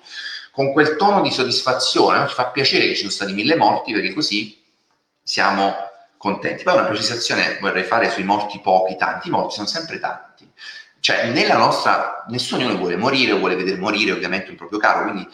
Con 0.50 0.72
quel 0.72 0.96
tono 0.96 1.22
di 1.22 1.30
soddisfazione, 1.30 2.28
ci 2.28 2.34
fa 2.34 2.48
piacere 2.48 2.88
che 2.88 2.92
ci 2.92 2.98
sono 2.98 3.10
stati 3.10 3.32
mille 3.32 3.56
morti 3.56 3.90
perché 3.90 4.12
così 4.12 4.62
siamo 5.22 5.87
contenti. 6.18 6.64
Poi 6.64 6.74
una 6.74 6.84
precisazione 6.84 7.58
vorrei 7.60 7.84
fare 7.84 8.10
sui 8.10 8.24
morti 8.24 8.60
pochi, 8.60 8.96
tanti, 8.96 9.28
i 9.28 9.30
morti 9.30 9.54
sono 9.54 9.66
sempre 9.66 9.98
tanti. 9.98 10.46
Cioè, 11.00 11.30
nella 11.30 11.56
nostra, 11.56 12.24
nessuno 12.28 12.76
vuole 12.76 12.96
morire 12.96 13.32
o 13.32 13.38
vuole 13.38 13.54
vedere 13.54 13.78
morire 13.78 14.12
ovviamente 14.12 14.50
un 14.50 14.56
proprio 14.56 14.78
caro, 14.78 15.04
quindi 15.04 15.26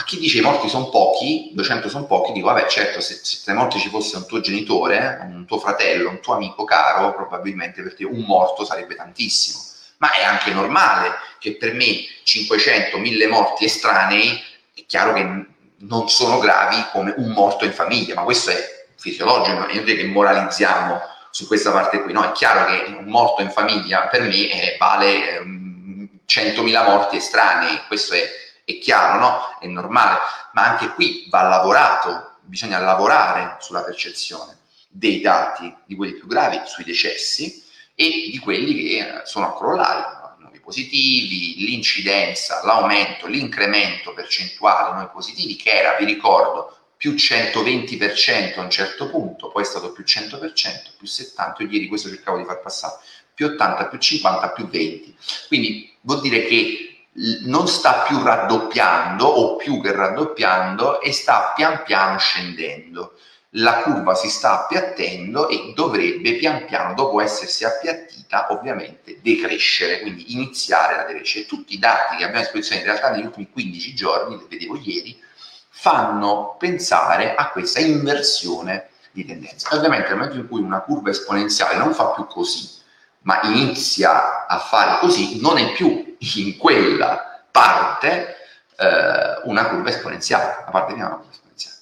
a 0.00 0.04
chi 0.04 0.16
dice 0.18 0.38
i 0.38 0.42
morti 0.42 0.68
sono 0.68 0.90
pochi, 0.90 1.50
200 1.54 1.88
sono 1.88 2.06
pochi, 2.06 2.30
dico 2.30 2.46
vabbè 2.46 2.68
certo 2.68 3.00
se, 3.00 3.18
se 3.20 3.40
tra 3.42 3.52
i 3.52 3.56
morti 3.56 3.80
ci 3.80 3.88
fosse 3.88 4.16
un 4.16 4.26
tuo 4.26 4.40
genitore, 4.40 5.18
un 5.22 5.44
tuo 5.44 5.58
fratello, 5.58 6.08
un 6.08 6.20
tuo 6.20 6.34
amico 6.34 6.62
caro, 6.62 7.12
probabilmente 7.14 7.82
per 7.82 7.94
te 7.96 8.04
un 8.04 8.20
morto 8.20 8.64
sarebbe 8.64 8.94
tantissimo. 8.94 9.58
Ma 9.98 10.12
è 10.12 10.22
anche 10.22 10.52
normale 10.52 11.14
che 11.40 11.56
per 11.56 11.74
me 11.74 11.96
500, 12.22 12.96
1000 12.96 13.26
morti 13.26 13.64
estranei, 13.64 14.40
è 14.72 14.84
chiaro 14.86 15.12
che 15.14 15.46
non 15.78 16.08
sono 16.08 16.38
gravi 16.38 16.76
come 16.92 17.12
un 17.16 17.30
morto 17.30 17.64
in 17.64 17.72
famiglia, 17.72 18.14
ma 18.14 18.22
questo 18.22 18.50
è 18.50 18.77
fisiologico, 18.98 19.66
è 19.66 19.72
inutile 19.72 19.96
che 19.96 20.06
moralizziamo 20.06 21.00
su 21.30 21.46
questa 21.46 21.70
parte 21.70 22.02
qui, 22.02 22.12
no, 22.12 22.24
è 22.24 22.32
chiaro 22.32 22.66
che 22.66 22.96
un 22.98 23.04
morto 23.04 23.42
in 23.42 23.50
famiglia 23.50 24.08
per 24.08 24.22
me 24.22 24.50
eh, 24.50 24.76
vale 24.78 25.38
eh, 25.38 25.42
100.000 26.26 26.84
morti 26.84 27.16
estranei, 27.16 27.80
questo 27.86 28.14
è, 28.14 28.28
è 28.64 28.78
chiaro, 28.78 29.18
no? 29.18 29.40
È 29.60 29.66
normale, 29.66 30.18
ma 30.52 30.64
anche 30.64 30.88
qui 30.88 31.26
va 31.30 31.42
lavorato, 31.42 32.36
bisogna 32.42 32.78
lavorare 32.78 33.56
sulla 33.60 33.82
percezione 33.82 34.56
dei 34.88 35.20
dati 35.20 35.74
di 35.84 35.94
quelli 35.94 36.14
più 36.14 36.26
gravi 36.26 36.60
sui 36.64 36.84
decessi 36.84 37.64
e 37.94 38.28
di 38.30 38.38
quelli 38.38 38.74
che 38.74 39.22
sono 39.24 39.48
a 39.48 39.56
crollare, 39.56 40.36
nuovi 40.38 40.60
positivi, 40.60 41.64
l'incidenza, 41.66 42.64
l'aumento, 42.64 43.26
l'incremento 43.26 44.12
percentuale 44.12 44.92
nuovi 44.92 45.10
positivi 45.12 45.56
che 45.56 45.70
era, 45.70 45.96
vi 45.96 46.04
ricordo, 46.04 46.77
più 46.98 47.12
120% 47.12 48.58
a 48.58 48.62
un 48.62 48.70
certo 48.70 49.08
punto, 49.08 49.48
poi 49.48 49.62
è 49.62 49.64
stato 49.64 49.92
più 49.92 50.04
100%, 50.04 50.40
più 50.98 51.06
70%, 51.06 51.70
ieri 51.70 51.86
questo 51.86 52.08
cercavo 52.08 52.38
di 52.38 52.44
far 52.44 52.60
passare, 52.60 52.96
più 53.32 53.46
80, 53.46 53.86
più 53.86 53.98
50, 53.98 54.50
più 54.50 54.68
20. 54.68 55.16
Quindi 55.46 55.94
vuol 56.00 56.20
dire 56.20 56.44
che 56.44 57.06
non 57.44 57.68
sta 57.68 58.04
più 58.06 58.20
raddoppiando 58.20 59.24
o 59.24 59.56
più 59.56 59.80
che 59.80 59.92
raddoppiando 59.92 61.00
e 61.00 61.12
sta 61.12 61.52
pian 61.54 61.84
piano 61.84 62.18
scendendo. 62.18 63.14
la 63.52 63.82
curva 63.82 64.14
si 64.14 64.28
sta 64.28 64.64
appiattendo 64.64 65.48
e 65.48 65.72
dovrebbe 65.74 66.36
pian 66.36 66.66
piano, 66.66 66.94
dopo 66.94 67.20
essersi 67.20 67.64
appiattita, 67.64 68.48
ovviamente 68.50 69.20
decrescere, 69.22 70.00
quindi 70.00 70.32
iniziare 70.32 70.98
a 70.98 71.04
decrescere. 71.04 71.46
Tutti 71.46 71.74
i 71.74 71.78
dati 71.78 72.16
che 72.16 72.24
abbiamo 72.24 72.40
a 72.40 72.42
disposizione 72.42 72.80
in 72.80 72.86
realtà 72.86 73.10
negli 73.10 73.24
ultimi 73.24 73.48
15 73.50 73.94
giorni, 73.94 74.36
li 74.36 74.46
vedevo 74.48 74.78
ieri, 74.82 75.18
fanno 75.80 76.56
pensare 76.58 77.36
a 77.36 77.50
questa 77.50 77.78
inversione 77.78 78.88
di 79.12 79.24
tendenza. 79.24 79.76
Ovviamente 79.76 80.08
nel 80.08 80.16
momento 80.16 80.36
in 80.36 80.48
cui 80.48 80.60
una 80.60 80.80
curva 80.80 81.10
esponenziale 81.10 81.76
non 81.76 81.94
fa 81.94 82.06
più 82.08 82.26
così, 82.26 82.68
ma 83.20 83.38
inizia 83.44 84.48
a 84.48 84.58
fare 84.58 84.98
così, 84.98 85.40
non 85.40 85.56
è 85.56 85.72
più 85.74 86.16
in 86.18 86.56
quella 86.56 87.44
parte 87.52 88.34
eh, 88.76 89.40
una 89.44 89.68
curva 89.68 89.90
esponenziale, 89.90 90.64
la 90.64 90.70
parte 90.72 90.94
di 90.94 91.00
una 91.00 91.10
curva 91.10 91.30
esponenziale. 91.30 91.76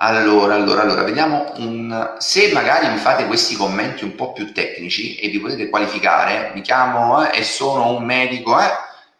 Allora, 0.00 0.54
allora, 0.54 0.80
allora, 0.80 1.02
vediamo 1.02 1.52
un... 1.56 2.14
se 2.16 2.52
magari 2.52 2.88
mi 2.88 2.96
fate 2.96 3.26
questi 3.26 3.54
commenti 3.54 4.04
un 4.04 4.14
po' 4.14 4.32
più 4.32 4.54
tecnici 4.54 5.16
e 5.16 5.28
vi 5.28 5.40
potete 5.40 5.68
qualificare, 5.68 6.52
mi 6.54 6.62
chiamo 6.62 7.22
eh, 7.26 7.40
e 7.40 7.44
sono 7.44 7.90
un 7.90 8.02
medico, 8.02 8.58
eh, 8.58 8.70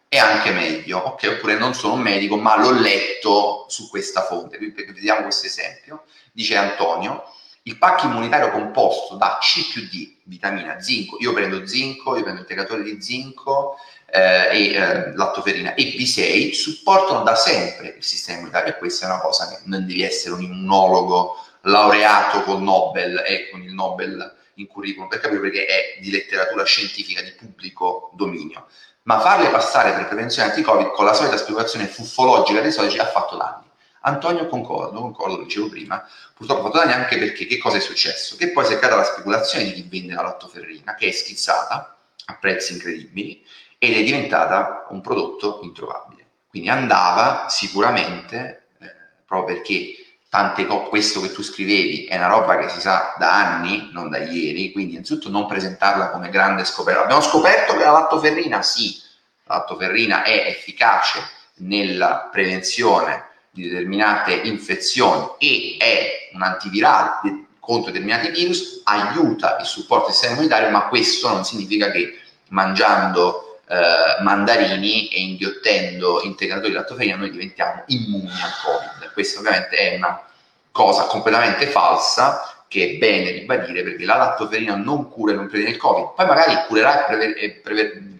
è 0.09 0.17
anche 0.17 0.51
meglio, 0.51 0.97
ok? 0.97 1.35
Oppure 1.37 1.55
non 1.55 1.75
sono 1.75 1.93
un 1.93 2.01
medico, 2.01 2.35
ma 2.35 2.57
l'ho 2.57 2.71
letto 2.71 3.65
su 3.69 3.87
questa 3.89 4.23
fonte. 4.23 4.57
Vediamo 4.57 5.21
questo 5.21 5.45
esempio. 5.45 6.05
Dice 6.33 6.57
Antonio, 6.57 7.25
il 7.63 7.77
pacco 7.77 8.07
immunitario 8.07 8.49
composto 8.49 9.15
da 9.17 9.37
C 9.39 9.71
più 9.71 9.87
D, 9.87 10.15
vitamina, 10.23 10.79
zinco, 10.81 11.17
io 11.19 11.31
prendo 11.31 11.67
zinco, 11.67 12.15
io 12.15 12.23
prendo 12.23 12.41
integratore 12.41 12.81
di 12.81 12.99
zinco 12.99 13.75
eh, 14.07 14.49
e 14.51 14.73
eh, 14.73 15.13
lattoferina 15.13 15.75
e 15.75 15.83
B6, 15.83 16.53
supportano 16.53 17.21
da 17.21 17.35
sempre 17.35 17.95
il 17.97 18.03
sistema 18.03 18.39
immunitario 18.39 18.73
e 18.73 18.77
questa 18.79 19.05
è 19.05 19.09
una 19.09 19.21
cosa 19.21 19.47
che 19.47 19.59
non 19.65 19.85
devi 19.85 20.01
essere 20.01 20.33
un 20.33 20.41
immunologo 20.41 21.35
laureato 21.63 22.41
col 22.41 22.63
Nobel 22.63 23.23
e 23.27 23.49
con 23.51 23.61
il 23.61 23.73
Nobel 23.73 24.37
in 24.55 24.65
curriculum 24.65 25.07
per 25.07 25.19
capire 25.19 25.39
perché 25.41 25.65
è 25.65 25.99
di 26.01 26.09
letteratura 26.09 26.63
scientifica 26.63 27.21
di 27.21 27.31
pubblico 27.31 28.11
dominio 28.15 28.65
ma 29.09 29.19
farle 29.19 29.49
passare 29.49 29.93
per 29.93 30.05
prevenzione 30.05 30.49
anti-Covid 30.49 30.91
con 30.91 31.03
la 31.03 31.15
solita 31.15 31.35
speculazione 31.35 31.87
fuffologica 31.87 32.61
dei 32.61 32.71
soliti 32.71 32.99
ha 32.99 33.07
fatto 33.07 33.37
danni. 33.37 33.65
Antonio 34.01 34.47
concordo, 34.47 35.01
concordo, 35.01 35.37
lo 35.37 35.43
dicevo 35.45 35.67
prima, 35.67 36.07
purtroppo 36.35 36.59
ha 36.59 36.63
fatto 36.65 36.77
danni 36.77 36.93
anche 36.93 37.17
perché 37.17 37.47
che 37.47 37.57
cosa 37.57 37.77
è 37.77 37.79
successo? 37.79 38.35
Che 38.35 38.51
poi 38.51 38.65
si 38.65 38.73
è 38.73 38.77
creata 38.77 38.97
la 38.97 39.03
speculazione 39.03 39.65
di 39.65 39.73
chi 39.73 39.87
vende 39.89 40.13
la 40.13 40.21
lottoferrina, 40.21 40.93
che 40.93 41.07
è 41.07 41.11
schizzata 41.11 41.97
a 42.25 42.37
prezzi 42.39 42.73
incredibili 42.73 43.43
ed 43.79 43.97
è 43.97 44.03
diventata 44.03 44.85
un 44.89 45.01
prodotto 45.01 45.61
introvabile. 45.63 46.27
Quindi 46.47 46.69
andava 46.69 47.47
sicuramente, 47.49 48.67
eh, 48.79 48.93
proprio 49.25 49.55
perché 49.55 50.08
tante 50.29 50.67
co- 50.67 50.83
questo 50.83 51.19
che 51.21 51.31
tu 51.31 51.41
scrivevi 51.41 52.05
è 52.05 52.15
una 52.15 52.27
roba 52.27 52.57
che 52.57 52.69
si 52.69 52.79
sa 52.79 53.15
da 53.17 53.33
anni, 53.33 53.89
non 53.91 54.09
da 54.09 54.19
ieri, 54.19 54.71
quindi 54.71 54.93
innanzitutto 54.93 55.29
non 55.29 55.47
presentarla 55.47 56.11
come 56.11 56.29
grande 56.29 56.63
scoperta. 56.65 57.01
Abbiamo 57.01 57.21
scoperto 57.21 57.75
che 57.75 57.83
la 57.83 57.91
lattoferrina, 57.91 58.61
sì, 58.61 59.01
la 59.45 59.55
lattoferrina 59.57 60.23
è 60.23 60.45
efficace 60.47 61.19
nella 61.55 62.29
prevenzione 62.31 63.25
di 63.49 63.67
determinate 63.67 64.33
infezioni 64.33 65.31
e 65.39 65.75
è 65.79 66.29
un 66.33 66.43
antivirale 66.43 67.47
contro 67.59 67.91
determinati 67.91 68.29
virus, 68.29 68.81
aiuta 68.83 69.57
il 69.59 69.65
supporto 69.65 70.05
del 70.05 70.13
sistema 70.13 70.33
immunitario, 70.35 70.69
ma 70.69 70.87
questo 70.87 71.27
non 71.29 71.43
significa 71.43 71.91
che 71.91 72.19
mangiando 72.49 73.48
eh, 73.69 74.23
mandarini 74.23 75.09
e 75.09 75.21
inghiottendo 75.21 76.21
integratori 76.23 76.71
di 76.71 76.75
lattoferina 76.75 77.17
noi 77.17 77.29
diventiamo 77.29 77.83
immuni 77.87 78.31
al 78.31 78.51
Covid. 78.63 79.13
Questa 79.13 79.39
ovviamente 79.39 79.77
è 79.77 79.95
una 79.95 80.25
cosa 80.71 81.03
completamente 81.03 81.67
falsa 81.67 82.63
che 82.67 82.85
è 82.85 82.97
bene 82.97 83.29
ribadire 83.29 83.83
perché 83.83 84.05
la 84.05 84.17
lattoferina 84.17 84.75
non 84.75 85.09
cura 85.09 85.33
e 85.33 85.35
non 85.35 85.47
previene 85.47 85.73
il 85.73 85.79
Covid, 85.79 86.13
poi 86.15 86.25
magari 86.25 86.55
curerà 86.67 87.03
e, 87.03 87.05
prever- 87.05 87.37
e 87.37 87.51
prever- 87.51 88.17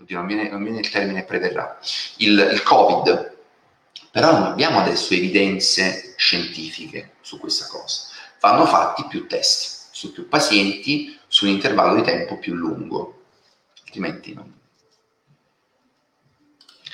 Oddio, 0.00 0.16
non, 0.16 0.26
viene, 0.26 0.48
non 0.48 0.62
viene, 0.64 0.80
il 0.80 0.90
termine 0.90 1.22
preverrà 1.22 1.78
il, 2.16 2.50
il 2.52 2.62
Covid, 2.64 3.36
però 4.10 4.32
non 4.32 4.42
abbiamo 4.42 4.80
adesso 4.80 5.14
evidenze 5.14 6.14
scientifiche 6.16 7.12
su 7.20 7.38
questa 7.38 7.66
cosa. 7.66 8.08
Vanno 8.40 8.66
fatti 8.66 9.06
più 9.08 9.28
test 9.28 9.90
su 9.92 10.12
più 10.12 10.28
pazienti 10.28 11.16
su 11.28 11.44
un 11.44 11.52
intervallo 11.52 11.94
di 11.94 12.02
tempo 12.02 12.38
più 12.38 12.54
lungo, 12.54 13.21
altrimenti 13.92 14.32
non. 14.32 14.60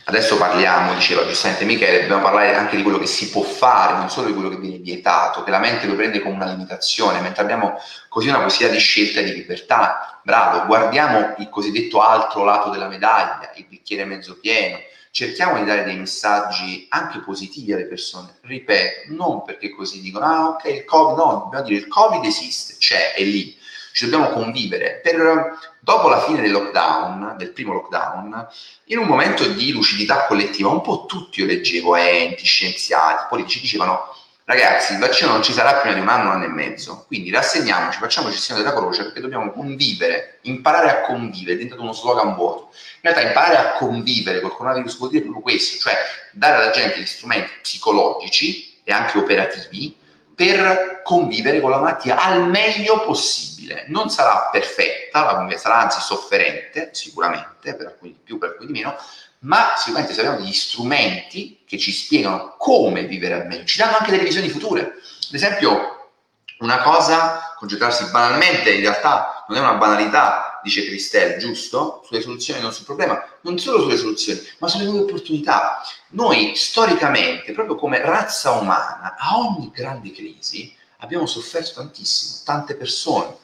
Adesso 0.05 0.38
parliamo, 0.38 0.94
diceva 0.94 1.26
giustamente 1.26 1.66
Michele, 1.66 2.01
dobbiamo 2.01 2.22
parlare 2.22 2.55
anche 2.55 2.76
di 2.76 2.82
quello 2.82 2.99
che 2.99 3.07
si 3.07 3.28
può 3.28 3.42
fare, 3.42 3.99
non 3.99 4.09
solo 4.09 4.28
di 4.28 4.32
quello 4.32 4.49
che 4.49 4.57
viene 4.57 4.78
vietato, 4.78 5.44
che 5.44 5.51
la 5.51 5.59
mente 5.59 5.86
lo 5.86 5.94
prende 5.94 6.20
come 6.20 6.34
una 6.34 6.46
limitazione, 6.46 7.20
mentre 7.20 7.42
abbiamo 7.42 7.78
così 8.09 8.28
una 8.28 8.40
possibilità 8.40 8.74
di 8.74 8.80
scelta 8.80 9.20
e 9.20 9.24
di 9.24 9.34
libertà. 9.34 10.18
Bravo, 10.24 10.64
guardiamo 10.64 11.34
il 11.36 11.51
cosiddetto 11.51 12.01
altro 12.01 12.42
lato 12.42 12.70
della 12.70 12.88
medaglia, 12.88 13.53
il 13.57 13.66
bicchiere 13.68 14.07
mezzo 14.07 14.38
pieno, 14.40 14.78
cerchiamo 15.11 15.59
di 15.59 15.66
dare 15.66 15.84
dei 15.84 15.99
messaggi 15.99 16.86
anche 16.88 17.20
positivi 17.20 17.74
alle 17.74 17.86
persone. 17.86 18.38
Ripeto, 18.40 19.12
non 19.12 19.44
perché 19.44 19.74
così 19.74 20.01
dicono, 20.01 20.24
ah 20.24 20.49
ok, 20.49 20.64
il 20.64 20.84
Covid, 20.86 21.18
no, 21.18 21.40
dobbiamo 21.44 21.66
dire 21.66 21.80
il 21.80 21.88
Covid 21.88 22.24
esiste, 22.24 22.76
c'è, 22.78 23.12
è 23.12 23.22
lì, 23.22 23.55
ci 23.92 24.09
dobbiamo 24.09 24.32
convivere. 24.32 25.01
Per, 25.03 25.67
dopo 25.80 26.08
la 26.08 26.22
fine 26.22 26.40
del 26.40 26.50
lockdown, 26.50 27.34
del 27.36 27.50
primo 27.50 27.72
lockdown, 27.72 28.48
in 28.84 28.98
un 28.98 29.06
momento 29.06 29.46
di 29.46 29.72
lucidità 29.72 30.26
collettiva, 30.26 30.68
un 30.68 30.80
po' 30.80 31.06
tutti 31.06 31.40
io 31.40 31.46
leggevo 31.46 31.94
enti, 31.96 32.44
scienziati, 32.44 33.26
politici 33.28 33.60
dicevano 33.60 34.14
ragazzi, 34.48 34.94
il 34.94 34.98
vaccino 34.98 35.32
non 35.32 35.42
ci 35.42 35.52
sarà 35.52 35.74
prima 35.74 35.94
di 35.94 36.00
un 36.00 36.08
anno, 36.08 36.30
un 36.30 36.36
anno 36.36 36.44
e 36.44 36.48
mezzo, 36.48 37.04
quindi 37.06 37.30
rassegniamoci, 37.30 37.98
facciamo 37.98 38.28
il 38.28 38.34
segno 38.34 38.58
della 38.58 38.72
croce 38.72 39.04
perché 39.04 39.20
dobbiamo 39.20 39.52
convivere, 39.52 40.38
imparare 40.42 40.90
a 40.90 41.00
convivere, 41.02 41.52
è 41.52 41.56
diventato 41.56 41.82
uno 41.82 41.92
slogan 41.92 42.34
vuoto. 42.34 42.70
In 42.72 43.10
realtà 43.10 43.20
imparare 43.20 43.56
a 43.58 43.72
convivere 43.72 44.40
col 44.40 44.54
coronavirus 44.54 44.96
vuol 44.96 45.10
dire 45.10 45.22
proprio 45.22 45.42
questo, 45.42 45.78
cioè 45.78 45.96
dare 46.32 46.62
alla 46.62 46.70
gente 46.70 46.98
gli 46.98 47.04
strumenti 47.04 47.50
psicologici 47.60 48.80
e 48.84 48.90
anche 48.90 49.18
operativi 49.18 49.94
per 50.39 51.01
convivere 51.03 51.61
con 51.61 51.70
la 51.70 51.78
malattia 51.78 52.22
al 52.22 52.49
meglio 52.49 53.03
possibile. 53.05 53.86
Non 53.89 54.09
sarà 54.09 54.51
perfetta, 54.53 55.49
sarà 55.57 55.80
anzi 55.80 56.01
sofferente, 56.01 56.91
sicuramente, 56.93 57.74
per 57.74 57.86
alcuni 57.86 58.12
di 58.12 58.20
più, 58.22 58.39
per 58.39 58.51
alcuni 58.51 58.66
di 58.66 58.78
meno, 58.78 58.97
ma 59.41 59.72
sicuramente 59.74 60.14
se 60.14 60.20
abbiamo 60.20 60.39
degli 60.39 60.53
strumenti 60.53 61.64
che 61.66 61.76
ci 61.76 61.91
spiegano 61.91 62.55
come 62.57 63.03
vivere 63.03 63.34
al 63.34 63.47
meglio, 63.49 63.64
ci 63.64 63.78
danno 63.78 63.97
anche 63.97 64.12
delle 64.12 64.22
visioni 64.22 64.49
future. 64.49 64.82
Ad 64.82 65.34
esempio, 65.34 66.12
una 66.61 66.82
cosa, 66.82 67.55
concentrarsi 67.57 68.09
banalmente, 68.12 68.70
in 68.70 68.82
realtà 68.82 69.45
non 69.49 69.59
è 69.59 69.61
una 69.61 69.74
banalità, 69.74 70.47
dice 70.62 70.84
Cristel, 70.84 71.38
giusto? 71.38 72.02
Sulle 72.04 72.20
soluzioni, 72.20 72.61
non 72.61 72.72
sul 72.72 72.84
problema, 72.84 73.22
non 73.42 73.59
solo 73.59 73.82
sulle 73.82 73.96
soluzioni, 73.96 74.40
ma 74.59 74.68
sulle 74.68 74.84
nuove 74.84 75.00
opportunità. 75.00 75.80
Noi 76.11 76.54
storicamente, 76.56 77.52
proprio 77.52 77.76
come 77.76 78.00
razza 78.00 78.52
umana, 78.52 79.16
a 79.18 79.38
ogni 79.38 79.70
grande 79.72 80.12
crisi 80.12 80.74
abbiamo 80.98 81.26
sofferto 81.26 81.74
tantissimo, 81.74 82.42
tante 82.44 82.74
persone 82.74 83.36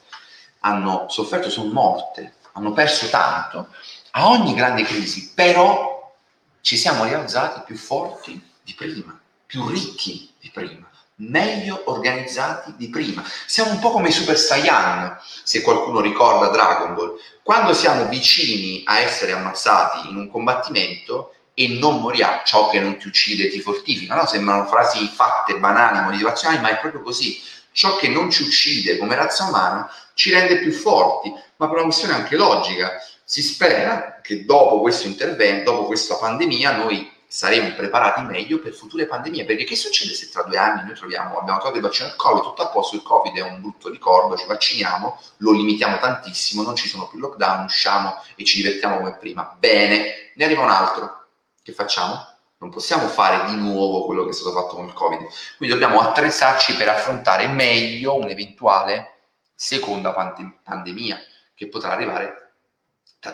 hanno 0.59 1.05
sofferto, 1.09 1.49
sono 1.49 1.71
morte, 1.71 2.35
hanno 2.53 2.71
perso 2.71 3.07
tanto 3.09 3.67
a 4.11 4.29
ogni 4.29 4.53
grande 4.53 4.83
crisi, 4.83 5.31
però 5.33 6.13
ci 6.61 6.77
siamo 6.77 7.03
rialzati 7.03 7.61
più 7.65 7.75
forti 7.75 8.41
di 8.63 8.73
prima, 8.73 9.19
più 9.45 9.67
ricchi 9.67 10.33
di 10.39 10.49
prima, 10.51 10.89
meglio 11.17 11.83
organizzati 11.85 12.73
di 12.75 12.89
prima. 12.89 13.23
Siamo 13.45 13.71
un 13.71 13.79
po' 13.79 13.91
come 13.91 14.09
i 14.09 14.11
Super 14.11 14.37
Saiyan, 14.37 15.17
se 15.43 15.61
qualcuno 15.61 16.01
ricorda 16.01 16.49
Dragon 16.49 16.93
Ball. 16.93 17.17
Quando 17.41 17.73
siamo 17.73 18.07
vicini 18.07 18.81
a 18.85 18.99
essere 18.99 19.31
ammazzati 19.31 20.09
in 20.09 20.17
un 20.17 20.29
combattimento 20.29 21.33
e 21.53 21.77
non 21.79 22.01
moriamo, 22.01 22.41
ciò 22.43 22.69
che 22.69 22.79
non 22.79 22.97
ti 22.97 23.07
uccide 23.07 23.49
ti 23.49 23.61
fortifica, 23.61 24.15
no? 24.15 24.25
Sembrano 24.25 24.65
frasi 24.65 25.07
fatte, 25.07 25.57
banali, 25.57 26.03
motivazionali, 26.11 26.61
ma 26.61 26.69
è 26.69 26.79
proprio 26.79 27.01
così. 27.01 27.41
Ciò 27.71 27.95
che 27.97 28.07
non 28.07 28.29
ci 28.29 28.43
uccide 28.43 28.97
come 28.97 29.15
razza 29.15 29.45
umana 29.45 29.89
ci 30.13 30.31
rende 30.31 30.59
più 30.59 30.71
forti, 30.71 31.29
ma 31.57 31.67
per 31.67 31.75
una 31.75 31.83
questione 31.83 32.13
anche 32.13 32.35
logica 32.35 32.93
si 33.23 33.41
spera 33.41 34.19
che 34.21 34.45
dopo 34.45 34.81
questo 34.81 35.07
intervento, 35.07 35.71
dopo 35.71 35.85
questa 35.85 36.15
pandemia, 36.15 36.75
noi 36.77 37.11
saremo 37.35 37.73
preparati 37.75 38.21
meglio 38.21 38.59
per 38.59 38.71
future 38.71 39.07
pandemie. 39.07 39.43
Perché 39.43 39.65
che 39.65 39.75
succede 39.75 40.13
se 40.13 40.29
tra 40.29 40.43
due 40.43 40.57
anni 40.57 40.85
noi 40.85 40.95
troviamo, 40.95 41.37
abbiamo 41.37 41.59
trovato 41.59 41.75
il 41.75 41.83
vaccino 41.83 42.07
al 42.07 42.15
Covid, 42.15 42.43
tutto 42.43 42.61
a 42.61 42.69
posto, 42.69 42.95
il 42.95 43.01
Covid 43.01 43.35
è 43.35 43.41
un 43.41 43.59
brutto 43.59 43.89
ricordo, 43.89 44.37
ci 44.37 44.45
vacciniamo, 44.47 45.19
lo 45.37 45.51
limitiamo 45.51 45.99
tantissimo, 45.99 46.61
non 46.61 46.77
ci 46.77 46.87
sono 46.87 47.09
più 47.09 47.19
lockdown, 47.19 47.65
usciamo 47.65 48.21
e 48.35 48.45
ci 48.45 48.61
divertiamo 48.61 48.99
come 48.99 49.17
prima. 49.17 49.53
Bene, 49.59 50.31
ne 50.33 50.45
arriva 50.45 50.63
un 50.63 50.69
altro. 50.69 51.25
Che 51.61 51.73
facciamo? 51.73 52.25
Non 52.59 52.69
possiamo 52.69 53.09
fare 53.09 53.49
di 53.49 53.57
nuovo 53.57 54.05
quello 54.05 54.23
che 54.23 54.29
è 54.29 54.33
stato 54.33 54.53
fatto 54.53 54.75
con 54.75 54.85
il 54.85 54.93
Covid. 54.93 55.27
Quindi 55.57 55.77
dobbiamo 55.77 55.99
attrezzarci 55.99 56.75
per 56.75 56.87
affrontare 56.87 57.47
meglio 57.47 58.15
un'eventuale 58.15 59.23
seconda 59.53 60.13
pandemia 60.13 61.19
che 61.53 61.67
potrà 61.67 61.91
arrivare 61.91 62.44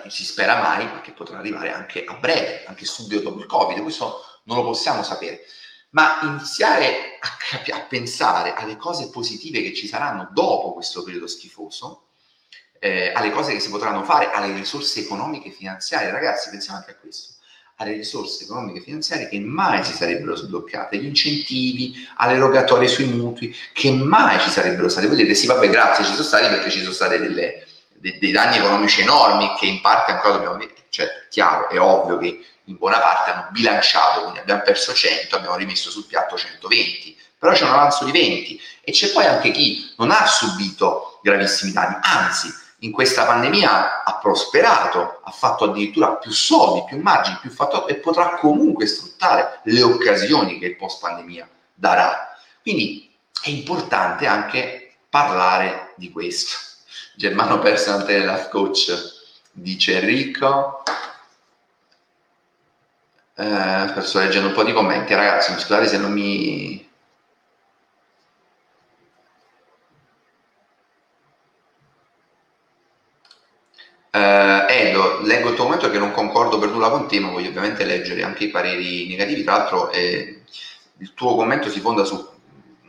si 0.07 0.25
spera 0.25 0.61
mai, 0.61 0.85
ma 0.85 1.01
che 1.01 1.11
potrà 1.11 1.37
arrivare 1.37 1.71
anche 1.71 2.03
a 2.03 2.15
breve, 2.15 2.65
anche 2.65 2.85
subito 2.85 3.21
dopo 3.21 3.39
il 3.39 3.45
Covid, 3.45 3.81
questo 3.81 4.21
non 4.43 4.57
lo 4.57 4.63
possiamo 4.63 5.03
sapere. 5.03 5.41
ma 5.93 6.19
iniziare 6.23 7.19
a, 7.19 7.75
a, 7.75 7.81
pensare 7.81 8.53
alle 8.53 8.77
cose 8.77 9.09
positive 9.09 9.61
che 9.61 9.73
ci 9.73 9.87
saranno 9.87 10.29
dopo 10.31 10.73
questo 10.73 11.03
periodo 11.03 11.27
schifoso, 11.27 12.07
eh, 12.79 13.11
alle 13.13 13.29
cose 13.31 13.51
che 13.51 13.59
si 13.59 13.69
potranno 13.69 14.03
fare, 14.03 14.31
alle 14.31 14.53
risorse 14.53 15.01
economiche 15.01 15.49
e 15.49 15.51
finanziarie. 15.51 16.11
Ragazzi, 16.11 16.49
pensiamo 16.49 16.79
anche 16.79 16.91
a 16.91 16.95
questo 16.95 17.39
alle 17.81 17.93
risorse 17.93 18.43
economiche 18.43 18.79
e 18.79 18.83
finanziarie 18.83 19.27
che 19.27 19.39
mai 19.39 19.83
si 19.83 19.93
sarebbero 19.93 20.35
sbloccate, 20.35 20.97
agli 20.97 21.05
incentivi, 21.05 22.07
alle 22.17 22.37
rogatorie 22.37 22.87
sui 22.87 23.05
mutui 23.05 23.55
che 23.73 23.91
mai 23.91 24.39
ci 24.39 24.49
sarebbero 24.49 24.87
state. 24.87 25.07
Voi 25.07 25.17
dite 25.17 25.33
sì, 25.33 25.47
vabbè, 25.47 25.69
grazie, 25.69 26.05
ci 26.05 26.11
sono 26.11 26.23
stati 26.23 26.47
perché 26.47 26.69
ci 26.69 26.81
sono 26.81 26.93
stati 26.93 27.17
delle, 27.17 27.65
dei, 28.01 28.17
dei 28.17 28.31
danni 28.31 28.57
economici 28.57 29.01
enormi 29.01 29.53
che 29.57 29.67
in 29.67 29.79
parte 29.79 30.11
ancora 30.11 30.33
dobbiamo 30.33 30.57
vedere. 30.57 30.85
Cioè, 30.89 31.07
chiaro, 31.29 31.69
è 31.69 31.79
ovvio 31.79 32.17
che 32.17 32.45
in 32.65 32.75
buona 32.75 32.99
parte 32.99 33.31
hanno 33.31 33.47
bilanciato, 33.51 34.21
quindi 34.21 34.39
abbiamo 34.39 34.61
perso 34.61 34.93
100, 34.93 35.35
abbiamo 35.35 35.55
rimesso 35.55 35.89
sul 35.89 36.05
piatto 36.05 36.35
120, 36.35 37.17
però 37.37 37.53
c'è 37.53 37.63
un 37.63 37.71
avanzo 37.71 38.03
di 38.03 38.11
20 38.11 38.61
e 38.81 38.91
c'è 38.91 39.11
poi 39.11 39.25
anche 39.25 39.51
chi 39.51 39.93
non 39.97 40.11
ha 40.11 40.25
subito 40.25 41.19
gravissimi 41.21 41.71
danni, 41.71 41.97
anzi 42.01 42.53
in 42.79 42.91
questa 42.91 43.25
pandemia 43.25 44.03
ha 44.03 44.15
prosperato, 44.15 45.21
ha 45.23 45.31
fatto 45.31 45.65
addirittura 45.65 46.15
più 46.15 46.31
soldi, 46.31 46.83
più 46.87 46.99
margini, 46.99 47.37
più 47.39 47.51
fattori 47.51 47.93
e 47.93 47.97
potrà 47.97 48.37
comunque 48.37 48.87
sfruttare 48.87 49.59
le 49.65 49.83
occasioni 49.83 50.57
che 50.57 50.65
il 50.65 50.75
post 50.75 50.99
pandemia 50.99 51.47
darà. 51.73 52.35
Quindi 52.61 53.15
è 53.43 53.49
importante 53.49 54.25
anche 54.25 54.95
parlare 55.09 55.93
di 55.95 56.09
questo. 56.09 56.70
Germano 57.21 57.59
Personal 57.59 58.03
Life 58.07 58.49
Coach 58.49 58.91
dice 59.51 59.99
Enrico. 59.99 60.81
Eh, 63.35 64.01
sto 64.01 64.19
leggendo 64.19 64.47
un 64.47 64.53
po' 64.55 64.63
di 64.63 64.73
commenti, 64.73 65.13
ragazzi, 65.13 65.51
scusate 65.51 65.87
se 65.87 65.99
non 65.99 66.11
mi, 66.11 66.89
Uh, 74.13 74.65
Edo, 74.67 75.21
leggo 75.21 75.49
il 75.49 75.55
tuo 75.55 75.63
commento 75.63 75.89
che 75.89 75.97
non 75.97 76.11
concordo 76.11 76.59
per 76.59 76.67
nulla 76.67 76.89
con 76.89 77.07
te, 77.07 77.17
ma 77.21 77.29
voglio 77.29 77.47
ovviamente 77.47 77.85
leggere 77.85 78.23
anche 78.23 78.43
i 78.45 78.49
pareri 78.49 79.07
negativi. 79.07 79.43
Tra 79.43 79.57
l'altro, 79.57 79.89
eh, 79.91 80.41
il 80.97 81.13
tuo 81.13 81.35
commento 81.35 81.69
si 81.69 81.79
fonda 81.79 82.03
su, 82.03 82.30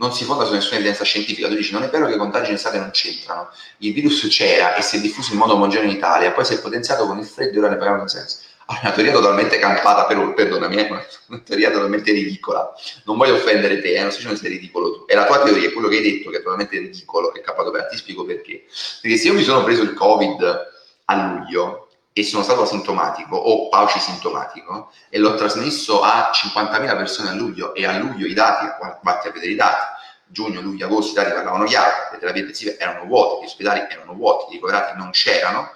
non 0.03 0.13
si 0.13 0.25
fonda 0.25 0.45
su 0.45 0.53
nessuna 0.53 0.75
evidenza 0.75 1.05
scientifica. 1.05 1.47
Tu 1.47 1.55
dici: 1.55 1.73
Non 1.73 1.85
è 1.85 1.89
vero 1.89 2.07
che 2.07 2.15
i 2.15 2.19
contagi 2.19 2.51
in 2.51 2.57
estate 2.57 2.79
non 2.79 2.91
c'entrano. 2.91 3.51
Il 3.79 3.93
virus 3.93 4.27
c'era 4.29 4.75
e 4.75 4.83
si 4.83 4.97
è 4.97 5.01
diffuso 5.01 5.33
in 5.33 5.39
modo 5.39 5.55
omogeneo 5.55 5.89
in 5.89 5.97
Italia, 5.97 6.33
poi 6.33 6.45
si 6.45 6.55
è 6.55 6.61
potenziato 6.61 7.07
con 7.07 7.19
il 7.19 7.25
freddo 7.25 7.55
e 7.55 7.59
ora 7.59 7.69
ne 7.69 7.77
paghiamo 7.77 8.03
un 8.03 8.09
senso. 8.09 8.39
Allora, 8.67 8.87
una 8.87 8.95
teoria 8.95 9.13
totalmente 9.13 9.59
campata, 9.59 10.05
per, 10.07 10.35
perdonami, 10.35 10.77
è 10.77 10.89
una 11.29 11.41
teoria 11.45 11.71
totalmente 11.71 12.11
ridicola. 12.11 12.73
Non 13.05 13.17
voglio 13.17 13.35
offendere 13.35 13.81
te, 13.81 13.95
eh, 13.95 14.01
non 14.01 14.11
sto 14.11 14.19
dicendo 14.19 14.41
che 14.41 14.47
sei 14.47 14.57
ridicolo 14.57 14.93
tu. 14.93 15.05
È 15.07 15.15
la 15.15 15.27
tua 15.27 15.43
teoria, 15.43 15.73
quello 15.73 15.89
che 15.89 15.97
hai 15.97 16.03
detto 16.03 16.31
che 16.31 16.39
è 16.39 16.43
totalmente 16.43 16.79
ridicolo, 16.79 17.33
è 17.33 17.41
capato 17.41 17.71
per 17.71 17.87
ti 17.87 17.97
spiego 17.97 18.25
perché. 18.25 18.65
Perché 19.01 19.17
se 19.17 19.29
io 19.29 19.35
mi 19.35 19.43
sono 19.43 19.63
preso 19.63 19.83
il 19.83 19.95
Covid 19.95 20.71
a 21.05 21.15
luglio 21.15 21.89
e 22.15 22.25
sono 22.25 22.43
stato 22.43 22.63
asintomatico 22.63 23.37
o 23.37 23.69
pauci 23.69 23.99
sintomatico 23.99 24.91
e 25.09 25.19
l'ho 25.19 25.35
trasmesso 25.35 26.03
a 26.03 26.31
50.000 26.31 26.97
persone 26.97 27.31
a 27.31 27.33
luglio 27.33 27.75
e 27.75 27.87
a 27.87 27.97
luglio 27.97 28.27
i 28.27 28.35
dati, 28.35 28.67
vatti 29.03 29.29
a 29.29 29.31
vedere 29.31 29.53
i 29.53 29.57
dati, 29.57 29.92
giugno, 30.33 30.61
luglio, 30.61 30.87
agosto 30.87 31.13
i 31.13 31.15
dati 31.15 31.33
parlavano 31.33 31.65
chiaro, 31.65 32.09
le 32.11 32.19
terapie 32.19 32.41
intensive 32.41 32.79
erano 32.79 33.05
vuote, 33.05 33.45
gli 33.45 33.47
ospedali 33.47 33.87
erano 33.89 34.15
vuoti, 34.15 34.51
i 34.51 34.55
ricoverati 34.55 34.97
non 34.97 35.11
c'erano, 35.11 35.71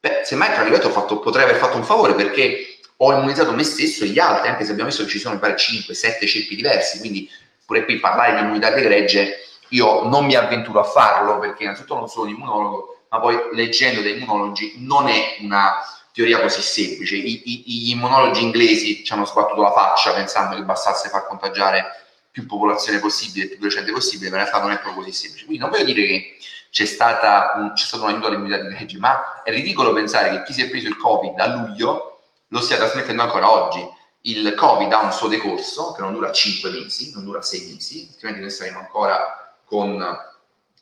beh, 0.00 0.22
semmai 0.24 0.52
tra 0.52 0.62
virgolette 0.62 0.90
fatto, 0.90 1.20
potrei 1.20 1.44
aver 1.44 1.56
fatto 1.56 1.76
un 1.76 1.84
favore 1.84 2.14
perché 2.14 2.78
ho 2.96 3.12
immunizzato 3.12 3.52
me 3.52 3.62
stesso 3.62 4.04
e 4.04 4.08
gli 4.08 4.18
altri, 4.18 4.48
anche 4.48 4.64
se 4.64 4.72
abbiamo 4.72 4.88
visto 4.88 5.04
che 5.04 5.10
ci 5.10 5.18
sono 5.18 5.38
pare 5.38 5.56
5, 5.56 5.94
7 5.94 6.26
ceppi 6.26 6.56
diversi, 6.56 6.98
quindi 6.98 7.28
pure 7.64 7.84
qui 7.84 7.98
parlare 7.98 8.34
di 8.34 8.40
immunità 8.40 8.70
di 8.70 8.82
gregge, 8.82 9.38
io 9.68 10.02
non 10.08 10.26
mi 10.26 10.34
avventuro 10.34 10.80
a 10.80 10.84
farlo 10.84 11.38
perché 11.38 11.62
innanzitutto 11.62 11.94
non 11.94 12.08
sono 12.08 12.26
un 12.26 12.34
immunologo, 12.34 13.04
ma 13.08 13.20
poi 13.20 13.38
leggendo 13.52 14.02
dai 14.02 14.18
immunologi 14.18 14.74
non 14.78 15.08
è 15.08 15.36
una 15.40 15.74
teoria 16.12 16.40
così 16.40 16.60
semplice. 16.60 17.16
I, 17.16 17.42
i, 17.44 17.62
gli 17.86 17.90
immunologi 17.90 18.42
inglesi 18.42 19.02
ci 19.04 19.12
hanno 19.12 19.24
sbattuto 19.24 19.62
la 19.62 19.72
faccia 19.72 20.12
pensando 20.12 20.56
che 20.56 20.62
bastasse 20.62 21.08
far 21.08 21.26
contagiare 21.26 22.01
più 22.32 22.46
popolazione 22.46 22.98
possibile, 22.98 23.46
più 23.46 23.68
gente 23.68 23.92
possibile, 23.92 24.30
ma 24.30 24.38
in 24.38 24.42
realtà 24.44 24.60
non 24.60 24.72
è 24.72 24.80
proprio 24.80 25.04
così 25.04 25.12
semplice. 25.12 25.44
Quindi 25.44 25.62
non 25.62 25.70
voglio 25.70 25.84
dire 25.84 26.06
che 26.06 26.36
c'è, 26.70 26.86
stata 26.86 27.52
un, 27.56 27.74
c'è 27.74 27.84
stato 27.84 28.04
un 28.04 28.08
aiuto 28.08 28.26
all'immunità 28.26 28.56
di 28.56 28.74
gregge, 28.74 28.98
ma 28.98 29.42
è 29.42 29.50
ridicolo 29.50 29.92
pensare 29.92 30.30
che 30.30 30.42
chi 30.42 30.54
si 30.54 30.62
è 30.62 30.70
preso 30.70 30.88
il 30.88 30.96
Covid 30.96 31.38
a 31.38 31.46
luglio 31.54 32.22
lo 32.48 32.60
stia 32.60 32.78
trasmettendo 32.78 33.22
ancora 33.22 33.50
oggi. 33.50 33.86
Il 34.22 34.54
Covid 34.54 34.90
ha 34.92 35.02
un 35.02 35.12
suo 35.12 35.28
decorso 35.28 35.92
che 35.92 36.00
non 36.00 36.14
dura 36.14 36.32
5 36.32 36.70
mesi, 36.70 37.12
non 37.12 37.24
dura 37.24 37.42
6 37.42 37.72
mesi, 37.72 38.08
altrimenti 38.10 38.40
noi 38.40 38.50
saremo 38.50 38.78
ancora 38.78 39.54
con 39.66 40.16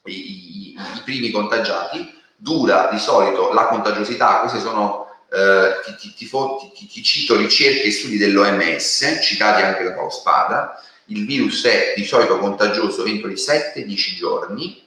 i, 0.05 0.13
i, 0.13 0.75
i 0.75 1.01
primi 1.05 1.31
contagiati 1.31 2.19
dura 2.37 2.89
di 2.91 2.99
solito 2.99 3.53
la 3.53 3.67
contagiosità, 3.67 4.41
queste 4.41 4.61
sono, 4.61 5.07
eh, 5.31 5.81
ti, 5.85 6.15
ti, 6.15 6.27
ti, 6.27 6.87
ti, 6.87 7.03
cito 7.03 7.37
ricerche 7.37 7.83
e 7.83 7.91
studi 7.91 8.17
dell'OMS, 8.17 9.21
citati 9.23 9.63
anche 9.63 9.85
da 9.85 9.93
Paolo 9.93 10.11
Spada, 10.11 10.81
il 11.11 11.27
virus 11.27 11.65
è 11.65 11.93
di 11.97 12.05
solito 12.05 12.39
contagioso 12.39 13.05
entro 13.05 13.31
i 13.31 13.35
7-10 13.35 14.17
giorni, 14.17 14.83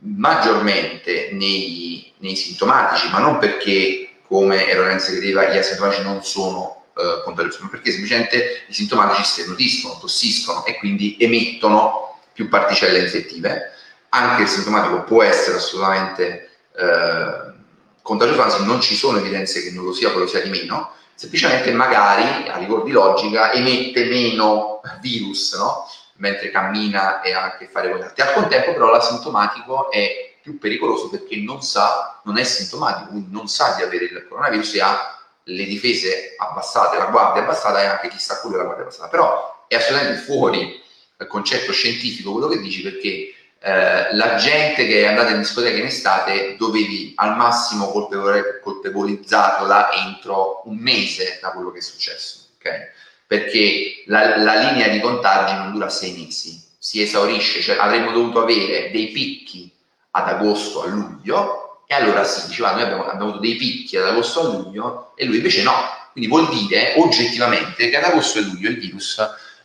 maggiormente 0.00 1.30
nei, 1.32 2.12
nei, 2.18 2.36
sintomatici, 2.36 3.10
ma 3.10 3.18
non 3.18 3.38
perché, 3.38 4.20
come 4.26 4.66
si 4.98 5.12
credeva, 5.12 5.50
gli 5.50 5.56
asintomatici 5.56 6.02
non 6.02 6.22
sono 6.22 6.86
eh, 6.96 7.22
contagiosi, 7.24 7.62
ma 7.62 7.68
perché 7.68 7.90
semplicemente 7.90 8.64
i 8.66 8.72
sintomatici 8.72 9.24
si 9.24 9.32
sternutiscono, 9.32 9.98
tossiscono 10.00 10.64
e 10.64 10.76
quindi 10.76 11.16
emettono 11.18 12.18
più 12.32 12.48
particelle 12.48 13.00
infettive. 13.00 13.72
Anche 14.10 14.42
il 14.42 14.48
sintomatico 14.48 15.04
può 15.04 15.22
essere 15.22 15.56
assolutamente 15.56 16.50
eh, 16.76 17.56
contagioso, 18.00 18.42
anzi 18.42 18.64
non 18.64 18.80
ci 18.80 18.94
sono 18.94 19.18
evidenze 19.18 19.62
che 19.62 19.70
non 19.70 19.84
lo 19.84 19.92
sia, 19.92 20.12
quello 20.12 20.26
sia 20.26 20.40
di 20.40 20.48
meno, 20.48 20.92
semplicemente 21.18 21.72
magari 21.72 22.48
a 22.48 22.58
rigor 22.58 22.84
di 22.84 22.92
logica 22.92 23.50
emette 23.50 24.04
meno 24.04 24.80
virus, 25.00 25.56
no? 25.56 25.84
mentre 26.18 26.52
cammina 26.52 27.22
e 27.22 27.32
ha 27.32 27.42
a 27.42 27.56
che 27.56 27.66
fare 27.66 27.90
con 27.90 27.98
gli 27.98 28.02
altri. 28.02 28.22
Al 28.22 28.34
contempo 28.34 28.72
però 28.72 28.88
l'asintomatico 28.88 29.90
è 29.90 30.36
più 30.40 30.58
pericoloso 30.58 31.08
perché 31.10 31.36
non 31.38 31.60
sa, 31.60 32.20
non 32.22 32.38
è 32.38 32.44
sintomatico, 32.44 33.10
quindi 33.10 33.32
non 33.32 33.48
sa 33.48 33.74
di 33.74 33.82
avere 33.82 34.04
il 34.04 34.26
coronavirus 34.28 34.74
e 34.74 34.80
ha 34.80 35.18
le 35.42 35.64
difese 35.64 36.36
abbassate, 36.36 36.98
la 36.98 37.06
guardia 37.06 37.42
abbassata 37.42 37.82
e 37.82 37.86
anche 37.86 38.08
chi 38.08 38.18
sta 38.18 38.38
con 38.38 38.52
la 38.52 38.62
guardia 38.62 38.84
abbassata. 38.84 39.08
Però 39.08 39.64
è 39.66 39.74
assolutamente 39.74 40.20
fuori 40.20 40.80
dal 41.16 41.26
concetto 41.26 41.72
scientifico 41.72 42.30
quello 42.30 42.46
che 42.46 42.60
dici 42.60 42.80
perché 42.80 43.34
eh, 43.60 44.14
la 44.14 44.36
gente 44.36 44.86
che 44.86 45.02
è 45.02 45.06
andata 45.06 45.30
in 45.30 45.38
discoteca 45.38 45.76
in 45.76 45.86
estate 45.86 46.54
dovevi 46.56 47.12
al 47.16 47.36
massimo 47.36 47.90
colpevole, 47.90 48.60
colpevolizzarla 48.62 49.92
entro 49.92 50.62
un 50.66 50.76
mese 50.76 51.38
da 51.42 51.50
quello 51.50 51.72
che 51.72 51.78
è 51.78 51.82
successo, 51.82 52.50
okay? 52.56 52.90
perché 53.26 54.04
la, 54.06 54.36
la, 54.38 54.54
linea 54.54 54.88
di 54.88 55.00
contagi 55.00 55.54
non 55.54 55.72
dura 55.72 55.88
sei 55.88 56.12
mesi, 56.12 56.62
si 56.78 57.02
esaurisce, 57.02 57.60
cioè 57.60 57.78
avremmo 57.78 58.12
dovuto 58.12 58.40
avere 58.40 58.90
dei 58.92 59.08
picchi 59.08 59.70
ad 60.12 60.28
agosto, 60.28 60.82
a 60.82 60.86
luglio, 60.86 61.82
e 61.86 61.94
allora 61.94 62.22
sì, 62.22 62.46
diceva, 62.46 62.72
noi 62.72 62.82
abbiamo, 62.82 63.04
abbiamo 63.06 63.30
avuto 63.30 63.40
dei 63.40 63.56
picchi 63.56 63.96
ad 63.96 64.06
agosto, 64.06 64.40
a 64.40 64.44
luglio, 64.44 65.12
e 65.16 65.24
lui 65.24 65.36
invece 65.36 65.62
no. 65.62 65.74
Quindi 66.12 66.30
vuol 66.30 66.48
dire 66.48 66.94
oggettivamente 66.96 67.90
che 67.90 67.96
ad 67.96 68.04
agosto 68.04 68.38
e 68.38 68.42
luglio 68.42 68.70
il 68.70 68.78
virus 68.78 69.20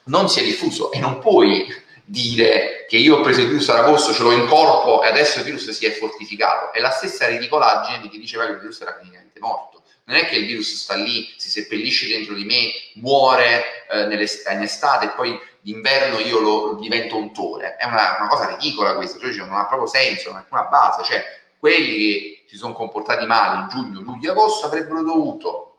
non 0.06 0.30
si 0.30 0.40
è 0.40 0.44
diffuso 0.44 0.92
e 0.92 1.00
non 1.00 1.20
puoi 1.20 1.66
dire 2.06 2.86
che 2.88 2.98
io 2.98 3.18
ho 3.18 3.22
preso 3.22 3.42
il 3.42 3.48
virus 3.48 3.70
ad 3.70 3.80
agosto, 3.80 4.14
ce 4.14 4.24
l'ho 4.24 4.32
in 4.32 4.48
corpo 4.48 5.04
e 5.04 5.08
adesso 5.08 5.40
il 5.40 5.46
virus 5.46 5.70
si 5.70 5.86
è 5.86 5.92
fortificato. 5.92 6.74
È 6.74 6.80
la 6.80 6.92
stessa 6.92 7.28
ridicolaggine 7.28 8.02
di 8.02 8.10
chi 8.10 8.20
diceva 8.20 8.46
che 8.46 8.52
il 8.52 8.60
virus 8.60 8.82
era 8.82 8.96
clinicamente 8.96 9.40
morto. 9.40 9.84
Non 10.06 10.18
è 10.18 10.26
che 10.26 10.36
il 10.36 10.46
virus 10.46 10.76
sta 10.76 10.96
lì, 10.96 11.34
si 11.38 11.50
seppellisce 11.50 12.08
dentro 12.08 12.34
di 12.34 12.44
me, 12.44 12.72
muore 12.96 13.88
eh, 13.90 14.04
in 14.04 14.62
estate 14.62 15.06
e 15.06 15.10
poi 15.10 15.40
d'inverno 15.62 16.20
io 16.20 16.40
lo 16.40 16.78
divento 16.80 17.16
un 17.16 17.34
tore. 17.34 17.78
È 17.78 17.86
una, 17.86 18.18
una 18.20 18.28
cosa 18.28 18.48
ridicola 18.48 18.96
questa, 18.96 19.18
cioè, 19.20 19.46
non 19.46 19.56
ha 19.56 19.66
proprio 19.66 19.88
senso, 19.88 20.28
non 20.28 20.38
ha 20.38 20.42
alcuna 20.42 20.64
base. 20.64 21.04
Cioè, 21.04 21.24
quelli 21.58 21.96
che 21.96 22.44
si 22.48 22.58
sono 22.58 22.74
comportati 22.74 23.26
male 23.26 23.62
in 23.62 23.68
giugno, 23.70 24.02
luglio, 24.02 24.32
agosto 24.32 24.66
avrebbero 24.66 25.02
dovuto 25.04 25.73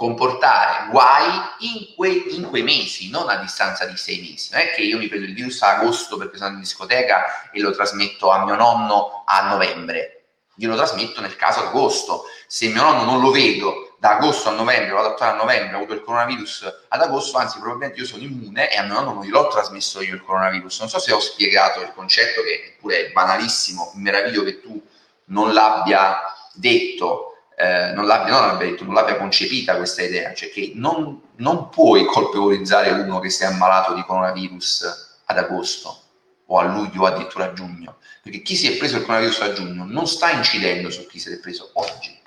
comportare 0.00 0.88
guai 0.88 1.28
in 1.58 1.94
quei, 1.94 2.34
in 2.34 2.48
quei, 2.48 2.62
mesi, 2.62 3.10
non 3.10 3.28
a 3.28 3.36
distanza 3.36 3.84
di 3.84 3.98
sei 3.98 4.18
mesi. 4.22 4.48
Non 4.50 4.62
è 4.62 4.70
che 4.72 4.80
io 4.80 4.96
mi 4.96 5.08
prendo 5.08 5.26
il 5.26 5.34
virus 5.34 5.60
a 5.60 5.76
agosto 5.76 6.16
perché 6.16 6.38
sono 6.38 6.54
in 6.54 6.60
discoteca 6.60 7.50
e 7.50 7.60
lo 7.60 7.70
trasmetto 7.70 8.30
a 8.30 8.42
mio 8.42 8.54
nonno 8.54 9.24
a 9.26 9.50
novembre. 9.50 10.22
Io 10.56 10.70
lo 10.70 10.76
trasmetto 10.76 11.20
nel 11.20 11.36
caso 11.36 11.60
ad 11.60 11.66
agosto. 11.66 12.24
Se 12.46 12.68
mio 12.68 12.82
nonno 12.82 13.04
non 13.04 13.20
lo 13.20 13.30
vedo 13.30 13.96
da 13.98 14.16
agosto 14.16 14.48
a 14.48 14.52
novembre, 14.52 14.88
vado 14.92 15.08
a 15.08 15.10
attuare 15.10 15.32
a 15.32 15.36
novembre, 15.36 15.74
ho 15.74 15.76
avuto 15.80 15.92
il 15.92 16.00
coronavirus 16.02 16.84
ad 16.88 17.02
agosto, 17.02 17.36
anzi 17.36 17.58
probabilmente 17.58 18.00
io 18.00 18.06
sono 18.06 18.22
immune 18.22 18.72
e 18.72 18.78
a 18.78 18.84
mio 18.84 18.94
nonno 18.94 19.12
non 19.12 19.24
gliel'ho 19.24 19.48
trasmesso 19.48 20.00
io 20.00 20.14
il 20.14 20.22
coronavirus. 20.22 20.80
Non 20.80 20.88
so 20.88 20.98
se 20.98 21.12
ho 21.12 21.20
spiegato 21.20 21.82
il 21.82 21.92
concetto 21.94 22.40
che 22.40 22.76
pure 22.80 23.08
è 23.08 23.12
banalissimo, 23.12 23.92
meraviglio 23.96 24.44
che 24.44 24.62
tu 24.62 24.82
non 25.26 25.52
l'abbia 25.52 26.22
detto 26.54 27.29
eh, 27.60 27.92
non, 27.92 28.06
l'abbia, 28.06 28.32
non, 28.32 28.46
l'abbia 28.46 28.68
detto, 28.68 28.84
non 28.84 28.94
l'abbia 28.94 29.18
concepita 29.18 29.76
questa 29.76 30.02
idea, 30.02 30.32
cioè 30.32 30.48
che 30.48 30.72
non, 30.76 31.20
non 31.36 31.68
puoi 31.68 32.06
colpevolizzare 32.06 32.90
uno 32.90 33.18
che 33.18 33.28
si 33.28 33.42
è 33.42 33.46
ammalato 33.46 33.92
di 33.92 34.02
coronavirus 34.02 35.18
ad 35.26 35.36
agosto 35.36 36.02
o 36.46 36.58
a 36.58 36.64
luglio 36.64 37.02
o 37.02 37.06
addirittura 37.06 37.44
a 37.44 37.52
giugno, 37.52 37.98
perché 38.22 38.40
chi 38.40 38.56
si 38.56 38.72
è 38.72 38.78
preso 38.78 38.96
il 38.96 39.02
coronavirus 39.02 39.40
a 39.42 39.52
giugno 39.52 39.84
non 39.86 40.06
sta 40.06 40.30
incidendo 40.30 40.88
su 40.88 41.06
chi 41.06 41.18
si 41.18 41.30
è 41.30 41.38
preso 41.38 41.70
oggi. 41.74 42.18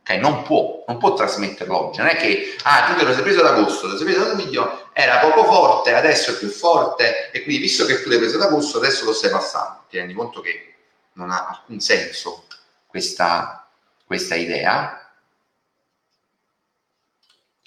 Okay? 0.00 0.20
Non 0.20 0.42
può, 0.42 0.84
non 0.86 0.98
può 0.98 1.14
trasmetterlo 1.14 1.88
oggi. 1.88 2.00
Non 2.00 2.08
è 2.08 2.16
che, 2.16 2.54
ah, 2.64 2.84
tu 2.86 2.98
te 2.98 3.04
lo 3.04 3.14
sei 3.14 3.22
preso 3.22 3.40
ad 3.40 3.46
agosto, 3.46 3.86
lo 3.86 3.96
sei 3.96 4.04
preso 4.04 4.30
ad 4.30 4.38
luglio, 4.38 4.90
era 4.92 5.18
poco 5.18 5.44
forte, 5.44 5.94
adesso 5.94 6.32
è 6.32 6.34
più 6.34 6.48
forte, 6.48 7.30
e 7.30 7.42
quindi 7.42 7.62
visto 7.62 7.86
che 7.86 8.02
tu 8.02 8.10
l'hai 8.10 8.18
preso 8.18 8.36
ad 8.36 8.42
agosto, 8.42 8.76
adesso 8.76 9.06
lo 9.06 9.14
stai 9.14 9.30
passando. 9.30 9.84
Ti 9.88 9.96
rendi 9.96 10.12
conto 10.12 10.42
che 10.42 10.74
non 11.14 11.30
ha 11.30 11.46
alcun 11.48 11.80
senso 11.80 12.44
questa, 12.86 13.63
questa 14.14 14.36
idea. 14.36 15.00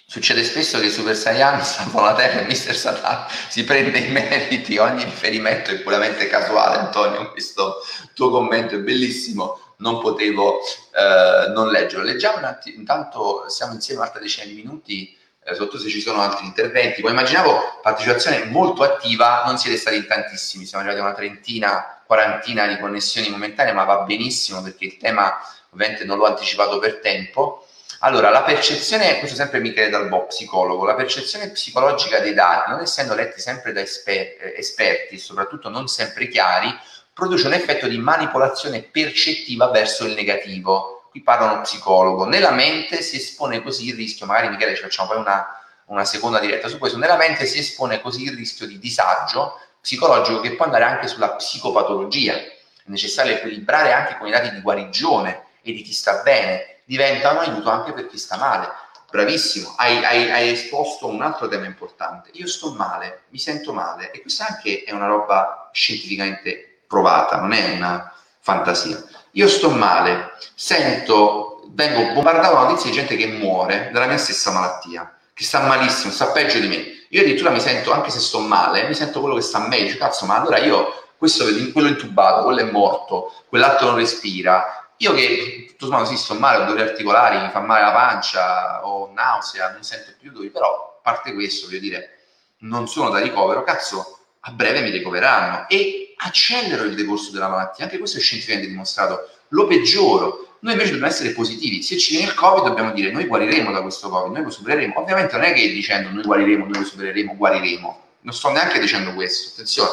Succede 0.09 0.45
spesso 0.45 0.79
che 0.79 0.89
Super 0.89 1.17
Saiyan 1.17 1.61
salvano 1.61 2.05
la 2.05 2.15
Terra 2.15 2.39
e 2.39 2.45
Mister 2.45 2.73
Satan 2.73 3.25
si 3.49 3.65
prende 3.65 3.99
i 3.99 4.09
meriti, 4.09 4.77
ogni 4.77 5.03
riferimento 5.03 5.71
è 5.71 5.81
puramente 5.81 6.27
casuale, 6.27 6.77
Antonio, 6.77 7.29
questo 7.31 7.81
tuo 8.13 8.29
commento 8.29 8.75
è 8.75 8.79
bellissimo, 8.79 9.75
non 9.79 9.99
potevo 9.99 10.61
eh, 10.61 11.49
non 11.49 11.69
leggerlo. 11.69 12.05
Leggiamo 12.05 12.37
un 12.37 12.45
attimo, 12.45 12.77
intanto 12.77 13.49
siamo 13.49 13.73
insieme 13.73 14.09
decine 14.17 14.47
di 14.47 14.53
minuti, 14.53 15.17
eh, 15.43 15.53
sotto 15.53 15.77
se 15.77 15.89
ci 15.89 15.99
sono 15.99 16.21
altri 16.21 16.45
interventi. 16.45 17.01
Poi 17.01 17.11
immaginavo 17.11 17.79
partecipazione 17.81 18.45
molto 18.45 18.83
attiva, 18.83 19.43
non 19.45 19.57
siete 19.57 19.75
stati 19.75 19.97
in 19.97 20.07
tantissimi, 20.07 20.65
siamo 20.65 20.85
arrivati 20.85 21.05
a 21.05 21.09
una 21.09 21.17
trentina, 21.17 22.01
quarantina 22.05 22.65
di 22.65 22.79
connessioni 22.79 23.29
momentanee, 23.29 23.73
ma 23.73 23.83
va 23.83 23.97
benissimo 24.03 24.61
perché 24.61 24.85
il 24.85 24.95
tema 24.95 25.37
ovviamente 25.71 26.03
non 26.03 26.17
l'ho 26.17 26.25
anticipato 26.25 26.79
per 26.79 26.99
tempo. 26.99 27.67
Allora, 28.01 28.29
la 28.29 28.43
percezione, 28.43 29.17
questo 29.17 29.35
sempre 29.35 29.59
Michele 29.59 29.89
Dalbo, 29.89 30.25
psicologo, 30.25 30.85
la 30.85 30.93
percezione 30.93 31.49
psicologica 31.49 32.19
dei 32.19 32.33
dati, 32.33 32.69
non 32.69 32.81
essendo 32.81 33.15
letti 33.15 33.41
sempre 33.41 33.71
da 33.71 33.81
esper- 33.81 34.39
eh, 34.39 34.53
esperti 34.57 35.15
e 35.15 35.17
soprattutto 35.17 35.69
non 35.69 35.87
sempre 35.87 36.27
chiari, 36.27 36.69
produce 37.11 37.47
un 37.47 37.53
effetto 37.53 37.87
di 37.87 37.97
manipolazione 37.97 38.83
percettiva 38.83 39.69
verso 39.69 40.05
il 40.05 40.13
negativo. 40.13 41.07
Qui 41.09 41.23
parla 41.23 41.51
uno 41.51 41.61
psicologo. 41.61 42.25
Nella 42.25 42.51
mente 42.51 43.01
si 43.01 43.15
espone 43.15 43.63
così 43.63 43.87
il 43.87 43.95
rischio, 43.95 44.27
magari 44.27 44.49
Michele 44.49 44.75
ci 44.75 44.83
facciamo 44.83 45.07
poi 45.09 45.17
una, 45.17 45.47
una 45.85 46.05
seconda 46.05 46.37
diretta 46.37 46.67
su 46.67 46.77
questo, 46.77 46.99
nella 46.99 47.17
mente 47.17 47.47
si 47.47 47.57
espone 47.57 47.99
così 47.99 48.25
il 48.25 48.35
rischio 48.35 48.67
di 48.67 48.77
disagio 48.77 49.59
psicologico 49.81 50.39
che 50.39 50.55
può 50.55 50.65
andare 50.65 50.83
anche 50.83 51.07
sulla 51.07 51.31
psicopatologia. 51.31 52.35
È 52.35 52.89
necessario 52.89 53.33
equilibrare 53.33 53.91
anche 53.91 54.17
con 54.19 54.27
i 54.27 54.31
dati 54.31 54.51
di 54.51 54.61
guarigione 54.61 55.45
e 55.71 55.73
di 55.73 55.81
chi 55.81 55.93
sta 55.93 56.21
bene, 56.23 56.81
diventa 56.85 57.31
un 57.31 57.37
aiuto 57.37 57.69
anche 57.69 57.93
per 57.93 58.07
chi 58.07 58.17
sta 58.17 58.37
male. 58.37 58.69
Bravissimo, 59.09 59.73
hai, 59.77 60.03
hai, 60.03 60.31
hai 60.31 60.49
esposto 60.49 61.07
un 61.07 61.21
altro 61.21 61.47
tema 61.47 61.65
importante. 61.65 62.29
Io 62.33 62.47
sto 62.47 62.73
male, 62.73 63.23
mi 63.29 63.39
sento 63.39 63.73
male 63.73 64.11
e 64.11 64.21
questa 64.21 64.45
anche 64.47 64.83
è 64.83 64.91
una 64.91 65.07
roba 65.07 65.69
scientificamente 65.71 66.81
provata, 66.87 67.37
non 67.37 67.53
è 67.53 67.73
una 67.73 68.13
fantasia. 68.39 69.01
Io 69.31 69.47
sto 69.47 69.69
male, 69.69 70.31
sento, 70.55 71.63
vengo 71.69 72.13
bombardato 72.13 72.53
da 72.53 72.61
notizie 72.63 72.89
di 72.89 72.97
gente 72.97 73.15
che 73.15 73.27
muore 73.27 73.89
della 73.91 74.07
mia 74.07 74.17
stessa 74.17 74.51
malattia, 74.51 75.17
che 75.33 75.43
sta 75.43 75.61
malissimo, 75.61 76.11
sta 76.11 76.31
peggio 76.31 76.59
di 76.59 76.67
me. 76.67 77.05
Io 77.09 77.21
addirittura 77.21 77.51
mi 77.51 77.59
sento, 77.59 77.93
anche 77.93 78.09
se 78.09 78.19
sto 78.19 78.39
male, 78.39 78.87
mi 78.87 78.93
sento 78.93 79.19
quello 79.19 79.35
che 79.35 79.41
sta 79.41 79.59
meglio. 79.59 79.97
Cazzo, 79.97 80.25
ma 80.25 80.35
allora 80.35 80.57
io, 80.57 81.11
questo, 81.17 81.45
quello 81.71 81.87
intubato, 81.87 82.43
quello 82.43 82.59
è 82.59 82.71
morto, 82.71 83.33
quell'altro 83.47 83.87
non 83.87 83.97
respira. 83.97 84.86
Io 84.97 85.13
che 85.13 85.65
tutto 85.69 85.85
sommato 85.85 86.05
sì, 86.05 86.17
sto 86.17 86.33
male, 86.33 86.63
ho 86.63 86.65
dolori 86.65 86.81
articolari, 86.81 87.39
mi 87.39 87.51
fa 87.51 87.59
male 87.59 87.81
la 87.83 87.91
pancia, 87.91 88.85
ho 88.85 89.11
nausea, 89.13 89.71
non 89.71 89.83
sento 89.83 90.11
più 90.19 90.31
dolori, 90.31 90.49
però 90.49 90.97
a 90.97 91.01
parte 91.01 91.33
questo, 91.33 91.67
voglio 91.67 91.79
dire, 91.79 92.17
non 92.59 92.87
sono 92.87 93.09
da 93.09 93.19
ricovero, 93.19 93.63
cazzo, 93.63 94.19
a 94.39 94.51
breve 94.51 94.81
mi 94.81 94.89
ricoveranno 94.89 95.67
e 95.67 96.15
accelero 96.17 96.83
il 96.83 96.95
decorso 96.95 97.31
della 97.31 97.47
malattia, 97.47 97.85
anche 97.85 97.99
questo 97.99 98.17
è 98.17 98.21
scientificamente 98.21 98.71
dimostrato, 98.71 99.29
lo 99.49 99.67
peggioro. 99.67 100.57
Noi 100.61 100.71
invece 100.71 100.91
dobbiamo 100.91 101.11
essere 101.11 101.31
positivi, 101.31 101.83
se 101.83 101.97
ci 101.97 102.15
viene 102.15 102.31
il 102.31 102.33
Covid 102.33 102.63
dobbiamo 102.63 102.91
dire 102.91 103.11
noi 103.11 103.25
guariremo 103.25 103.71
da 103.71 103.81
questo 103.81 104.09
Covid, 104.09 104.33
noi 104.33 104.43
lo 104.43 104.49
supereremo. 104.49 104.99
Ovviamente 104.99 105.35
non 105.35 105.45
è 105.45 105.53
che 105.53 105.69
dicendo 105.69 106.09
noi 106.09 106.23
guariremo, 106.23 106.65
noi 106.65 106.79
lo 106.79 106.85
supereremo, 106.85 107.35
guariremo. 107.35 108.05
Non 108.21 108.33
sto 108.33 108.49
neanche 108.49 108.79
dicendo 108.79 109.13
questo, 109.13 109.51
attenzione. 109.51 109.91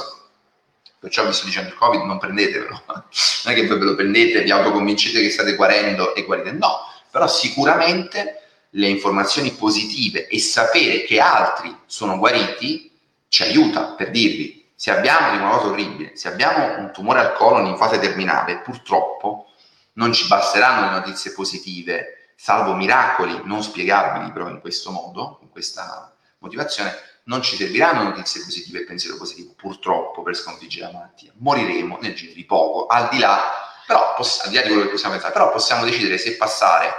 Perciò 1.05 1.27
vi 1.27 1.35
sto 1.35 1.45
dicendo 1.45 1.69
il 1.69 1.75
Covid 1.75 2.01
non 2.01 2.17
prendetevelo, 2.17 2.83
non 2.89 3.05
è 3.45 3.55
che 3.55 3.67
voi 3.67 3.79
ve 3.79 3.85
lo 3.85 3.95
prendete, 3.95 4.41
vi 4.41 4.51
autoconvincete 4.51 5.21
che 5.21 5.29
state 5.29 5.55
guarendo 5.55 6.15
e 6.15 6.25
guarite, 6.25 6.53
no, 6.53 6.79
però 7.11 7.29
sicuramente 7.29 8.41
le 8.71 8.89
informazioni 8.89 9.51
positive 9.51 10.29
e 10.29 10.39
sapere 10.39 11.03
che 11.03 11.21
altri 11.21 11.77
sono 11.85 12.17
guariti 12.17 12.91
ci 13.29 13.43
aiuta 13.43 13.93
per 13.93 14.11
dirvi. 14.11 14.73
Se 14.75 14.91
abbiamo, 14.91 15.39
una 15.39 15.59
cosa 15.59 15.67
orribile, 15.67 16.17
se 16.17 16.29
abbiamo 16.29 16.79
un 16.79 16.91
tumore 16.91 17.21
al 17.21 17.35
colon 17.35 17.67
in 17.67 17.77
fase 17.77 17.99
terminale, 17.99 18.61
purtroppo 18.61 19.51
non 19.97 20.11
ci 20.15 20.27
basteranno 20.27 20.87
le 20.87 21.01
notizie 21.01 21.33
positive, 21.33 22.33
salvo 22.35 22.73
miracoli 22.73 23.43
non 23.45 23.63
spiegabili 23.63 24.33
però 24.33 24.49
in 24.49 24.61
questo 24.61 24.91
modo, 24.91 25.37
con 25.39 25.51
questa 25.51 26.17
motivazione, 26.39 26.95
non 27.25 27.43
ci 27.43 27.57
serviranno 27.57 28.03
notizie 28.03 28.43
positive 28.43 28.81
e 28.81 28.85
pensiero 28.85 29.17
positivo, 29.17 29.55
purtroppo, 29.57 30.23
per 30.23 30.35
sconfiggere 30.35 30.87
la 30.87 30.93
malattia. 30.93 31.33
Moriremo 31.37 31.99
nel 32.01 32.15
giro 32.15 32.33
di 32.33 32.45
poco, 32.45 32.87
al 32.87 33.09
di 33.09 33.19
là, 33.19 33.41
però, 33.87 34.15
poss- 34.15 34.43
al 34.45 34.51
di 34.51 34.57
là 34.57 34.63
di 34.63 34.69
quello 34.69 34.83
che 34.83 34.91
possiamo 34.91 35.13
pensare, 35.15 35.33
però 35.33 35.51
possiamo 35.51 35.85
decidere 35.85 36.19
se 36.19 36.37
passare 36.37 36.93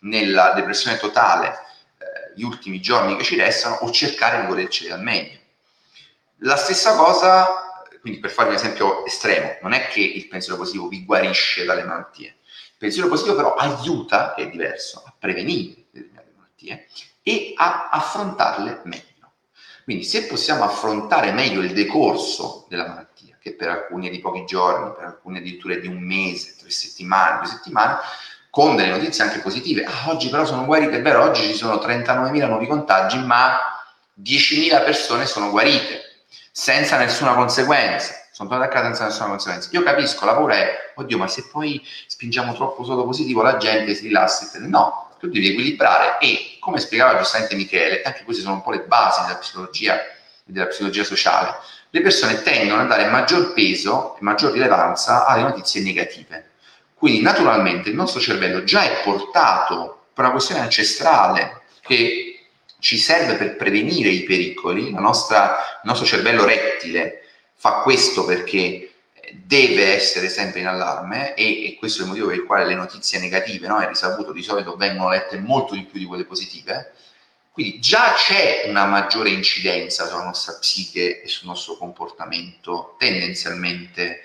nella 0.00 0.52
depressione 0.52 0.98
totale 0.98 1.48
eh, 1.98 2.32
gli 2.34 2.42
ultimi 2.42 2.80
giorni 2.80 3.16
che 3.16 3.24
ci 3.24 3.36
restano 3.36 3.76
o 3.76 3.90
cercare 3.90 4.40
di 4.40 4.46
goderceli 4.46 4.90
al 4.90 5.02
meglio. 5.02 5.38
La 6.42 6.56
stessa 6.56 6.94
cosa, 6.96 7.84
quindi 8.00 8.18
per 8.18 8.30
fare 8.30 8.48
un 8.48 8.54
esempio 8.54 9.04
estremo, 9.04 9.58
non 9.62 9.72
è 9.72 9.88
che 9.88 10.00
il 10.00 10.28
pensiero 10.28 10.58
positivo 10.58 10.88
vi 10.88 11.04
guarisce 11.04 11.64
dalle 11.64 11.84
malattie, 11.84 12.28
il 12.28 12.78
pensiero 12.78 13.08
positivo 13.08 13.36
però 13.36 13.54
aiuta, 13.54 14.34
che 14.34 14.44
è 14.44 14.48
diverso, 14.48 15.02
a 15.04 15.14
prevenire 15.18 15.84
determinate 15.90 16.32
malattie 16.34 16.86
e 17.22 17.52
a 17.56 17.88
affrontarle 17.90 18.80
meglio. 18.84 19.08
Quindi 19.84 20.04
se 20.04 20.26
possiamo 20.26 20.64
affrontare 20.64 21.32
meglio 21.32 21.60
il 21.60 21.72
decorso 21.72 22.66
della 22.68 22.86
malattia, 22.86 23.36
che 23.40 23.54
per 23.54 23.68
alcuni 23.68 24.08
è 24.08 24.10
di 24.10 24.20
pochi 24.20 24.44
giorni, 24.44 24.92
per 24.94 25.04
alcuni 25.04 25.38
addirittura 25.38 25.74
è 25.74 25.80
di 25.80 25.88
un 25.88 25.98
mese, 25.98 26.56
tre 26.58 26.70
settimane, 26.70 27.38
due 27.38 27.48
settimane, 27.48 27.98
con 28.50 28.76
delle 28.76 28.90
notizie 28.90 29.24
anche 29.24 29.38
positive. 29.38 29.84
Ah, 29.84 30.10
oggi 30.10 30.28
però 30.28 30.44
sono 30.44 30.64
guarite, 30.64 30.96
è 30.96 31.02
vero, 31.02 31.22
oggi 31.22 31.42
ci 31.42 31.54
sono 31.54 31.76
39.000 31.76 32.46
nuovi 32.46 32.66
contagi, 32.66 33.18
ma 33.18 33.56
10.000 34.20 34.84
persone 34.84 35.26
sono 35.26 35.50
guarite 35.50 36.02
senza 36.50 36.98
nessuna 36.98 37.34
conseguenza. 37.34 38.14
Sono 38.32 38.48
tornato 38.48 38.70
a 38.70 38.72
casa 38.72 38.86
senza 38.86 39.04
nessuna 39.04 39.28
conseguenza. 39.28 39.68
Io 39.72 39.82
capisco, 39.82 40.24
la 40.24 40.34
paura 40.34 40.54
è, 40.54 40.92
oddio, 40.94 41.18
ma 41.18 41.28
se 41.28 41.46
poi 41.50 41.82
spingiamo 42.06 42.54
troppo 42.54 42.84
solo 42.84 43.04
positivo, 43.04 43.42
la 43.42 43.56
gente 43.56 43.94
si 43.94 44.06
rilassa. 44.06 44.58
No, 44.60 45.10
tu 45.18 45.28
devi 45.28 45.50
equilibrare 45.50 46.18
e, 46.18 46.49
come 46.60 46.78
spiegava 46.78 47.18
giustamente 47.18 47.56
Michele, 47.56 48.02
anche 48.02 48.22
queste 48.22 48.42
sono 48.42 48.54
un 48.54 48.62
po' 48.62 48.70
le 48.70 48.82
basi 48.82 49.22
della 49.22 49.38
psicologia 49.38 49.98
della 50.50 50.66
psicologia 50.66 51.04
sociale, 51.04 51.56
le 51.90 52.00
persone 52.00 52.42
tendono 52.42 52.82
a 52.82 52.86
dare 52.86 53.08
maggior 53.08 53.52
peso 53.52 54.16
e 54.16 54.18
maggior 54.20 54.52
rilevanza 54.52 55.26
alle 55.26 55.42
notizie 55.42 55.82
negative. 55.82 56.50
Quindi 56.94 57.22
naturalmente 57.22 57.88
il 57.88 57.94
nostro 57.94 58.20
cervello 58.20 58.62
già 58.64 58.82
è 58.82 59.02
portato 59.02 60.06
per 60.12 60.24
una 60.24 60.32
questione 60.32 60.60
ancestrale 60.60 61.62
che 61.80 62.46
ci 62.78 62.96
serve 62.98 63.34
per 63.34 63.56
prevenire 63.56 64.08
i 64.08 64.22
pericoli, 64.22 64.92
nostra, 64.92 65.56
il 65.82 65.88
nostro 65.88 66.06
cervello 66.06 66.44
rettile 66.44 67.24
fa 67.54 67.80
questo 67.82 68.24
perché 68.24 68.89
deve 69.32 69.94
essere 69.94 70.28
sempre 70.28 70.60
in 70.60 70.66
allarme 70.66 71.34
e, 71.34 71.66
e, 71.66 71.76
questo 71.76 72.00
è 72.00 72.02
il 72.02 72.08
motivo 72.08 72.28
per 72.28 72.36
il 72.36 72.44
quale 72.44 72.64
le 72.64 72.74
notizie 72.74 73.18
negative, 73.18 73.66
no, 73.66 73.78
è 73.80 73.86
risaputo, 73.86 74.32
di 74.32 74.42
solito 74.42 74.76
vengono 74.76 75.10
lette 75.10 75.38
molto 75.38 75.74
di 75.74 75.84
più 75.84 75.98
di 75.98 76.04
quelle 76.04 76.24
positive. 76.24 76.92
Quindi 77.52 77.80
già 77.80 78.14
c'è 78.14 78.64
una 78.66 78.86
maggiore 78.86 79.30
incidenza 79.30 80.06
sulla 80.06 80.22
nostra 80.22 80.54
psiche 80.54 81.22
e 81.22 81.28
sul 81.28 81.48
nostro 81.48 81.76
comportamento 81.76 82.94
tendenzialmente 82.98 84.22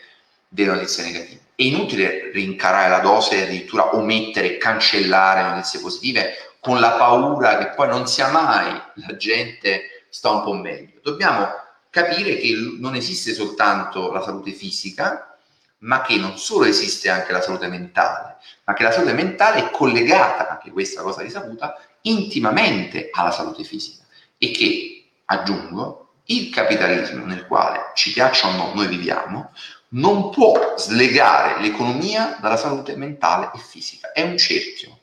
delle 0.48 0.74
notizie 0.74 1.04
negative. 1.04 1.42
È 1.56 1.64
inutile 1.64 2.32
rincarare 2.32 2.90
la 2.90 3.00
dose 3.00 3.44
addirittura 3.44 3.96
omettere, 3.96 4.58
cancellare 4.58 5.50
notizie 5.50 5.80
positive 5.80 6.34
con 6.60 6.80
la 6.80 6.92
paura 6.92 7.58
che 7.58 7.76
poi 7.76 7.88
non 7.88 8.08
sia 8.08 8.30
mai 8.30 8.82
la 8.96 9.16
gente 9.16 10.06
sta 10.10 10.30
un 10.30 10.44
po' 10.44 10.54
meglio. 10.54 11.00
Dobbiamo 11.02 11.65
capire 11.96 12.36
che 12.36 12.54
non 12.78 12.94
esiste 12.94 13.34
soltanto 13.34 14.12
la 14.12 14.22
salute 14.22 14.52
fisica, 14.52 15.38
ma 15.80 16.02
che 16.02 16.18
non 16.18 16.38
solo 16.38 16.66
esiste 16.66 17.10
anche 17.10 17.32
la 17.32 17.40
salute 17.40 17.70
mentale, 17.70 18.36
ma 18.66 18.74
che 18.74 18.84
la 18.84 18.92
salute 18.92 19.14
mentale 19.14 19.60
è 19.60 19.72
collegata, 19.72 20.50
anche 20.50 20.72
questa 20.72 21.02
cosa 21.02 21.22
risaputa, 21.22 21.80
intimamente 22.02 23.08
alla 23.14 23.32
salute 23.32 23.64
fisica 23.64 24.04
e 24.38 24.52
che, 24.52 25.06
aggiungo, 25.24 26.16
il 26.26 26.50
capitalismo 26.50 27.24
nel 27.24 27.48
quale 27.48 27.92
ci 27.94 28.12
piaccia 28.12 28.50
o 28.50 28.52
no 28.52 28.74
noi 28.74 28.88
viviamo 28.88 29.54
non 29.90 30.32
può 30.32 30.74
slegare 30.78 31.62
l'economia 31.62 32.38
dalla 32.42 32.58
salute 32.58 32.98
mentale 32.98 33.52
e 33.56 33.60
fisica. 33.60 34.12
È 34.12 34.22
un 34.22 34.38
cerchio 34.38 34.95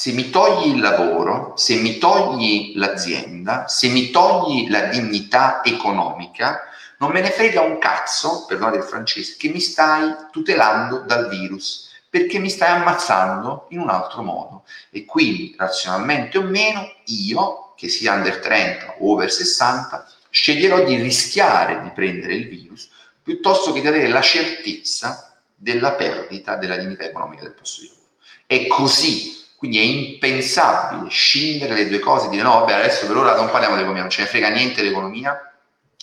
se 0.00 0.12
mi 0.12 0.30
togli 0.30 0.76
il 0.76 0.80
lavoro, 0.80 1.52
se 1.58 1.74
mi 1.74 1.98
togli 1.98 2.72
l'azienda, 2.76 3.68
se 3.68 3.88
mi 3.88 4.08
togli 4.08 4.70
la 4.70 4.86
dignità 4.86 5.62
economica, 5.62 6.62
non 7.00 7.10
me 7.10 7.20
ne 7.20 7.30
frega 7.30 7.60
un 7.60 7.76
cazzo, 7.76 8.46
perdonate 8.46 8.78
il 8.78 8.84
francese, 8.84 9.36
che 9.36 9.50
mi 9.50 9.60
stai 9.60 10.10
tutelando 10.32 11.00
dal 11.00 11.28
virus, 11.28 11.90
perché 12.08 12.38
mi 12.38 12.48
stai 12.48 12.70
ammazzando 12.70 13.66
in 13.72 13.80
un 13.80 13.90
altro 13.90 14.22
modo. 14.22 14.64
E 14.88 15.04
quindi, 15.04 15.54
razionalmente 15.58 16.38
o 16.38 16.44
meno, 16.44 16.90
io, 17.04 17.74
che 17.76 17.90
sia 17.90 18.14
under 18.14 18.38
30 18.38 18.94
o 19.00 19.12
over 19.12 19.30
60, 19.30 20.06
sceglierò 20.30 20.82
di 20.82 20.96
rischiare 20.96 21.82
di 21.82 21.90
prendere 21.90 22.36
il 22.36 22.48
virus 22.48 22.88
piuttosto 23.22 23.70
che 23.72 23.82
di 23.82 23.86
avere 23.86 24.08
la 24.08 24.22
certezza 24.22 25.38
della 25.54 25.92
perdita 25.92 26.56
della 26.56 26.78
dignità 26.78 27.04
economica 27.04 27.42
del 27.42 27.52
posto 27.52 27.82
di 27.82 27.88
lavoro. 27.88 28.08
È 28.46 28.66
così 28.66 29.39
quindi 29.60 29.78
è 29.78 29.82
impensabile 29.82 31.10
scindere 31.10 31.74
le 31.74 31.86
due 31.86 31.98
cose 31.98 32.28
e 32.28 32.30
dire 32.30 32.42
no, 32.42 32.60
vabbè, 32.60 32.72
adesso 32.72 33.06
per 33.06 33.18
ora 33.18 33.36
non 33.36 33.50
parliamo 33.50 33.74
di 33.74 33.80
economia, 33.82 34.00
non 34.00 34.10
ce 34.10 34.22
ne 34.22 34.28
frega 34.28 34.48
niente 34.48 34.80
dell'economia, 34.80 35.52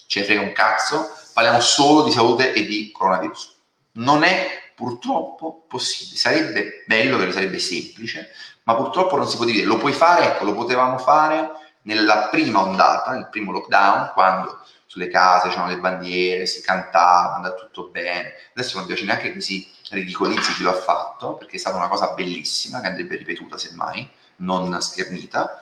ce 0.06 0.20
ne 0.20 0.26
frega 0.28 0.42
un 0.42 0.52
cazzo, 0.52 1.12
parliamo 1.34 1.60
solo 1.60 2.04
di 2.04 2.12
salute 2.12 2.54
e 2.54 2.68
di 2.68 2.92
coronavirus. 2.92 3.56
Non 3.94 4.22
è 4.22 4.72
purtroppo 4.76 5.66
possibile, 5.68 6.18
sarebbe 6.18 6.84
bello 6.86 7.32
sarebbe 7.32 7.58
semplice, 7.58 8.30
ma 8.62 8.76
purtroppo 8.76 9.16
non 9.16 9.28
si 9.28 9.38
può 9.38 9.46
dire, 9.46 9.66
lo 9.66 9.78
puoi 9.78 9.94
fare, 9.94 10.26
ecco, 10.26 10.44
lo 10.44 10.54
potevamo 10.54 11.00
fare 11.00 11.50
nella 11.82 12.28
prima 12.30 12.62
ondata, 12.62 13.10
nel 13.14 13.28
primo 13.32 13.52
lockdown, 13.52 14.12
quando 14.14 14.62
sulle 14.86 15.08
case 15.08 15.50
c'erano 15.50 15.70
le 15.70 15.80
bandiere, 15.80 16.46
si 16.46 16.62
cantava, 16.62 17.38
andava 17.38 17.56
tutto 17.56 17.90
bene. 17.90 18.34
Adesso 18.54 18.78
non 18.78 18.86
piace 18.86 19.04
neanche 19.04 19.34
che 19.34 19.42
si 19.42 19.68
ridicolizzi 19.92 20.54
chi 20.54 20.64
lo 20.64 20.72
ha 20.72 20.82
fatto, 20.82 21.34
perché 21.36 21.56
è 21.56 21.60
stata 21.60 21.78
una 21.78 21.88
cosa 21.88 22.14
bellissima 22.14 22.82
che 22.82 22.88
andrebbe 22.88 23.16
ripetuta 23.16 23.58
semmai, 23.58 24.10
non 24.38 24.80
schernita. 24.82 25.62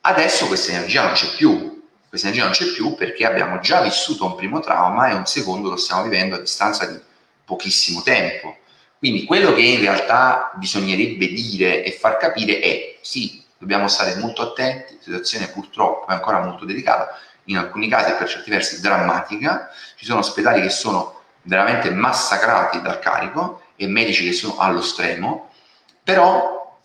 Adesso 0.00 0.46
questa 0.46 0.72
energia 0.72 1.04
non 1.04 1.12
c'è 1.12 1.28
più, 1.36 1.88
questa 2.08 2.28
energia 2.28 2.44
non 2.44 2.54
c'è 2.54 2.72
più 2.72 2.94
perché 2.94 3.26
abbiamo 3.26 3.58
già 3.60 3.80
vissuto 3.80 4.24
un 4.24 4.36
primo 4.36 4.60
trauma 4.60 5.08
e 5.08 5.14
un 5.14 5.26
secondo 5.26 5.70
lo 5.70 5.76
stiamo 5.76 6.02
vivendo 6.02 6.36
a 6.36 6.40
distanza 6.40 6.86
di 6.86 6.98
pochissimo 7.44 8.02
tempo. 8.02 8.58
Quindi 8.98 9.24
quello 9.24 9.52
che 9.52 9.62
in 9.62 9.80
realtà 9.80 10.52
bisognerebbe 10.54 11.26
dire 11.28 11.84
e 11.84 11.92
far 11.92 12.16
capire 12.16 12.60
è 12.60 12.98
sì, 13.02 13.44
dobbiamo 13.58 13.88
stare 13.88 14.14
molto 14.16 14.42
attenti, 14.42 14.94
la 14.94 15.02
situazione 15.02 15.48
purtroppo 15.48 16.10
è 16.10 16.14
ancora 16.14 16.40
molto 16.40 16.64
delicata, 16.64 17.18
in 17.44 17.58
alcuni 17.58 17.88
casi 17.88 18.12
per 18.12 18.28
certi 18.28 18.50
versi 18.50 18.80
drammatica, 18.80 19.70
ci 19.96 20.06
sono 20.06 20.20
ospedali 20.20 20.62
che 20.62 20.70
sono 20.70 21.23
veramente 21.44 21.90
massacrati 21.90 22.80
dal 22.80 22.98
carico 22.98 23.62
e 23.76 23.86
medici 23.86 24.24
che 24.24 24.32
sono 24.32 24.58
allo 24.58 24.82
stremo, 24.82 25.50
però 26.02 26.78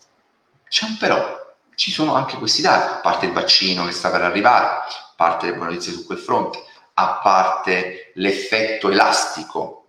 c'è 0.68 0.86
un 0.86 0.96
però, 0.96 1.54
ci 1.74 1.90
sono 1.90 2.14
anche 2.14 2.36
questi 2.36 2.62
dati, 2.62 2.92
a 2.92 2.96
parte 2.96 3.26
il 3.26 3.32
vaccino 3.32 3.84
che 3.86 3.92
sta 3.92 4.10
per 4.10 4.22
arrivare, 4.22 4.66
a 4.66 5.12
parte 5.16 5.46
le 5.46 5.54
buone 5.54 5.70
notizie 5.72 5.92
su 5.92 6.06
quel 6.06 6.18
fronte, 6.18 6.62
a 6.94 7.20
parte 7.22 8.12
l'effetto 8.14 8.90
elastico, 8.90 9.86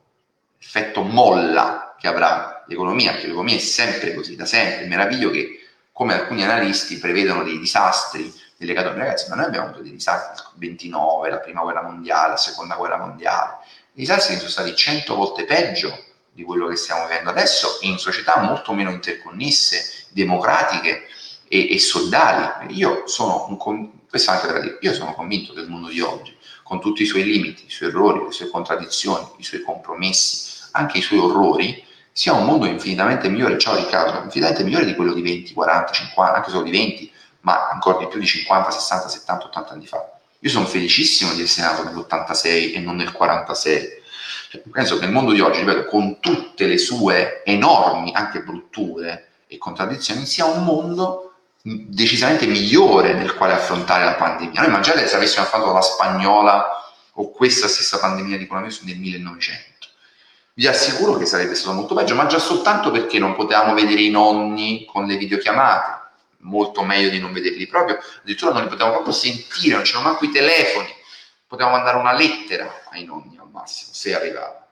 l'effetto 0.58 1.02
molla 1.02 1.96
che 2.00 2.08
avrà 2.08 2.64
l'economia, 2.68 3.12
perché 3.12 3.28
l'economia 3.28 3.56
è 3.56 3.60
sempre 3.60 4.14
così, 4.14 4.36
da 4.36 4.46
sempre, 4.46 4.88
meraviglio 4.88 5.30
che 5.30 5.60
come 5.92 6.14
alcuni 6.14 6.44
analisti 6.44 6.98
prevedono 6.98 7.44
dei 7.44 7.60
disastri 7.60 8.34
delle 8.58 8.74
catombe, 8.74 9.00
ragazzi, 9.00 9.30
ma 9.30 9.36
noi 9.36 9.46
abbiamo 9.46 9.68
avuto 9.68 9.82
dei 9.82 9.92
disastri, 9.92 10.44
il 10.54 10.60
29, 10.60 11.30
la 11.30 11.40
prima 11.40 11.62
guerra 11.62 11.82
mondiale, 11.82 12.30
la 12.30 12.38
seconda 12.38 12.76
guerra 12.76 12.98
mondiale, 12.98 13.58
i 13.94 14.00
disastri 14.00 14.38
sono 14.38 14.50
stati 14.50 14.74
cento 14.74 15.16
volte 15.16 15.44
peggio 15.44 16.06
di 16.32 16.44
quello 16.44 16.68
che 16.68 16.78
stiamo 16.78 17.08
vivendo 17.08 17.30
adesso 17.30 17.78
in 17.82 17.98
società 17.98 18.40
molto 18.40 18.72
meno 18.72 18.90
interconnesse, 18.90 20.06
democratiche 20.12 21.08
e, 21.50 21.74
e 21.74 21.80
solidali. 21.80 22.74
Io 22.78 23.04
sono, 23.08 23.48
un, 23.50 23.90
questo 24.10 24.32
anche 24.32 24.48
da 24.48 24.60
dire, 24.60 24.78
io 24.80 24.94
sono 24.94 25.14
convinto 25.14 25.52
che 25.54 25.60
il 25.60 25.70
mondo 25.70 25.90
di 25.90 26.00
oggi, 26.00 26.38
con 26.64 26.80
tutti 26.80 27.04
i 27.04 27.06
suoi 27.06 27.26
limiti, 27.26 27.66
i 27.66 27.70
suoi 27.70 27.90
errori, 27.90 28.24
le 28.24 28.32
sue 28.32 28.50
contraddizioni, 28.50 29.28
i 29.38 29.44
suoi 29.44 29.62
compromessi, 29.62 30.70
anche 30.72 31.00
i 31.00 31.02
suoi 31.02 31.20
orrori, 31.20 31.84
sia 32.14 32.32
un 32.32 32.46
mondo 32.46 32.66
infinitamente 32.68 33.28
migliore, 33.28 33.58
ciao 33.58 33.76
Riccardo, 33.76 34.24
infinitamente 34.24 34.64
migliore 34.64 34.86
di 34.86 34.96
quello 34.96 35.14
di 35.14 35.22
20, 35.22 35.52
40, 35.52 35.92
50, 35.92 36.36
anche 36.36 36.50
solo 36.50 36.64
di 36.64 36.72
20, 36.72 37.12
ma 37.42 37.68
ancora 37.68 37.98
di 37.98 38.08
più 38.08 38.20
di 38.20 38.26
50, 38.26 38.72
60, 38.72 39.10
70, 39.10 39.46
80 39.48 39.74
anni 39.74 39.86
fa. 39.86 40.21
Io 40.44 40.50
sono 40.50 40.66
felicissimo 40.66 41.34
di 41.34 41.44
essere 41.44 41.68
nato 41.68 41.84
nell'86 41.84 42.76
e 42.76 42.80
non 42.80 42.96
nel 42.96 43.12
46. 43.12 44.02
Cioè, 44.50 44.62
penso 44.72 44.98
che 44.98 45.06
il 45.06 45.12
mondo 45.12 45.34
di 45.34 45.40
oggi, 45.40 45.60
ripeto, 45.60 45.86
con 45.86 46.20
tutte 46.20 46.66
le 46.66 46.80
sue 46.80 47.44
enormi 47.46 48.12
anche 48.14 48.42
brutture 48.42 49.30
e 49.46 49.60
contraddizioni, 49.60 50.26
sia 50.26 50.46
un 50.46 50.64
mondo 50.64 51.34
decisamente 51.62 52.48
migliore 52.48 53.14
nel 53.14 53.36
quale 53.36 53.54
affrontare 53.54 54.04
la 54.04 54.16
pandemia. 54.16 54.62
Noi 54.62 54.70
immaginate 54.70 55.08
se 55.08 55.16
avessimo 55.16 55.46
fatto 55.46 55.72
la 55.72 55.82
spagnola 55.82 56.66
o 57.14 57.30
questa 57.30 57.68
stessa 57.68 58.00
pandemia 58.00 58.38
di 58.38 58.48
coronavirus 58.48 58.82
nel 58.82 58.98
1900. 58.98 59.88
Vi 60.56 60.66
assicuro 60.66 61.18
che 61.18 61.28
sarebbe 61.28 61.54
stato 61.54 61.76
molto 61.76 61.94
peggio, 61.94 62.16
ma 62.16 62.26
già 62.26 62.40
soltanto 62.40 62.90
perché 62.90 63.20
non 63.20 63.36
potevamo 63.36 63.76
vedere 63.76 64.02
i 64.02 64.10
nonni 64.10 64.86
con 64.86 65.06
le 65.06 65.18
videochiamate, 65.18 66.01
molto 66.42 66.84
meglio 66.84 67.10
di 67.10 67.20
non 67.20 67.34
vederli 67.34 67.68
proprio, 67.68 68.00
addirittura 68.22 68.54
non 68.54 68.64
li 68.64 68.70
potevamo 68.70 68.94
proprio 68.94 69.14
sentire, 69.14 69.76
non 69.76 69.84
c'erano 69.84 70.10
manco 70.10 70.26
i 70.26 70.32
telefoni, 70.32 70.90
potevamo 71.48 71.76
mandare 71.76 71.98
una 71.98 72.14
lettera 72.14 72.84
ai 72.92 73.04
nonni 73.04 73.38
al 73.38 73.50
massimo, 73.50 73.92
se 73.94 74.16
arrivava. 74.16 74.68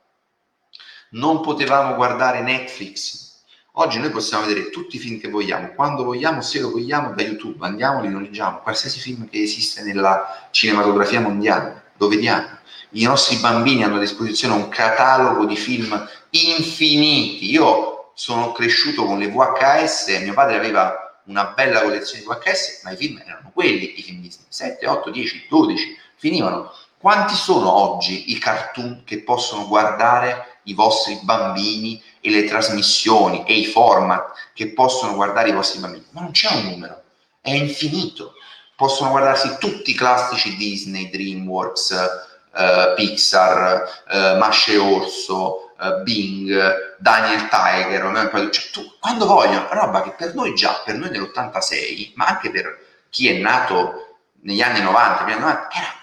Non 1.12 1.42
potevamo 1.42 1.96
guardare 1.96 2.42
Netflix. 2.42 3.28
Oggi 3.74 4.00
noi 4.00 4.10
possiamo 4.10 4.46
vedere 4.46 4.70
tutti 4.70 4.98
i 4.98 5.00
film 5.00 5.20
che 5.20 5.30
vogliamo, 5.30 5.74
quando 5.74 6.04
vogliamo, 6.04 6.42
se 6.42 6.60
lo 6.60 6.72
vogliamo, 6.72 7.14
da 7.14 7.22
YouTube, 7.22 7.66
andiamo, 7.66 8.02
li 8.02 8.10
noleggiamo, 8.10 8.60
qualsiasi 8.60 9.00
film 9.00 9.30
che 9.30 9.42
esiste 9.42 9.84
nella 9.84 10.50
cinematografia 10.52 11.22
mondiale, 11.22 11.92
lo 11.98 12.08
vediamo. 12.08 12.58
I 12.92 13.04
nostri 13.04 13.38
bambini 13.38 13.84
hanno 13.84 13.98
a 13.98 14.00
disposizione 14.00 14.56
un 14.56 14.68
catalogo 14.70 15.46
di 15.46 15.56
film 15.56 16.08
infiniti. 16.32 17.52
Io 17.52 18.12
sono 18.16 18.52
cresciuto 18.52 19.06
con 19.06 19.20
le 19.20 19.30
VHS, 19.30 20.20
mio 20.24 20.34
padre 20.34 20.58
aveva 20.58 21.09
una 21.30 21.54
bella 21.56 21.82
collezione 21.82 22.22
di 22.22 22.28
VHS, 22.28 22.82
ma 22.84 22.92
i 22.92 22.98
film 22.98 23.22
erano 23.24 23.52
quelli, 23.54 24.00
i 24.00 24.02
film 24.02 24.22
Disney, 24.22 24.46
7, 24.50 24.88
8, 24.88 25.10
10, 25.12 25.46
12, 25.48 25.98
finivano. 26.16 26.74
Quanti 26.98 27.36
sono 27.36 27.72
oggi 27.72 28.32
i 28.32 28.40
cartoon 28.40 29.04
che 29.06 29.22
possono 29.22 29.68
guardare 29.68 30.60
i 30.64 30.74
vostri 30.74 31.18
bambini 31.22 32.02
e 32.20 32.30
le 32.30 32.44
trasmissioni 32.44 33.46
e 33.46 33.54
i 33.54 33.66
format 33.66 34.34
che 34.54 34.74
possono 34.74 35.16
guardare 35.16 35.50
i 35.50 35.54
vostri 35.54 35.80
bambini? 35.80 36.06
Ma 36.10 36.22
non 36.22 36.32
c'è 36.32 36.54
un 36.54 36.66
numero, 36.66 37.04
è 37.40 37.52
infinito. 37.52 38.34
Possono 38.76 39.12
guardarsi 39.12 39.58
tutti 39.60 39.92
i 39.92 39.96
classici 39.96 40.56
Disney, 40.58 41.10
DreamWorks, 41.10 42.30
uh, 42.54 42.94
Pixar, 42.96 44.04
uh, 44.10 44.38
Masce 44.38 44.78
Orso, 44.78 45.74
uh, 45.78 46.02
Bing, 46.04 46.89
Daniel 47.00 47.48
Tiger, 47.48 48.50
cioè, 48.52 48.70
tu, 48.72 48.98
quando 49.00 49.26
vogliono, 49.26 49.68
roba 49.72 50.04
che 50.04 50.12
per 50.12 50.36
noi 50.36 50.54
già, 50.54 50.82
per 50.84 50.96
noi 50.96 51.10
nell'86, 51.10 52.12
ma 52.16 52.26
anche 52.26 52.52
per 52.52 52.86
chi 53.10 53.30
è 53.30 53.40
nato 53.40 54.18
negli 54.42 54.62
anni 54.62 54.82
90, 54.82 55.26
90 55.26 55.68
era 55.72 55.94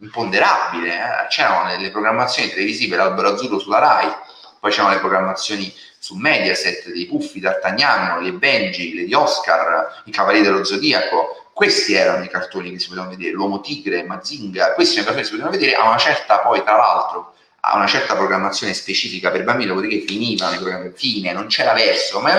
imponderabile, 0.00 0.94
eh? 0.94 1.26
c'erano 1.28 1.76
le 1.76 1.90
programmazioni 1.90 2.48
televisive, 2.48 2.96
l'albero 2.96 3.34
azzurro 3.34 3.58
sulla 3.58 3.78
Rai, 3.78 4.10
poi 4.58 4.70
c'erano 4.70 4.94
le 4.94 5.00
programmazioni 5.00 5.72
su 5.98 6.16
Mediaset 6.16 6.90
dei 6.90 7.06
Puffi, 7.06 7.38
D'Artagnan, 7.38 8.22
le 8.22 8.32
Benji, 8.32 8.94
le 8.94 9.04
di 9.04 9.14
Oscar, 9.14 10.02
i 10.06 10.10
Cavalieri 10.10 10.46
dello 10.46 10.64
Zodiaco, 10.64 11.50
questi 11.52 11.92
erano 11.92 12.24
i 12.24 12.28
cartoni 12.28 12.72
che 12.72 12.78
si 12.78 12.88
potevano 12.88 13.10
vedere, 13.10 13.32
l'Uomo 13.32 13.60
Tigre, 13.60 14.02
Mazinga, 14.02 14.72
questi 14.72 14.98
erano 14.98 15.12
i 15.12 15.14
cartoni 15.14 15.20
che 15.20 15.24
si 15.24 15.30
potevano 15.32 15.56
vedere 15.56 15.76
a 15.76 15.88
una 15.88 15.98
certa 15.98 16.38
poi, 16.38 16.62
tra 16.62 16.76
l'altro, 16.76 17.34
a 17.64 17.76
una 17.76 17.86
certa 17.86 18.16
programmazione 18.16 18.74
specifica 18.74 19.30
per 19.30 19.44
bambini, 19.44 19.68
dopodiché 19.68 20.00
finivano 20.00 20.54
i 20.54 20.58
programmi, 20.58 20.90
fine, 20.94 21.32
non 21.32 21.46
c'era 21.46 21.72
verso, 21.72 22.20
ma 22.20 22.34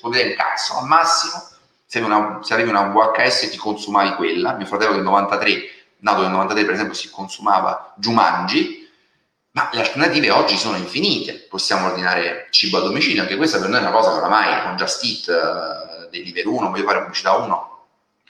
può 0.00 0.10
vedere 0.10 0.30
il 0.30 0.36
cazzo, 0.36 0.78
al 0.78 0.86
massimo 0.86 1.48
se 1.90 1.98
avevi, 2.00 2.12
una, 2.12 2.40
se 2.42 2.52
avevi 2.52 2.68
una 2.68 2.82
VHS 2.88 3.48
ti 3.48 3.56
consumavi 3.56 4.14
quella, 4.16 4.52
mio 4.52 4.66
fratello 4.66 4.92
del 4.92 5.02
93, 5.02 5.70
nato 6.00 6.20
nel 6.20 6.32
93 6.32 6.64
per 6.66 6.74
esempio, 6.74 6.94
si 6.94 7.08
consumava 7.08 7.94
Jumanji, 7.96 8.86
ma 9.52 9.70
le 9.72 9.80
alternative 9.80 10.30
oggi 10.30 10.58
sono 10.58 10.76
infinite, 10.76 11.46
possiamo 11.48 11.86
ordinare 11.86 12.48
cibo 12.50 12.76
a 12.76 12.82
domicilio, 12.82 13.22
anche 13.22 13.36
questa 13.36 13.58
per 13.58 13.70
noi 13.70 13.78
è 13.78 13.82
una 13.82 13.90
cosa 13.90 14.10
che 14.10 14.18
oramai 14.18 14.62
con 14.64 14.76
Just 14.76 15.02
Eat, 15.02 16.04
uh, 16.04 16.10
Deliver 16.10 16.46
1, 16.46 16.70
voglio 16.70 16.84
fare 16.84 17.00
pubblicità 17.00 17.36
1, 17.36 17.86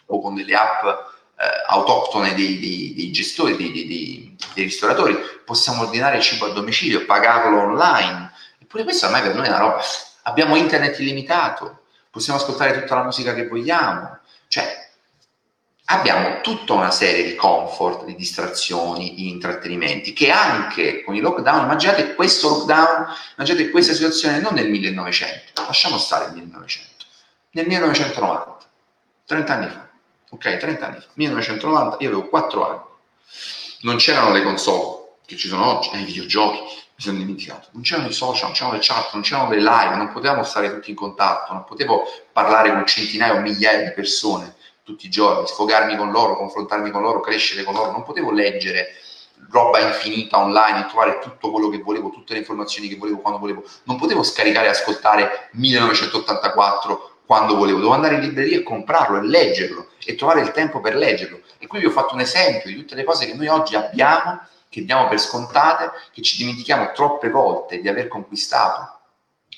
o 0.07 0.21
con 0.21 0.37
delle 0.37 0.55
app 0.55 0.85
eh, 0.85 1.65
autoctone 1.67 2.35
dei, 2.35 2.61
dei, 2.61 2.95
dei 2.95 3.11
gestori, 3.11 3.57
dei, 3.57 3.73
dei, 3.73 4.28
ristoratori, 4.63 5.17
possiamo 5.45 5.83
ordinare 5.83 6.17
il 6.17 6.23
cibo 6.23 6.47
a 6.47 6.53
domicilio, 6.53 7.05
pagarlo 7.05 7.61
online. 7.61 8.33
Eppure 8.61 8.85
questa 8.85 9.07
ormai 9.07 9.23
per 9.23 9.35
noi 9.35 9.47
è 9.47 9.49
una 9.49 9.59
roba. 9.59 9.81
Abbiamo 10.23 10.57
internet 10.57 10.99
illimitato, 10.99 11.85
possiamo 12.11 12.39
ascoltare 12.39 12.81
tutta 12.81 12.95
la 12.95 13.05
musica 13.05 13.35
che 13.35 13.49
vogliamo. 13.49 14.19
Cioè, 14.49 14.89
abbiamo 15.91 16.41
tutta 16.41 16.75
una 16.75 16.91
serie 16.91 17.23
di 17.23 17.35
comfort, 17.35 18.05
di 18.05 18.15
distrazioni, 18.15 19.15
di 19.15 19.29
intrattenimenti 19.29 20.13
che 20.13 20.31
anche 20.31 21.03
con 21.03 21.15
i 21.15 21.21
lockdown, 21.21 21.65
immaginate 21.65 22.15
questo 22.15 22.49
lockdown, 22.49 23.07
immaginate 23.37 23.71
questa 23.71 23.95
situazione 23.95 24.41
non 24.41 24.55
nel 24.55 24.69
1900, 24.69 25.63
lasciamo 25.63 25.99
stare 25.99 26.27
il 26.27 26.33
1900, 26.33 27.05
nel 27.53 27.67
1990, 27.67 28.59
30 29.25 29.53
anni 29.53 29.69
fa, 29.69 29.89
ok, 30.31 30.57
30 30.57 30.87
anni 30.87 31.01
fa, 31.01 31.07
1990, 31.15 31.97
io 32.01 32.09
avevo 32.09 32.29
4 32.29 32.69
anni, 32.69 32.81
non 33.83 33.97
c'erano 33.97 34.33
le 34.33 34.43
console 34.43 34.97
che 35.25 35.37
ci 35.37 35.49
sono 35.49 35.77
oggi, 35.77 35.91
eh, 35.93 35.99
i 35.99 36.05
videogiochi, 36.05 36.59
mi 36.59 37.05
sono 37.05 37.19
dimenticato, 37.19 37.69
non 37.73 37.83
c'erano 37.83 38.09
i 38.09 38.13
social, 38.13 38.45
non 38.45 38.53
c'erano 38.53 38.75
le 38.75 38.81
chat, 38.83 39.13
non 39.13 39.23
c'erano 39.23 39.51
le 39.51 39.59
live, 39.59 39.95
non 39.95 40.11
potevamo 40.11 40.43
stare 40.43 40.73
tutti 40.73 40.91
in 40.91 40.97
contatto, 40.97 41.53
non 41.53 41.65
potevo 41.65 42.05
parlare 42.33 42.73
con 42.73 42.85
centinaia 42.87 43.35
o 43.35 43.41
migliaia 43.41 43.85
di 43.85 43.93
persone 43.93 44.55
tutti 44.83 45.07
i 45.07 45.11
giorni, 45.11 45.47
sfogarmi 45.47 45.97
con 45.97 46.11
loro, 46.11 46.37
confrontarmi 46.37 46.91
con 46.91 47.03
loro, 47.03 47.21
crescere 47.21 47.63
con 47.63 47.75
loro, 47.75 47.91
non 47.91 48.05
potevo 48.05 48.33
leggere 48.33 48.95
roba 49.51 49.79
infinita 49.81 50.39
online 50.39 50.81
e 50.81 50.87
trovare 50.87 51.19
tutto 51.21 51.51
quello 51.51 51.69
che 51.69 51.79
volevo, 51.79 52.11
tutte 52.11 52.33
le 52.33 52.41
informazioni 52.41 52.89
che 52.89 52.97
volevo 52.97 53.19
quando 53.19 53.39
volevo, 53.39 53.65
non 53.85 53.97
potevo 53.97 54.23
scaricare 54.23 54.67
e 54.67 54.71
ascoltare 54.71 55.51
1984 55.53 57.17
quando 57.25 57.55
volevo, 57.57 57.79
dovevo 57.79 57.95
andare 57.95 58.15
in 58.15 58.23
libreria 58.23 58.59
e 58.59 58.63
comprarlo 58.63 59.19
e 59.19 59.27
leggerlo 59.27 59.89
e 60.05 60.15
trovare 60.15 60.41
il 60.41 60.51
tempo 60.51 60.81
per 60.81 60.97
leggerlo. 60.97 61.41
E 61.59 61.67
qui 61.67 61.81
vi 61.81 61.87
ho 61.87 61.91
fatto 61.91 62.15
un 62.15 62.21
esempio 62.21 62.71
di 62.71 62.77
tutte 62.77 62.95
le 62.95 63.05
cose 63.05 63.27
che 63.27 63.35
noi 63.35 63.49
oggi 63.49 63.75
abbiamo, 63.75 64.41
che 64.69 64.85
diamo 64.85 65.09
per 65.09 65.19
scontate, 65.19 65.91
che 66.13 66.23
ci 66.23 66.37
dimentichiamo 66.37 66.93
troppe 66.93 67.31
volte 67.31 67.81
di 67.81 67.89
aver 67.89 68.09
conquistato 68.09 69.01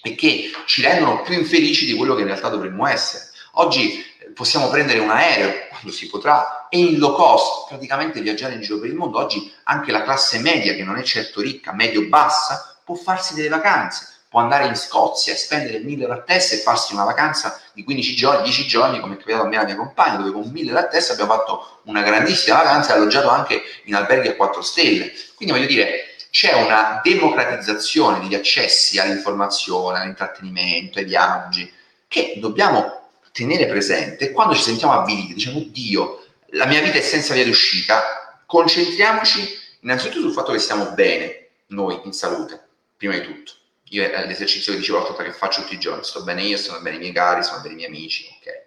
e 0.03 0.15
che 0.15 0.51
ci 0.67 0.83
rendono 0.83 1.23
più 1.23 1.35
infelici 1.35 1.85
di 1.85 1.95
quello 1.95 2.15
che 2.15 2.23
in 2.23 2.29
realtà 2.29 2.49
dovremmo 2.49 2.87
essere. 2.87 3.25
Oggi 3.55 4.03
possiamo 4.35 4.69
prendere 4.69 5.01
un 5.01 5.11
aereo 5.11 5.67
quando 5.69 5.91
si 5.91 6.09
potrà 6.09 6.69
e 6.69 6.79
in 6.79 6.99
low 6.99 7.15
cost 7.15 7.69
praticamente 7.69 8.21
viaggiare 8.21 8.55
in 8.55 8.61
giro 8.61 8.79
per 8.79 8.89
il 8.89 8.95
mondo. 8.95 9.19
Oggi 9.19 9.53
anche 9.65 9.93
la 9.93 10.03
classe 10.03 10.39
media, 10.39 10.75
che 10.75 10.85
non 10.85 10.97
è 10.97 11.03
certo 11.03 11.41
ricca, 11.41 11.73
medio-bassa, 11.73 12.79
può 12.85 12.95
farsi 12.95 13.35
delle 13.35 13.49
vacanze 13.49 14.10
può 14.31 14.39
andare 14.39 14.67
in 14.67 14.77
Scozia 14.77 15.33
e 15.33 15.37
spendere 15.37 15.81
1000 15.81 16.05
euro 16.05 16.15
a 16.15 16.23
testa 16.23 16.55
e 16.55 16.59
farsi 16.59 16.95
una 16.95 17.03
vacanza 17.03 17.61
di 17.73 17.83
15 17.83 18.15
giorni, 18.15 18.43
10 18.45 18.67
giorni, 18.69 19.01
come 19.01 19.15
è 19.15 19.17
capitato 19.17 19.43
a 19.43 19.49
me 19.49 19.57
e 19.57 19.59
alla 19.59 19.67
mia 19.67 19.77
compagna, 19.77 20.19
dove 20.19 20.31
con 20.31 20.49
1000 20.49 20.69
euro 20.69 20.81
a 20.81 20.87
testa 20.87 21.15
abbiamo 21.15 21.33
fatto 21.33 21.81
una 21.87 22.01
grandissima 22.03 22.59
vacanza 22.59 22.93
e 22.93 22.97
alloggiato 22.97 23.29
anche 23.29 23.61
in 23.87 23.97
alberghi 23.97 24.29
a 24.29 24.37
4 24.37 24.63
stelle. 24.63 25.13
Quindi 25.35 25.53
voglio 25.53 25.67
dire, 25.67 26.15
c'è 26.31 26.53
una 26.63 27.01
democratizzazione 27.03 28.21
degli 28.21 28.37
accessi 28.37 29.01
all'informazione, 29.01 29.99
all'intrattenimento, 29.99 31.01
ai 31.01 31.07
viaggi, 31.07 31.73
che 32.07 32.35
dobbiamo 32.37 33.09
tenere 33.33 33.67
presente 33.67 34.31
quando 34.31 34.55
ci 34.55 34.63
sentiamo 34.63 34.93
avviliti, 34.93 35.35
diciamo, 35.35 35.59
Dio, 35.67 36.25
la 36.51 36.67
mia 36.67 36.81
vita 36.81 36.99
è 36.99 37.03
senza 37.03 37.35
via 37.35 37.45
d'uscita, 37.45 38.45
concentriamoci 38.47 39.59
innanzitutto 39.81 40.21
sul 40.21 40.33
fatto 40.33 40.53
che 40.53 40.61
stiamo 40.61 40.93
bene, 40.93 41.49
noi 41.69 42.01
in 42.05 42.13
salute, 42.13 42.69
prima 42.97 43.15
di 43.15 43.23
tutto 43.23 43.59
io 43.93 44.05
è 44.05 44.27
l'esercizio 44.27 44.73
che 44.73 44.79
dicevo 44.79 44.99
l'altra 44.99 45.25
che 45.25 45.33
faccio 45.33 45.63
tutti 45.63 45.75
i 45.75 45.79
giorni, 45.79 46.05
sto 46.05 46.23
bene 46.23 46.43
io, 46.43 46.57
stanno 46.57 46.81
bene 46.81 46.97
i 46.97 47.01
miei 47.01 47.13
cari, 47.13 47.43
stanno 47.43 47.63
bene 47.63 47.75
i 47.75 47.77
miei 47.77 47.89
amici, 47.89 48.25
ok? 48.39 48.67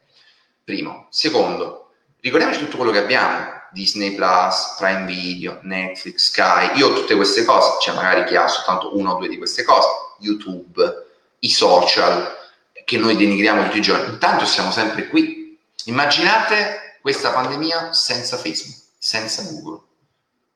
Primo. 0.65 1.07
Secondo, 1.11 1.91
ricordiamoci 2.19 2.59
tutto 2.59 2.75
quello 2.75 2.91
che 2.91 2.99
abbiamo, 2.99 3.61
Disney 3.71 4.15
Plus, 4.15 4.75
Prime 4.77 5.05
Video, 5.05 5.59
Netflix, 5.61 6.29
Sky, 6.29 6.77
io 6.77 6.89
ho 6.89 6.93
tutte 6.93 7.15
queste 7.15 7.45
cose, 7.45 7.79
cioè 7.81 7.95
magari 7.95 8.25
chi 8.25 8.35
ha 8.35 8.47
soltanto 8.47 8.97
una 8.97 9.13
o 9.13 9.17
due 9.17 9.29
di 9.29 9.37
queste 9.37 9.63
cose, 9.63 9.87
YouTube, 10.19 11.05
i 11.39 11.49
social, 11.49 12.41
che 12.83 12.97
noi 12.97 13.15
denigriamo 13.15 13.63
tutti 13.63 13.77
i 13.77 13.81
giorni, 13.81 14.11
intanto 14.11 14.45
siamo 14.45 14.71
sempre 14.71 15.07
qui. 15.07 15.57
Immaginate 15.85 16.97
questa 17.01 17.31
pandemia 17.31 17.93
senza 17.93 18.35
Facebook, 18.35 18.75
senza 18.97 19.43
Google, 19.43 19.81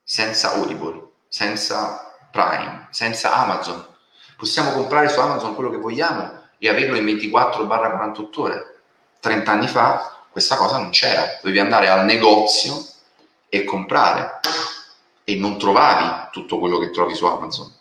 senza 0.04 0.54
Audible, 0.56 1.12
senza 1.30 2.18
Prime, 2.32 2.88
senza 2.92 3.34
Amazon 3.34 3.96
Possiamo 4.38 4.72
comprare 4.72 5.10
su 5.10 5.20
Amazon 5.20 5.56
quello 5.56 5.72
che 5.72 5.78
vogliamo 5.78 6.44
e 6.60 6.70
averlo 6.70 6.96
in 6.96 7.06
24-48 7.06 8.28
ore. 8.36 8.80
30 9.20 9.52
anni 9.52 9.68
fa 9.68 10.26
questa 10.30 10.56
cosa 10.56 10.78
non 10.78 10.92
c'era, 10.92 11.40
dovevi 11.42 11.60
andare 11.60 11.90
al 11.90 12.06
negozio 12.06 12.86
e 13.50 13.64
comprare 13.64 14.40
e 15.24 15.36
non 15.38 15.58
trovavi 15.58 16.30
tutto 16.32 16.60
quello 16.60 16.78
che 16.78 16.92
trovi 16.92 17.16
su 17.16 17.26
Amazon. 17.26 17.74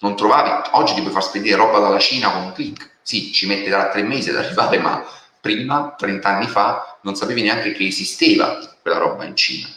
Non 0.00 0.14
trovavi, 0.14 0.68
oggi 0.72 0.92
ti 0.92 1.00
puoi 1.00 1.12
far 1.12 1.24
spedire 1.24 1.56
roba 1.56 1.78
dalla 1.78 1.98
Cina 1.98 2.30
con 2.30 2.42
un 2.42 2.52
click. 2.52 2.96
Sì, 3.00 3.32
ci 3.32 3.46
mette 3.46 3.70
da 3.70 3.88
tre 3.88 4.02
mesi 4.02 4.28
ad 4.28 4.36
arrivare, 4.36 4.78
ma 4.78 5.02
prima, 5.40 5.94
30 5.96 6.28
anni 6.28 6.46
fa, 6.46 6.98
non 7.00 7.16
sapevi 7.16 7.40
neanche 7.40 7.72
che 7.72 7.86
esisteva 7.86 8.58
quella 8.82 8.98
roba 8.98 9.24
in 9.24 9.34
Cina. 9.34 9.68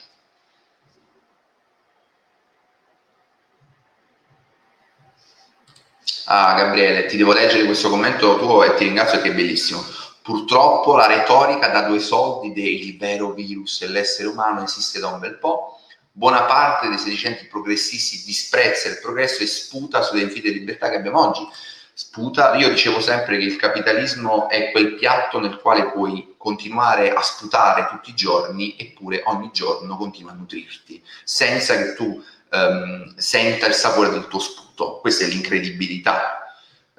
Ah, 6.25 6.55
Gabriele, 6.55 7.05
ti 7.05 7.17
devo 7.17 7.33
leggere 7.33 7.65
questo 7.65 7.89
commento 7.89 8.37
tuo 8.37 8.63
e 8.63 8.73
ti 8.75 8.85
ringrazio 8.85 9.19
perché 9.19 9.33
è 9.33 9.35
bellissimo. 9.35 9.83
Purtroppo 10.21 10.95
la 10.95 11.07
retorica 11.07 11.67
da 11.69 11.81
due 11.81 11.99
soldi 11.99 12.53
del 12.53 12.97
vero 12.97 13.31
virus 13.31 13.81
e 13.81 13.87
l'essere 13.87 14.27
umano 14.27 14.63
esiste 14.63 14.99
da 14.99 15.07
un 15.07 15.19
bel 15.19 15.37
po'. 15.37 15.79
Buona 16.11 16.43
parte 16.43 16.89
dei 16.89 16.97
sedicenti 16.97 17.45
progressisti 17.45 18.23
disprezza 18.25 18.89
il 18.89 18.99
progresso 18.99 19.43
e 19.43 19.47
sputa 19.47 20.01
sulle 20.01 20.21
infinite 20.21 20.49
libertà 20.49 20.89
che 20.89 20.97
abbiamo 20.97 21.27
oggi. 21.27 21.47
Sputa, 21.93 22.55
io 22.55 22.69
dicevo 22.69 23.01
sempre 23.01 23.37
che 23.37 23.43
il 23.43 23.57
capitalismo 23.57 24.49
è 24.49 24.71
quel 24.71 24.95
piatto 24.95 25.39
nel 25.39 25.57
quale 25.57 25.91
puoi 25.91 26.35
continuare 26.37 27.11
a 27.13 27.21
sputare 27.21 27.87
tutti 27.89 28.11
i 28.11 28.15
giorni 28.15 28.75
eppure 28.77 29.21
ogni 29.25 29.51
giorno 29.51 29.97
continua 29.97 30.31
a 30.31 30.35
nutrirti, 30.35 31.03
senza 31.23 31.77
che 31.77 31.93
tu 31.93 32.23
um, 32.51 33.13
senta 33.15 33.67
il 33.67 33.73
sapore 33.73 34.09
del 34.09 34.27
tuo 34.27 34.39
sputo. 34.39 34.99
Questa 34.99 35.25
è 35.25 35.27
l'incredibilità 35.27 36.53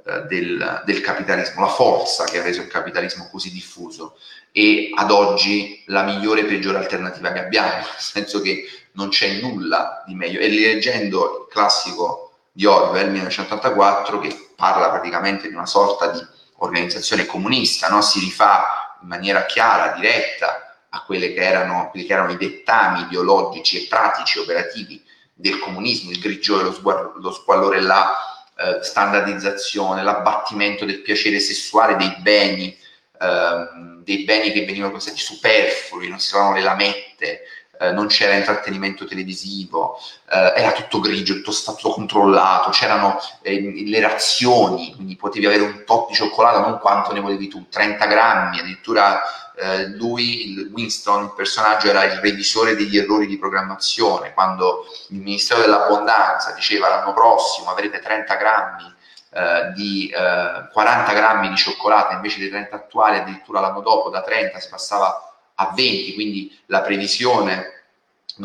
uh, 0.05 0.27
del, 0.27 0.83
del, 0.85 1.01
capitalismo, 1.01 1.63
la 1.63 1.73
forza 1.73 2.25
che 2.25 2.39
ha 2.39 2.43
reso 2.43 2.61
il 2.61 2.69
capitalismo 2.69 3.29
così 3.31 3.51
diffuso 3.51 4.17
e 4.51 4.91
ad 4.95 5.11
oggi 5.11 5.83
la 5.87 6.03
migliore 6.03 6.43
e 6.43 6.45
peggiore 6.45 6.79
alternativa 6.79 7.33
che 7.33 7.41
abbiamo, 7.41 7.69
nel 7.77 7.87
senso 7.99 8.41
che 8.41 8.65
non 8.93 9.09
c'è 9.09 9.41
nulla 9.41 10.03
di 10.07 10.15
meglio. 10.15 10.41
E 10.41 10.49
leggendo 10.49 11.47
il 11.47 11.53
classico 11.53 12.33
di 12.53 12.67
Orwell, 12.67 13.11
1984, 13.11 14.19
che 14.19 14.51
parla 14.57 14.91
praticamente 14.91 15.49
di 15.49 15.55
una 15.55 15.67
sorta 15.67 16.09
di 16.09 16.25
organizzazione 16.57 17.27
comunista, 17.27 17.89
no? 17.89 18.03
si 18.03 18.21
rifà 18.21 18.99
in 19.01 19.09
maniera 19.09 19.47
chiara, 19.47 19.95
diretta 19.95 20.87
a 20.91 21.03
quelli 21.05 21.33
che 21.33 21.41
quelli 21.89 22.07
che 22.07 22.13
erano 22.13 22.33
i 22.33 22.37
dettami 22.37 23.03
ideologici 23.03 23.83
e 23.83 23.87
pratici 23.89 24.39
operativi 24.39 25.02
del 25.43 25.59
comunismo, 25.59 26.11
il 26.11 26.21
grigiore, 26.21 26.63
lo, 26.63 26.73
sguardo, 26.73 27.15
lo 27.17 27.33
squallore, 27.33 27.81
la 27.81 28.17
eh, 28.57 28.83
standardizzazione, 28.83 30.03
l'abbattimento 30.03 30.85
del 30.85 31.03
piacere 31.03 31.41
sessuale 31.41 31.97
dei 31.97 32.15
beni, 32.21 32.77
ehm, 33.21 34.03
dei 34.05 34.25
beni 34.25 34.53
che 34.53 34.65
venivano 34.65 34.93
considerati 34.93 35.25
superflui, 35.25 36.09
non 36.09 36.21
si 36.21 36.31
trovavano 36.31 36.57
le 36.57 36.63
lamette, 36.63 37.41
eh, 37.81 37.91
non 37.91 38.07
c'era 38.07 38.35
intrattenimento 38.35 39.05
televisivo, 39.05 39.99
eh, 40.31 40.53
era 40.57 40.71
tutto 40.73 41.01
grigio, 41.01 41.35
tutto 41.35 41.51
stato 41.51 41.91
controllato, 41.91 42.71
c'erano 42.71 43.19
eh, 43.43 43.85
le 43.87 44.01
razioni, 44.01 44.95
quindi 44.95 45.17
potevi 45.17 45.47
avere 45.47 45.63
un 45.63 45.83
tot 45.85 46.09
di 46.09 46.15
cioccolato, 46.15 46.61
non 46.61 46.79
quanto 46.79 47.13
ne 47.13 47.21
volevi 47.21 47.49
tu, 47.49 47.67
30 47.69 48.07
grammi, 48.07 48.61
addirittura 48.61 49.21
eh, 49.57 49.89
lui, 49.89 50.71
Winston, 50.73 51.25
il 51.25 51.33
personaggio, 51.35 51.89
era 51.89 52.05
il 52.05 52.19
revisore 52.21 52.75
degli 52.75 52.97
errori 52.97 53.27
di 53.27 53.39
programmazione, 53.39 54.33
quando 54.33 54.87
il 55.09 55.19
Ministero 55.19 55.61
dell'Abbondanza 55.61 56.53
diceva 56.53 56.89
l'anno 56.89 57.13
prossimo 57.13 57.71
avrete 57.71 57.99
30 57.99 58.35
grammi 58.37 58.95
eh, 59.35 59.73
di 59.75 60.09
eh, 60.09 60.69
40 60.73 61.13
grammi 61.13 61.49
di 61.49 61.57
cioccolata 61.57 62.15
invece 62.15 62.39
dei 62.39 62.51
30 62.51 62.77
attuali, 62.77 63.19
addirittura 63.19 63.61
l'anno 63.61 63.81
dopo 63.81 64.11
da 64.11 64.23
30 64.23 64.59
si 64.59 64.69
passava 64.69 65.35
a 65.55 65.73
20, 65.75 66.15
quindi 66.15 66.59
la 66.67 66.81
previsione 66.81 67.85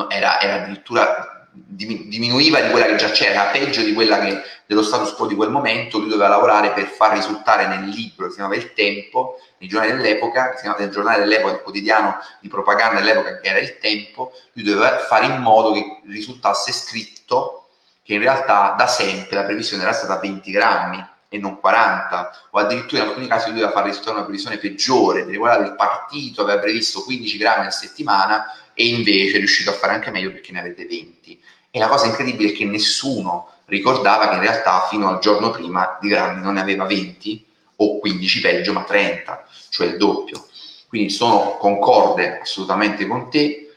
era, 0.09 0.39
era 0.39 0.63
addirittura 0.63 1.45
diminuiva 1.51 2.61
di 2.61 2.69
quella 2.69 2.85
che 2.85 2.95
già 2.95 3.09
c'era, 3.09 3.31
era 3.31 3.51
peggio 3.51 3.81
di 3.81 3.93
quella 3.93 4.19
che 4.19 4.43
dello 4.67 4.83
status 4.83 5.13
quo 5.13 5.25
di 5.25 5.35
quel 5.35 5.49
momento, 5.49 5.97
lui 5.97 6.09
doveva 6.09 6.27
lavorare 6.27 6.71
per 6.71 6.85
far 6.87 7.13
risultare 7.13 7.67
nel 7.67 7.87
libro 7.87 8.25
che 8.25 8.31
si 8.31 8.35
chiamava 8.37 8.55
Il 8.55 8.73
Tempo, 8.73 9.39
nei 9.57 9.69
giornali 9.69 9.95
dell'epoca, 9.95 10.49
che 10.49 10.55
si 10.57 10.61
chiamava 10.63 10.83
il 10.83 10.91
giornale 10.91 11.19
dell'epoca, 11.19 11.53
il 11.53 11.61
quotidiano 11.61 12.17
di 12.41 12.49
propaganda 12.49 12.99
dell'epoca 12.99 13.39
che 13.39 13.47
era 13.47 13.59
Il 13.59 13.77
Tempo, 13.79 14.33
lui 14.53 14.65
doveva 14.65 14.99
fare 14.99 15.25
in 15.27 15.37
modo 15.41 15.71
che 15.71 16.01
risultasse 16.05 16.71
scritto 16.73 17.69
che 18.03 18.13
in 18.13 18.19
realtà 18.19 18.75
da 18.77 18.87
sempre 18.87 19.37
la 19.37 19.43
previsione 19.43 19.83
era 19.83 19.93
stata 19.93 20.19
20 20.19 20.51
grammi 20.51 21.05
e 21.29 21.37
non 21.37 21.59
40, 21.59 22.47
o 22.51 22.59
addirittura 22.59 23.01
in 23.01 23.07
alcuni 23.09 23.27
casi 23.27 23.49
lui 23.49 23.59
doveva 23.59 23.73
far 23.73 23.85
risultare 23.85 24.15
una 24.15 24.25
previsione 24.25 24.57
peggiore, 24.57 25.25
quella 25.25 25.57
del 25.57 25.75
partito 25.75 26.41
aveva 26.41 26.59
previsto 26.59 27.03
15 27.03 27.37
grammi 27.37 27.65
a 27.65 27.71
settimana 27.71 28.45
e 28.73 28.87
invece 28.87 29.35
è 29.35 29.37
riuscito 29.39 29.71
a 29.71 29.73
fare 29.73 29.93
anche 29.93 30.11
meglio 30.11 30.31
perché 30.31 30.51
ne 30.51 30.59
avete 30.59 30.85
20. 30.85 31.41
E 31.69 31.79
la 31.79 31.87
cosa 31.87 32.05
incredibile 32.05 32.51
è 32.51 32.53
che 32.53 32.63
nessuno 32.63 33.51
ricordava 33.67 34.29
che 34.29 34.35
in 34.35 34.41
realtà 34.41 34.87
fino 34.89 35.07
al 35.09 35.19
giorno 35.19 35.51
prima 35.51 35.97
di 36.01 36.09
grammi 36.09 36.41
non 36.41 36.55
ne 36.55 36.61
aveva 36.61 36.85
20 36.85 37.45
o 37.77 37.99
15 37.99 38.41
peggio, 38.41 38.73
ma 38.73 38.83
30, 38.83 39.47
cioè 39.69 39.87
il 39.87 39.97
doppio. 39.97 40.47
Quindi 40.87 41.09
sono 41.09 41.57
concorde 41.57 42.39
assolutamente 42.39 43.05
con 43.05 43.29
te, 43.29 43.39
eh, 43.45 43.69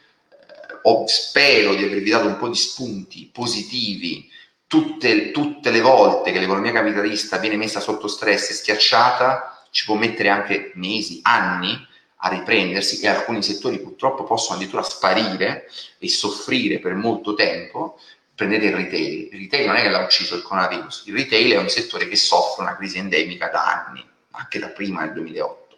o 0.82 1.07
spero 1.07 1.74
di 1.74 1.84
avervi 1.84 2.11
dato 2.11 2.26
un 2.26 2.38
po' 2.38 2.49
di 2.49 2.57
spunti 2.57 3.28
positivi 3.32 4.28
tutte, 4.66 5.32
tutte 5.32 5.70
le 5.70 5.80
volte 5.80 6.30
che 6.30 6.38
l'economia 6.38 6.70
capitalista 6.70 7.38
viene 7.38 7.57
messa 7.57 7.80
sotto 7.80 8.07
stress 8.07 8.51
e 8.51 8.55
schiacciata, 8.55 9.66
ci 9.70 9.84
può 9.84 9.97
mettere 9.97 10.28
anche 10.28 10.70
mesi, 10.74 11.18
anni 11.22 11.88
a 12.22 12.28
riprendersi 12.28 13.01
e 13.01 13.09
alcuni 13.09 13.43
settori 13.43 13.80
purtroppo 13.80 14.24
possono 14.24 14.57
addirittura 14.57 14.82
sparire 14.82 15.68
e 15.99 16.09
soffrire 16.09 16.78
per 16.78 16.95
molto 16.95 17.34
tempo. 17.34 17.99
Prendete 18.41 18.68
il 18.68 18.74
retail, 18.74 19.28
il 19.32 19.38
retail 19.38 19.66
non 19.66 19.76
è 19.76 19.82
che 19.82 19.91
l'ha 19.91 20.03
ucciso 20.03 20.34
il 20.34 20.41
coronavirus, 20.41 21.03
il 21.09 21.14
retail 21.14 21.53
è 21.53 21.59
un 21.59 21.68
settore 21.68 22.09
che 22.09 22.16
soffre 22.16 22.62
una 22.62 22.74
crisi 22.74 22.97
endemica 22.97 23.49
da 23.49 23.84
anni, 23.84 24.03
anche 24.30 24.59
da 24.59 24.68
prima 24.68 25.03
del 25.03 25.12
2008 25.12 25.68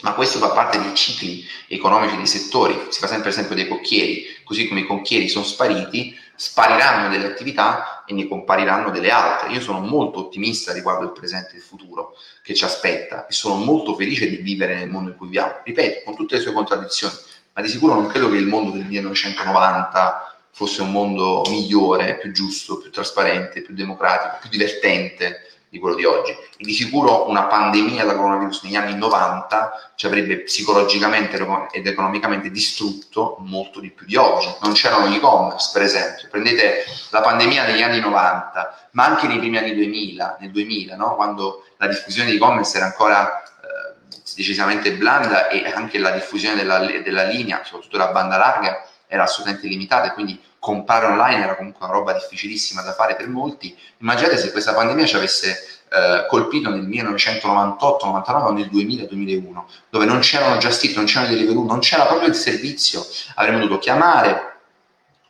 ma 0.00 0.14
questo 0.14 0.38
fa 0.38 0.50
parte 0.50 0.78
dei 0.78 0.94
cicli 0.94 1.44
economici 1.68 2.16
dei 2.16 2.26
settori, 2.26 2.86
si 2.88 2.98
fa 2.98 3.06
sempre 3.06 3.28
esempio 3.28 3.54
dei 3.54 3.68
cocchieri, 3.68 4.24
così 4.42 4.68
come 4.68 4.80
i 4.80 4.86
cocchieri 4.86 5.28
sono 5.28 5.44
spariti, 5.44 6.18
spariranno 6.34 7.10
delle 7.10 7.26
attività 7.26 8.04
e 8.06 8.14
ne 8.14 8.26
compariranno 8.26 8.90
delle 8.90 9.10
altre. 9.10 9.52
Io 9.52 9.60
sono 9.60 9.80
molto 9.80 10.20
ottimista 10.20 10.72
riguardo 10.72 11.04
il 11.04 11.12
presente 11.12 11.52
e 11.52 11.56
il 11.56 11.62
futuro 11.62 12.14
che 12.42 12.54
ci 12.54 12.64
aspetta 12.64 13.26
e 13.26 13.32
sono 13.32 13.56
molto 13.56 13.94
felice 13.94 14.28
di 14.28 14.36
vivere 14.36 14.76
nel 14.76 14.88
mondo 14.88 15.10
in 15.10 15.16
cui 15.16 15.26
viviamo, 15.26 15.60
ripeto, 15.62 16.04
con 16.04 16.14
tutte 16.14 16.36
le 16.36 16.42
sue 16.42 16.52
contraddizioni, 16.52 17.14
ma 17.52 17.62
di 17.62 17.68
sicuro 17.68 17.94
non 17.94 18.06
credo 18.06 18.30
che 18.30 18.36
il 18.36 18.46
mondo 18.46 18.70
del 18.70 18.84
1990 18.84 20.35
fosse 20.56 20.80
un 20.80 20.90
mondo 20.90 21.42
migliore, 21.50 22.16
più 22.16 22.32
giusto, 22.32 22.78
più 22.78 22.90
trasparente, 22.90 23.60
più 23.60 23.74
democratico, 23.74 24.38
più 24.40 24.48
divertente 24.48 25.50
di 25.68 25.78
quello 25.78 25.94
di 25.94 26.06
oggi. 26.06 26.30
E 26.30 26.64
di 26.64 26.72
sicuro 26.72 27.28
una 27.28 27.42
pandemia 27.42 28.06
da 28.06 28.14
coronavirus 28.14 28.62
negli 28.62 28.74
anni 28.74 28.96
90 28.96 29.92
ci 29.96 30.06
avrebbe 30.06 30.38
psicologicamente 30.38 31.36
ed 31.72 31.86
economicamente 31.86 32.50
distrutto 32.50 33.36
molto 33.40 33.80
di 33.80 33.90
più 33.90 34.06
di 34.06 34.16
oggi. 34.16 34.48
Non 34.62 34.72
c'erano 34.72 35.14
e-commerce, 35.14 35.68
per 35.74 35.82
esempio. 35.82 36.28
Prendete 36.30 36.86
la 37.10 37.20
pandemia 37.20 37.66
negli 37.66 37.82
anni 37.82 38.00
90, 38.00 38.88
ma 38.92 39.04
anche 39.04 39.26
nei 39.26 39.38
primi 39.38 39.58
anni 39.58 39.74
2000, 39.74 40.38
nel 40.40 40.52
2000, 40.52 40.96
no? 40.96 41.16
quando 41.16 41.64
la 41.76 41.86
diffusione 41.86 42.30
di 42.30 42.36
e-commerce 42.36 42.78
era 42.78 42.86
ancora 42.86 43.42
eh, 43.42 43.94
decisamente 44.34 44.94
blanda 44.94 45.48
e 45.48 45.70
anche 45.70 45.98
la 45.98 46.12
diffusione 46.12 46.56
della, 46.56 46.78
della 46.78 47.24
linea, 47.24 47.60
soprattutto 47.62 47.98
la 47.98 48.08
banda 48.08 48.38
larga, 48.38 48.82
era 49.16 49.24
assolutamente 49.24 49.66
limitata 49.66 50.06
e 50.06 50.12
quindi 50.12 50.40
comprare 50.58 51.06
online 51.06 51.44
era 51.44 51.56
comunque 51.56 51.84
una 51.84 51.94
roba 51.94 52.12
difficilissima 52.12 52.82
da 52.82 52.92
fare 52.92 53.16
per 53.16 53.28
molti. 53.28 53.76
Immaginate 53.98 54.36
se 54.36 54.50
questa 54.52 54.74
pandemia 54.74 55.06
ci 55.06 55.16
avesse 55.16 55.76
eh, 55.90 56.26
colpito 56.28 56.70
nel 56.70 56.82
1998, 56.82 58.06
99 58.06 58.48
o 58.48 58.52
nel 58.52 58.68
2000-2001, 58.72 59.62
dove 59.90 60.04
non 60.04 60.20
c'erano 60.20 60.56
Just 60.58 60.84
Eat, 60.84 60.96
non 60.96 61.04
c'erano 61.04 61.28
Deliveroo, 61.28 61.64
non 61.64 61.78
c'era 61.78 62.06
proprio 62.06 62.28
il 62.28 62.34
servizio, 62.34 63.04
avremmo 63.34 63.58
dovuto 63.58 63.78
chiamare 63.78 64.54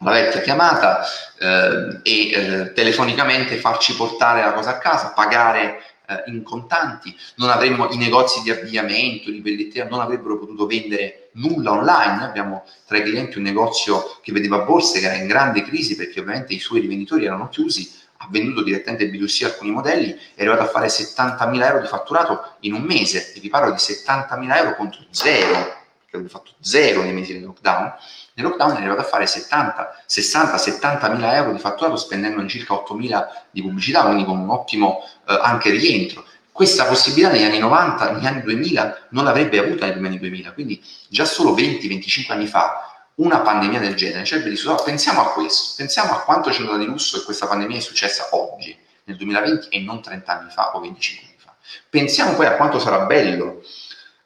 la 0.00 0.10
vecchia 0.10 0.40
chiamata 0.40 1.04
eh, 1.38 2.00
e 2.02 2.30
eh, 2.30 2.72
telefonicamente 2.72 3.56
farci 3.56 3.94
portare 3.94 4.42
la 4.42 4.52
cosa 4.52 4.70
a 4.70 4.78
casa, 4.78 5.12
pagare 5.12 5.82
eh, 6.08 6.30
in 6.30 6.42
contanti, 6.42 7.14
non 7.36 7.50
avremmo 7.50 7.90
i 7.90 7.96
negozi 7.96 8.42
di 8.42 8.50
abbigliamento, 8.50 9.30
di 9.30 9.40
pelletteria, 9.40 9.88
non 9.88 10.00
avrebbero 10.00 10.38
potuto 10.38 10.66
vendere 10.66 11.30
nulla 11.32 11.72
online. 11.72 12.24
Abbiamo 12.24 12.64
tra 12.86 12.98
i 12.98 13.02
clienti 13.02 13.38
un 13.38 13.44
negozio 13.44 14.18
che 14.22 14.32
vedeva 14.32 14.60
borse 14.60 15.00
che 15.00 15.06
era 15.06 15.16
in 15.16 15.26
grande 15.26 15.62
crisi 15.62 15.96
perché 15.96 16.20
ovviamente 16.20 16.54
i 16.54 16.58
suoi 16.58 16.80
rivenditori 16.80 17.24
erano 17.24 17.48
chiusi, 17.48 17.90
ha 18.18 18.28
venduto 18.30 18.62
direttamente 18.62 19.10
B2C 19.10 19.44
alcuni 19.44 19.70
modelli, 19.70 20.16
è 20.34 20.40
arrivato 20.40 20.62
a 20.62 20.66
fare 20.66 20.86
70.000 20.86 21.62
euro 21.62 21.80
di 21.80 21.86
fatturato 21.86 22.56
in 22.60 22.74
un 22.74 22.82
mese. 22.82 23.32
E 23.34 23.40
vi 23.40 23.48
parlo 23.48 23.72
di 23.72 23.78
70.000 23.78 24.56
euro 24.56 24.76
contro 24.76 25.04
zero, 25.10 25.84
che 26.16 26.24
aveva 26.24 26.38
fatto 26.38 26.52
zero 26.60 27.02
nei 27.02 27.12
mesi 27.12 27.32
del 27.32 27.44
lockdown. 27.44 27.94
Nel 28.34 28.46
lockdown 28.46 28.72
è 28.72 28.76
arrivato 28.76 29.00
a 29.00 29.04
fare 29.04 29.26
70, 29.26 30.02
60, 30.06 30.58
70 30.58 31.08
mila 31.10 31.34
euro 31.36 31.52
di 31.52 31.58
fatturato 31.58 31.96
spendendo 31.96 32.46
circa 32.46 32.74
8 32.74 32.94
mila 32.94 33.46
di 33.50 33.62
pubblicità, 33.62 34.04
quindi 34.04 34.24
con 34.24 34.38
un 34.38 34.50
ottimo 34.50 35.02
eh, 35.28 35.38
anche 35.40 35.70
rientro. 35.70 36.24
Questa 36.52 36.86
possibilità 36.86 37.30
negli 37.30 37.44
anni 37.44 37.58
90, 37.58 38.12
negli 38.12 38.26
anni 38.26 38.42
2000 38.42 39.08
non 39.10 39.24
l'avrebbe 39.24 39.58
avuta 39.58 39.86
negli 39.86 40.04
anni 40.04 40.18
2000, 40.18 40.52
quindi 40.52 40.82
già 41.08 41.24
solo 41.24 41.54
20-25 41.54 42.32
anni 42.32 42.46
fa 42.46 42.96
una 43.16 43.40
pandemia 43.40 43.78
del 43.78 43.94
genere 43.94 44.24
ci 44.24 44.34
avrebbe 44.34 44.50
disturbato. 44.50 44.84
Pensiamo 44.84 45.20
a 45.20 45.32
questo, 45.32 45.74
pensiamo 45.76 46.12
a 46.12 46.20
quanto 46.20 46.50
ci 46.50 46.58
è 46.58 46.60
andato 46.62 46.78
di 46.78 46.86
lusso 46.86 47.18
e 47.18 47.24
questa 47.24 47.46
pandemia 47.46 47.76
è 47.76 47.80
successa 47.80 48.28
oggi, 48.32 48.76
nel 49.04 49.16
2020 49.16 49.68
e 49.68 49.80
non 49.80 50.02
30 50.02 50.38
anni 50.38 50.50
fa 50.50 50.74
o 50.74 50.80
25 50.80 51.26
anni 51.26 51.38
fa. 51.38 51.54
Pensiamo 51.88 52.34
poi 52.34 52.46
a 52.46 52.56
quanto 52.56 52.78
sarà 52.78 53.04
bello 53.04 53.62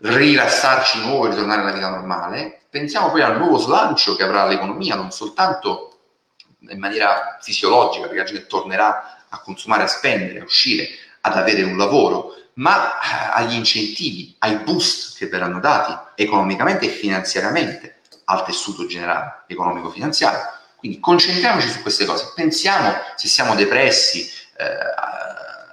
rilassarci 0.00 1.00
di 1.00 1.06
nuovo 1.06 1.26
e 1.26 1.30
ritornare 1.30 1.62
alla 1.62 1.72
vita 1.72 1.88
normale. 1.88 2.62
Pensiamo 2.70 3.10
poi 3.10 3.22
al 3.22 3.38
nuovo 3.38 3.58
slancio 3.58 4.16
che 4.16 4.22
avrà 4.22 4.46
l'economia, 4.46 4.94
non 4.94 5.10
soltanto 5.10 5.98
in 6.68 6.78
maniera 6.78 7.38
fisiologica, 7.40 8.06
perché 8.06 8.22
la 8.22 8.24
gente 8.24 8.46
tornerà 8.46 9.24
a 9.28 9.40
consumare, 9.40 9.84
a 9.84 9.88
spendere, 9.88 10.40
a 10.40 10.44
uscire, 10.44 10.88
ad 11.22 11.36
avere 11.36 11.62
un 11.62 11.76
lavoro, 11.76 12.34
ma 12.54 12.94
eh, 12.94 13.30
agli 13.32 13.54
incentivi, 13.54 14.34
ai 14.38 14.56
boost 14.56 15.16
che 15.16 15.26
verranno 15.26 15.60
dati 15.60 15.96
economicamente 16.14 16.86
e 16.86 16.90
finanziariamente 16.90 18.00
al 18.24 18.44
tessuto 18.44 18.86
generale 18.86 19.44
economico-finanziario. 19.46 20.40
Quindi 20.76 20.98
concentriamoci 20.98 21.68
su 21.68 21.82
queste 21.82 22.06
cose, 22.06 22.32
pensiamo 22.34 22.94
se 23.16 23.28
siamo 23.28 23.54
depressi, 23.54 24.30
eh, 24.56 25.09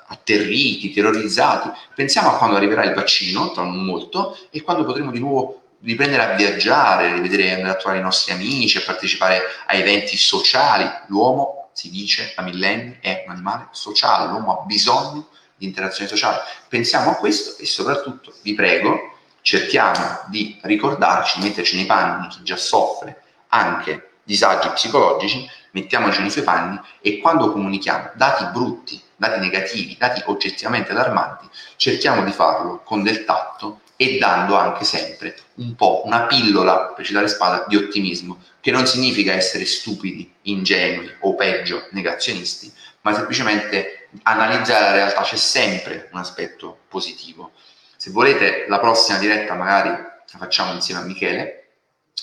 atterriti, 0.08 0.92
terrorizzati. 0.92 1.70
Pensiamo 1.96 2.30
a 2.30 2.38
quando 2.38 2.56
arriverà 2.56 2.84
il 2.84 2.94
vaccino, 2.94 3.52
tra 3.52 3.64
non 3.64 3.84
molto, 3.84 4.38
e 4.50 4.62
quando 4.62 4.86
potremo 4.86 5.12
di 5.12 5.20
nuovo 5.20 5.62
riprendere 5.82 6.24
a 6.24 6.36
viaggiare, 6.36 7.14
rivedere, 7.14 7.54
andare 7.54 7.74
a 7.74 7.76
trovare 7.76 8.00
i 8.00 8.04
nostri 8.04 8.34
amici, 8.34 8.78
a 8.78 8.84
partecipare 8.86 9.42
a 9.66 9.76
eventi 9.76 10.18
sociali. 10.18 10.90
L'uomo, 11.08 11.70
si 11.74 11.90
dice 11.90 12.34
da 12.36 12.42
millenni, 12.42 12.98
è 13.02 13.24
un 13.28 13.34
animale 13.34 13.68
sociale, 13.72 14.30
l'uomo 14.30 14.60
ha 14.62 14.66
bisogno 14.66 15.28
di 15.56 15.66
interazione 15.66 16.10
sociale. 16.10 16.40
Pensiamo 16.68 17.12
a 17.12 17.16
questo 17.16 17.62
e 17.62 17.66
soprattutto, 17.66 18.34
vi 18.42 18.54
prego, 18.54 19.18
cerchiamo 19.42 20.22
di 20.28 20.60
ricordarci, 20.64 21.40
metterci 21.40 21.76
nei 21.76 21.86
panni 21.86 22.28
chi 22.28 22.44
già 22.44 22.58
soffre 22.58 23.22
anche 23.50 24.12
disagi 24.24 24.70
psicologici, 24.70 25.50
mettiamoci 25.72 26.20
nei 26.22 26.30
suoi 26.30 26.44
panni 26.44 26.80
e 27.02 27.20
quando 27.20 27.52
comunichiamo 27.52 28.12
dati 28.16 28.46
brutti, 28.52 29.02
dati 29.18 29.40
negativi, 29.40 29.98
dati 29.98 30.22
oggettivamente 30.26 30.92
allarmanti, 30.92 31.50
cerchiamo 31.76 32.24
di 32.24 32.32
farlo 32.32 32.82
con 32.84 33.04
del 33.04 33.26
tatto 33.26 33.82
e 33.98 34.18
dando 34.20 34.56
anche 34.56 34.86
sempre 34.86 35.36
un 35.56 35.76
po' 35.76 36.04
una 36.06 36.22
pillola, 36.28 36.94
per 36.96 37.04
citare 37.04 37.28
spada, 37.28 37.66
di 37.68 37.76
ottimismo, 37.76 38.42
che 38.62 38.72
non 38.72 38.86
significa 38.86 39.34
essere 39.34 39.66
stupidi, 39.66 40.32
ingenui 40.44 41.12
o 41.22 41.36
peggio 41.36 41.88
negazionisti, 41.92 42.72
ma 43.02 43.14
semplicemente 43.14 44.10
analizzare 44.24 44.86
la 44.86 44.92
realtà, 44.94 45.22
c'è 45.24 45.36
sempre 45.36 46.10
un 46.12 46.20
aspetto 46.20 46.82
positivo. 46.88 47.52
Se 47.96 48.12
volete 48.12 48.66
la 48.68 48.80
prossima 48.80 49.18
diretta 49.18 49.56
magari 49.56 49.90
la 49.90 50.38
facciamo 50.38 50.74
insieme 50.74 51.02
a 51.02 51.04
Michele 51.04 51.70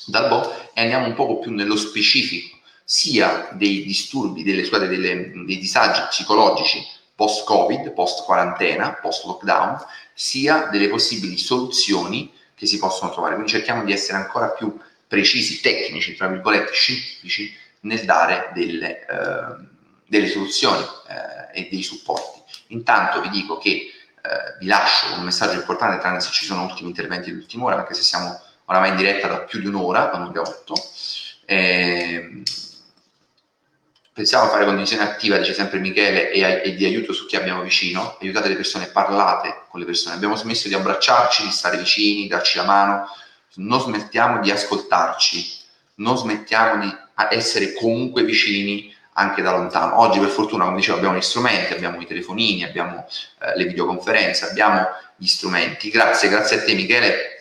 Dalbo 0.06 0.72
e 0.74 0.82
andiamo 0.82 1.06
un 1.06 1.14
poco 1.14 1.38
più 1.38 1.52
nello 1.52 1.76
specifico 1.76 2.53
sia 2.84 3.48
dei 3.52 3.82
disturbi, 3.82 4.42
delle, 4.42 4.64
scusate, 4.64 4.86
delle, 4.86 5.30
dei 5.30 5.58
disagi 5.58 6.02
psicologici 6.08 6.86
post-Covid, 7.14 7.92
post-quarantena, 7.92 8.94
post-lockdown, 8.94 9.78
sia 10.12 10.68
delle 10.70 10.88
possibili 10.88 11.38
soluzioni 11.38 12.32
che 12.54 12.66
si 12.66 12.78
possono 12.78 13.10
trovare. 13.10 13.34
Quindi 13.34 13.52
cerchiamo 13.52 13.84
di 13.84 13.92
essere 13.92 14.18
ancora 14.18 14.48
più 14.48 14.76
precisi, 15.06 15.60
tecnici, 15.60 16.14
tra 16.14 16.28
virgolette, 16.28 16.72
scientifici 16.72 17.54
nel 17.80 18.04
dare 18.04 18.50
delle, 18.54 19.00
eh, 19.00 19.66
delle 20.06 20.28
soluzioni 20.28 20.82
eh, 20.82 21.60
e 21.60 21.68
dei 21.70 21.82
supporti. 21.82 22.42
Intanto 22.68 23.20
vi 23.20 23.28
dico 23.28 23.58
che 23.58 23.70
eh, 23.70 23.90
vi 24.58 24.66
lascio 24.66 25.14
un 25.14 25.22
messaggio 25.22 25.54
importante, 25.54 26.00
tranne 26.00 26.20
se 26.20 26.30
ci 26.32 26.44
sono 26.44 26.64
ultimi 26.64 26.88
interventi 26.88 27.30
di 27.30 27.36
ultima 27.36 27.64
ora, 27.64 27.76
anche 27.76 27.94
se 27.94 28.02
siamo 28.02 28.40
oramai 28.66 28.90
in 28.90 28.96
diretta 28.96 29.28
da 29.28 29.40
più 29.40 29.60
di 29.60 29.66
un'ora, 29.66 30.06
da 30.06 30.16
un'ora 30.16 30.34
e 30.34 30.38
otto. 30.38 30.74
Pensiamo 34.14 34.44
a 34.44 34.48
fare 34.48 34.64
condivisione 34.64 35.02
attiva, 35.02 35.38
dice 35.38 35.54
sempre 35.54 35.80
Michele, 35.80 36.30
e, 36.30 36.62
e, 36.64 36.74
di 36.76 36.84
aiuto 36.84 37.12
su 37.12 37.26
chi 37.26 37.34
abbiamo 37.34 37.62
vicino, 37.62 38.16
aiutate 38.20 38.46
le 38.46 38.54
persone, 38.54 38.86
parlate 38.86 39.64
con 39.68 39.80
le 39.80 39.86
persone, 39.86 40.14
abbiamo 40.14 40.36
smesso 40.36 40.68
di 40.68 40.74
abbracciarci, 40.74 41.42
di 41.42 41.50
stare 41.50 41.76
vicini, 41.78 42.28
darci 42.28 42.58
la 42.58 42.62
mano, 42.62 43.06
non 43.54 43.80
smettiamo 43.80 44.38
di 44.38 44.52
ascoltarci, 44.52 45.62
non 45.96 46.16
smettiamo 46.16 46.80
di 46.80 46.96
essere 47.30 47.72
comunque 47.72 48.22
vicini 48.22 48.94
anche 49.14 49.42
da 49.42 49.50
lontano. 49.50 49.98
Oggi 49.98 50.20
per 50.20 50.28
fortuna, 50.28 50.62
come 50.62 50.76
dicevo, 50.76 50.98
abbiamo 50.98 51.16
gli 51.16 51.22
strumenti, 51.22 51.72
abbiamo 51.72 52.00
i 52.00 52.06
telefonini, 52.06 52.62
abbiamo 52.62 53.08
eh, 53.40 53.56
le 53.56 53.64
videoconferenze, 53.64 54.48
abbiamo 54.48 54.86
gli 55.16 55.26
strumenti. 55.26 55.90
Grazie, 55.90 56.28
grazie 56.28 56.58
a 56.58 56.62
te 56.62 56.72
Michele. 56.74 57.32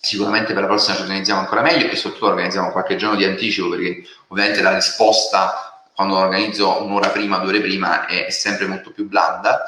Sicuramente 0.00 0.52
per 0.52 0.62
la 0.62 0.68
prossima 0.68 0.96
ci 0.96 1.02
organizziamo 1.02 1.40
ancora 1.40 1.62
meglio 1.62 1.88
e 1.88 1.94
soprattutto 1.94 2.26
organizziamo 2.26 2.72
qualche 2.72 2.96
giorno 2.96 3.16
di 3.16 3.24
anticipo 3.24 3.68
perché 3.68 4.04
ovviamente 4.28 4.62
la 4.62 4.74
risposta 4.74 5.65
quando 5.96 6.18
organizzo 6.18 6.82
un'ora 6.82 7.08
prima, 7.08 7.38
due 7.38 7.48
ore 7.48 7.60
prima, 7.62 8.04
è, 8.04 8.28
sempre 8.28 8.66
molto 8.66 8.90
più 8.90 9.08
blanda. 9.08 9.64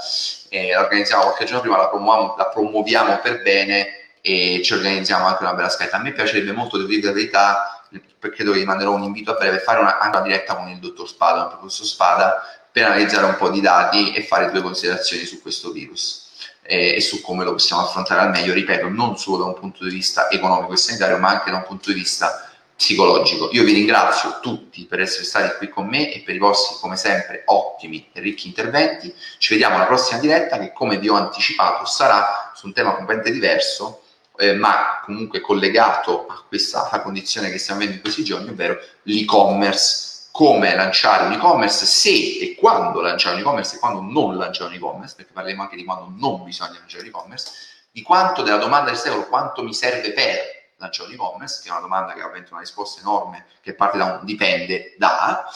Eh, 0.51 0.73
la 0.73 0.81
organizziamo 0.81 1.23
qualche 1.23 1.47
giorno 1.47 1.63
prima, 1.63 1.79
la 1.79 1.89
promuoviamo, 1.89 2.35
la 2.37 2.49
promuoviamo 2.49 3.19
per 3.21 3.41
bene 3.41 3.87
e 4.21 4.61
ci 4.63 4.75
organizziamo 4.75 5.25
anche 5.25 5.43
una 5.43 5.55
bella 5.55 5.71
scaletta. 5.71 5.97
A 5.97 6.01
me 6.01 6.13
piacerebbe 6.13 6.53
molto, 6.53 6.77
devo 6.77 6.91
dire 6.91 7.07
la 7.07 7.13
verità, 7.13 7.83
perché 8.19 8.37
credo 8.37 8.53
che 8.53 8.59
vi 8.59 8.67
manderò 8.67 8.93
un 8.93 9.05
invito 9.05 9.31
a 9.31 9.37
breve, 9.39 9.59
fare 9.59 9.81
una, 9.81 9.97
una 10.03 10.21
diretta 10.21 10.55
con 10.55 10.69
il 10.69 10.77
dottor 10.77 11.09
Spada, 11.09 11.45
un 11.45 11.49
professor 11.49 11.87
Spada, 11.87 12.43
per 12.71 12.85
analizzare 12.85 13.25
un 13.25 13.37
po' 13.37 13.49
di 13.49 13.63
dati 13.63 14.13
e 14.13 14.23
fare 14.23 14.51
due 14.51 14.61
considerazioni 14.61 15.25
su 15.25 15.41
questo 15.41 15.71
virus. 15.73 16.27
eh, 16.65 16.97
e 16.97 17.01
su 17.01 17.23
come 17.23 17.45
lo 17.45 17.53
possiamo 17.53 17.85
affrontare 17.85 18.21
al 18.21 18.29
meglio, 18.29 18.53
ripeto, 18.53 18.91
non 18.91 19.17
solo 19.17 19.39
da 19.39 19.45
un 19.45 19.55
punto 19.55 19.85
di 19.85 19.91
vista 19.95 20.31
economico 20.31 20.75
e 20.75 20.77
sanitario, 20.77 21.17
ma 21.17 21.31
anche 21.31 21.51
da 21.51 21.57
un 21.57 21.65
punto 21.65 21.91
di 21.91 21.99
vista 21.99 22.48
psicologico. 22.79 23.49
Io 23.51 23.65
vi 23.65 23.73
ringrazio 23.73 24.39
tutti 24.41 24.85
per 24.85 25.01
essere 25.01 25.25
stati 25.25 25.57
qui 25.57 25.69
con 25.69 25.89
me 25.89 26.13
e 26.13 26.21
per 26.21 26.37
i 26.37 26.39
vostri, 26.39 26.77
come 26.81 26.97
sempre, 26.97 27.43
ottimi 27.47 28.09
e 28.13 28.21
ricchi 28.21 28.47
interventi. 28.47 29.13
Ci 29.39 29.53
vediamo 29.53 29.75
alla 29.75 29.87
prossima 29.87 30.21
diretta 30.21 30.61
che, 30.61 30.73
come 30.73 30.97
vi 30.99 31.09
ho 31.09 31.15
anticipato, 31.15 31.85
sarà 31.87 32.53
su 32.55 32.67
un 32.67 32.73
tema 32.73 32.95
completamente 32.95 33.33
diverso, 33.33 34.03
eh, 34.39 34.55
ma 34.55 35.01
comunque 35.05 35.41
collegato 35.41 36.27
a 36.29 36.45
questa 36.47 36.89
condizione 37.03 37.51
che 37.51 37.59
stiamo 37.59 37.81
avendo 37.81 37.97
in 37.97 38.03
questi 38.03 38.23
giorni, 38.23 38.51
ovvero 38.51 38.79
l'e-commerce, 39.03 40.29
come 40.31 40.73
lanciare 40.77 41.27
un 41.27 41.33
e-commerce, 41.33 41.85
se 41.85 42.11
e 42.11 42.55
quando 42.57 43.01
lanciare 43.01 43.35
un 43.35 43.41
e-commerce 43.41 43.75
e 43.75 43.79
quando 43.81 44.01
non 44.03 44.37
lanciare 44.37 44.71
un 44.71 44.77
e-commerce, 44.77 45.17
perché 45.17 45.33
parleremo 45.33 45.63
anche 45.63 45.75
di 45.75 45.83
quando 45.83 46.13
non 46.17 46.45
bisogna 46.45 46.79
lanciare 46.79 47.03
un 47.03 47.09
e-commerce, 47.09 47.51
di 47.91 48.03
quanto 48.03 48.43
della 48.43 48.59
domanda 48.59 48.91
del 48.91 49.01
secolo, 49.01 49.27
quanto 49.27 49.65
mi 49.65 49.75
serve 49.75 50.13
per 50.13 50.58
lanciare 50.79 51.09
un 51.09 51.15
e-commerce, 51.15 51.61
che 51.63 51.69
è 51.69 51.73
una 51.73 51.81
domanda 51.81 52.13
che 52.13 52.21
ha 52.21 52.25
ovviamente 52.25 52.53
una 52.53 52.61
risposta 52.61 53.01
enorme, 53.01 53.47
che 53.61 53.75
parte 53.75 53.99
da 53.99 54.05
un 54.05 54.25
dipende 54.25 54.95
da, 54.97 55.47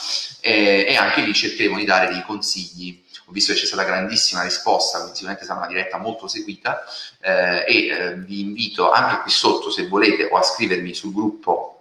eh, 0.40 0.84
e 0.88 0.96
anche 0.96 1.22
lì 1.22 1.32
cercheremo 1.32 1.78
di 1.78 1.84
dare 1.84 2.12
dei 2.12 2.22
consigli. 2.22 3.02
Ho 3.26 3.32
visto 3.32 3.52
che 3.52 3.60
c'è 3.60 3.66
stata 3.66 3.84
grandissima 3.84 4.42
risposta, 4.42 4.98
quindi 4.98 5.14
sicuramente 5.14 5.46
sarà 5.46 5.60
una 5.60 5.68
diretta 5.68 5.96
molto 5.98 6.26
seguita 6.26 6.82
eh, 7.20 7.64
e 7.66 7.86
eh, 7.86 8.14
vi 8.16 8.40
invito 8.40 8.90
anche 8.90 9.22
qui 9.22 9.30
sotto, 9.30 9.70
se 9.70 9.86
volete, 9.86 10.24
o 10.24 10.36
a 10.36 10.42
scrivermi 10.42 10.92
sul 10.92 11.12
gruppo 11.12 11.72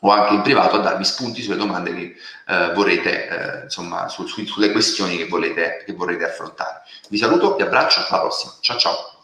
o 0.00 0.10
anche 0.10 0.34
in 0.34 0.42
privato 0.42 0.76
a 0.76 0.80
darvi 0.80 1.04
spunti 1.04 1.42
sulle 1.42 1.56
domande 1.56 1.94
che 1.94 2.16
eh, 2.48 2.72
vorrete, 2.74 3.28
eh, 3.28 3.62
insomma, 3.64 4.08
su, 4.08 4.26
su, 4.26 4.44
sulle 4.44 4.70
questioni 4.70 5.16
che 5.16 5.26
volete, 5.26 5.82
che 5.84 5.92
vorrete 5.94 6.24
affrontare. 6.24 6.82
Vi 7.08 7.18
saluto, 7.18 7.56
vi 7.56 7.62
abbraccio, 7.62 8.04
alla 8.08 8.20
prossima. 8.20 8.52
Ciao 8.60 8.78
ciao. 8.78 9.15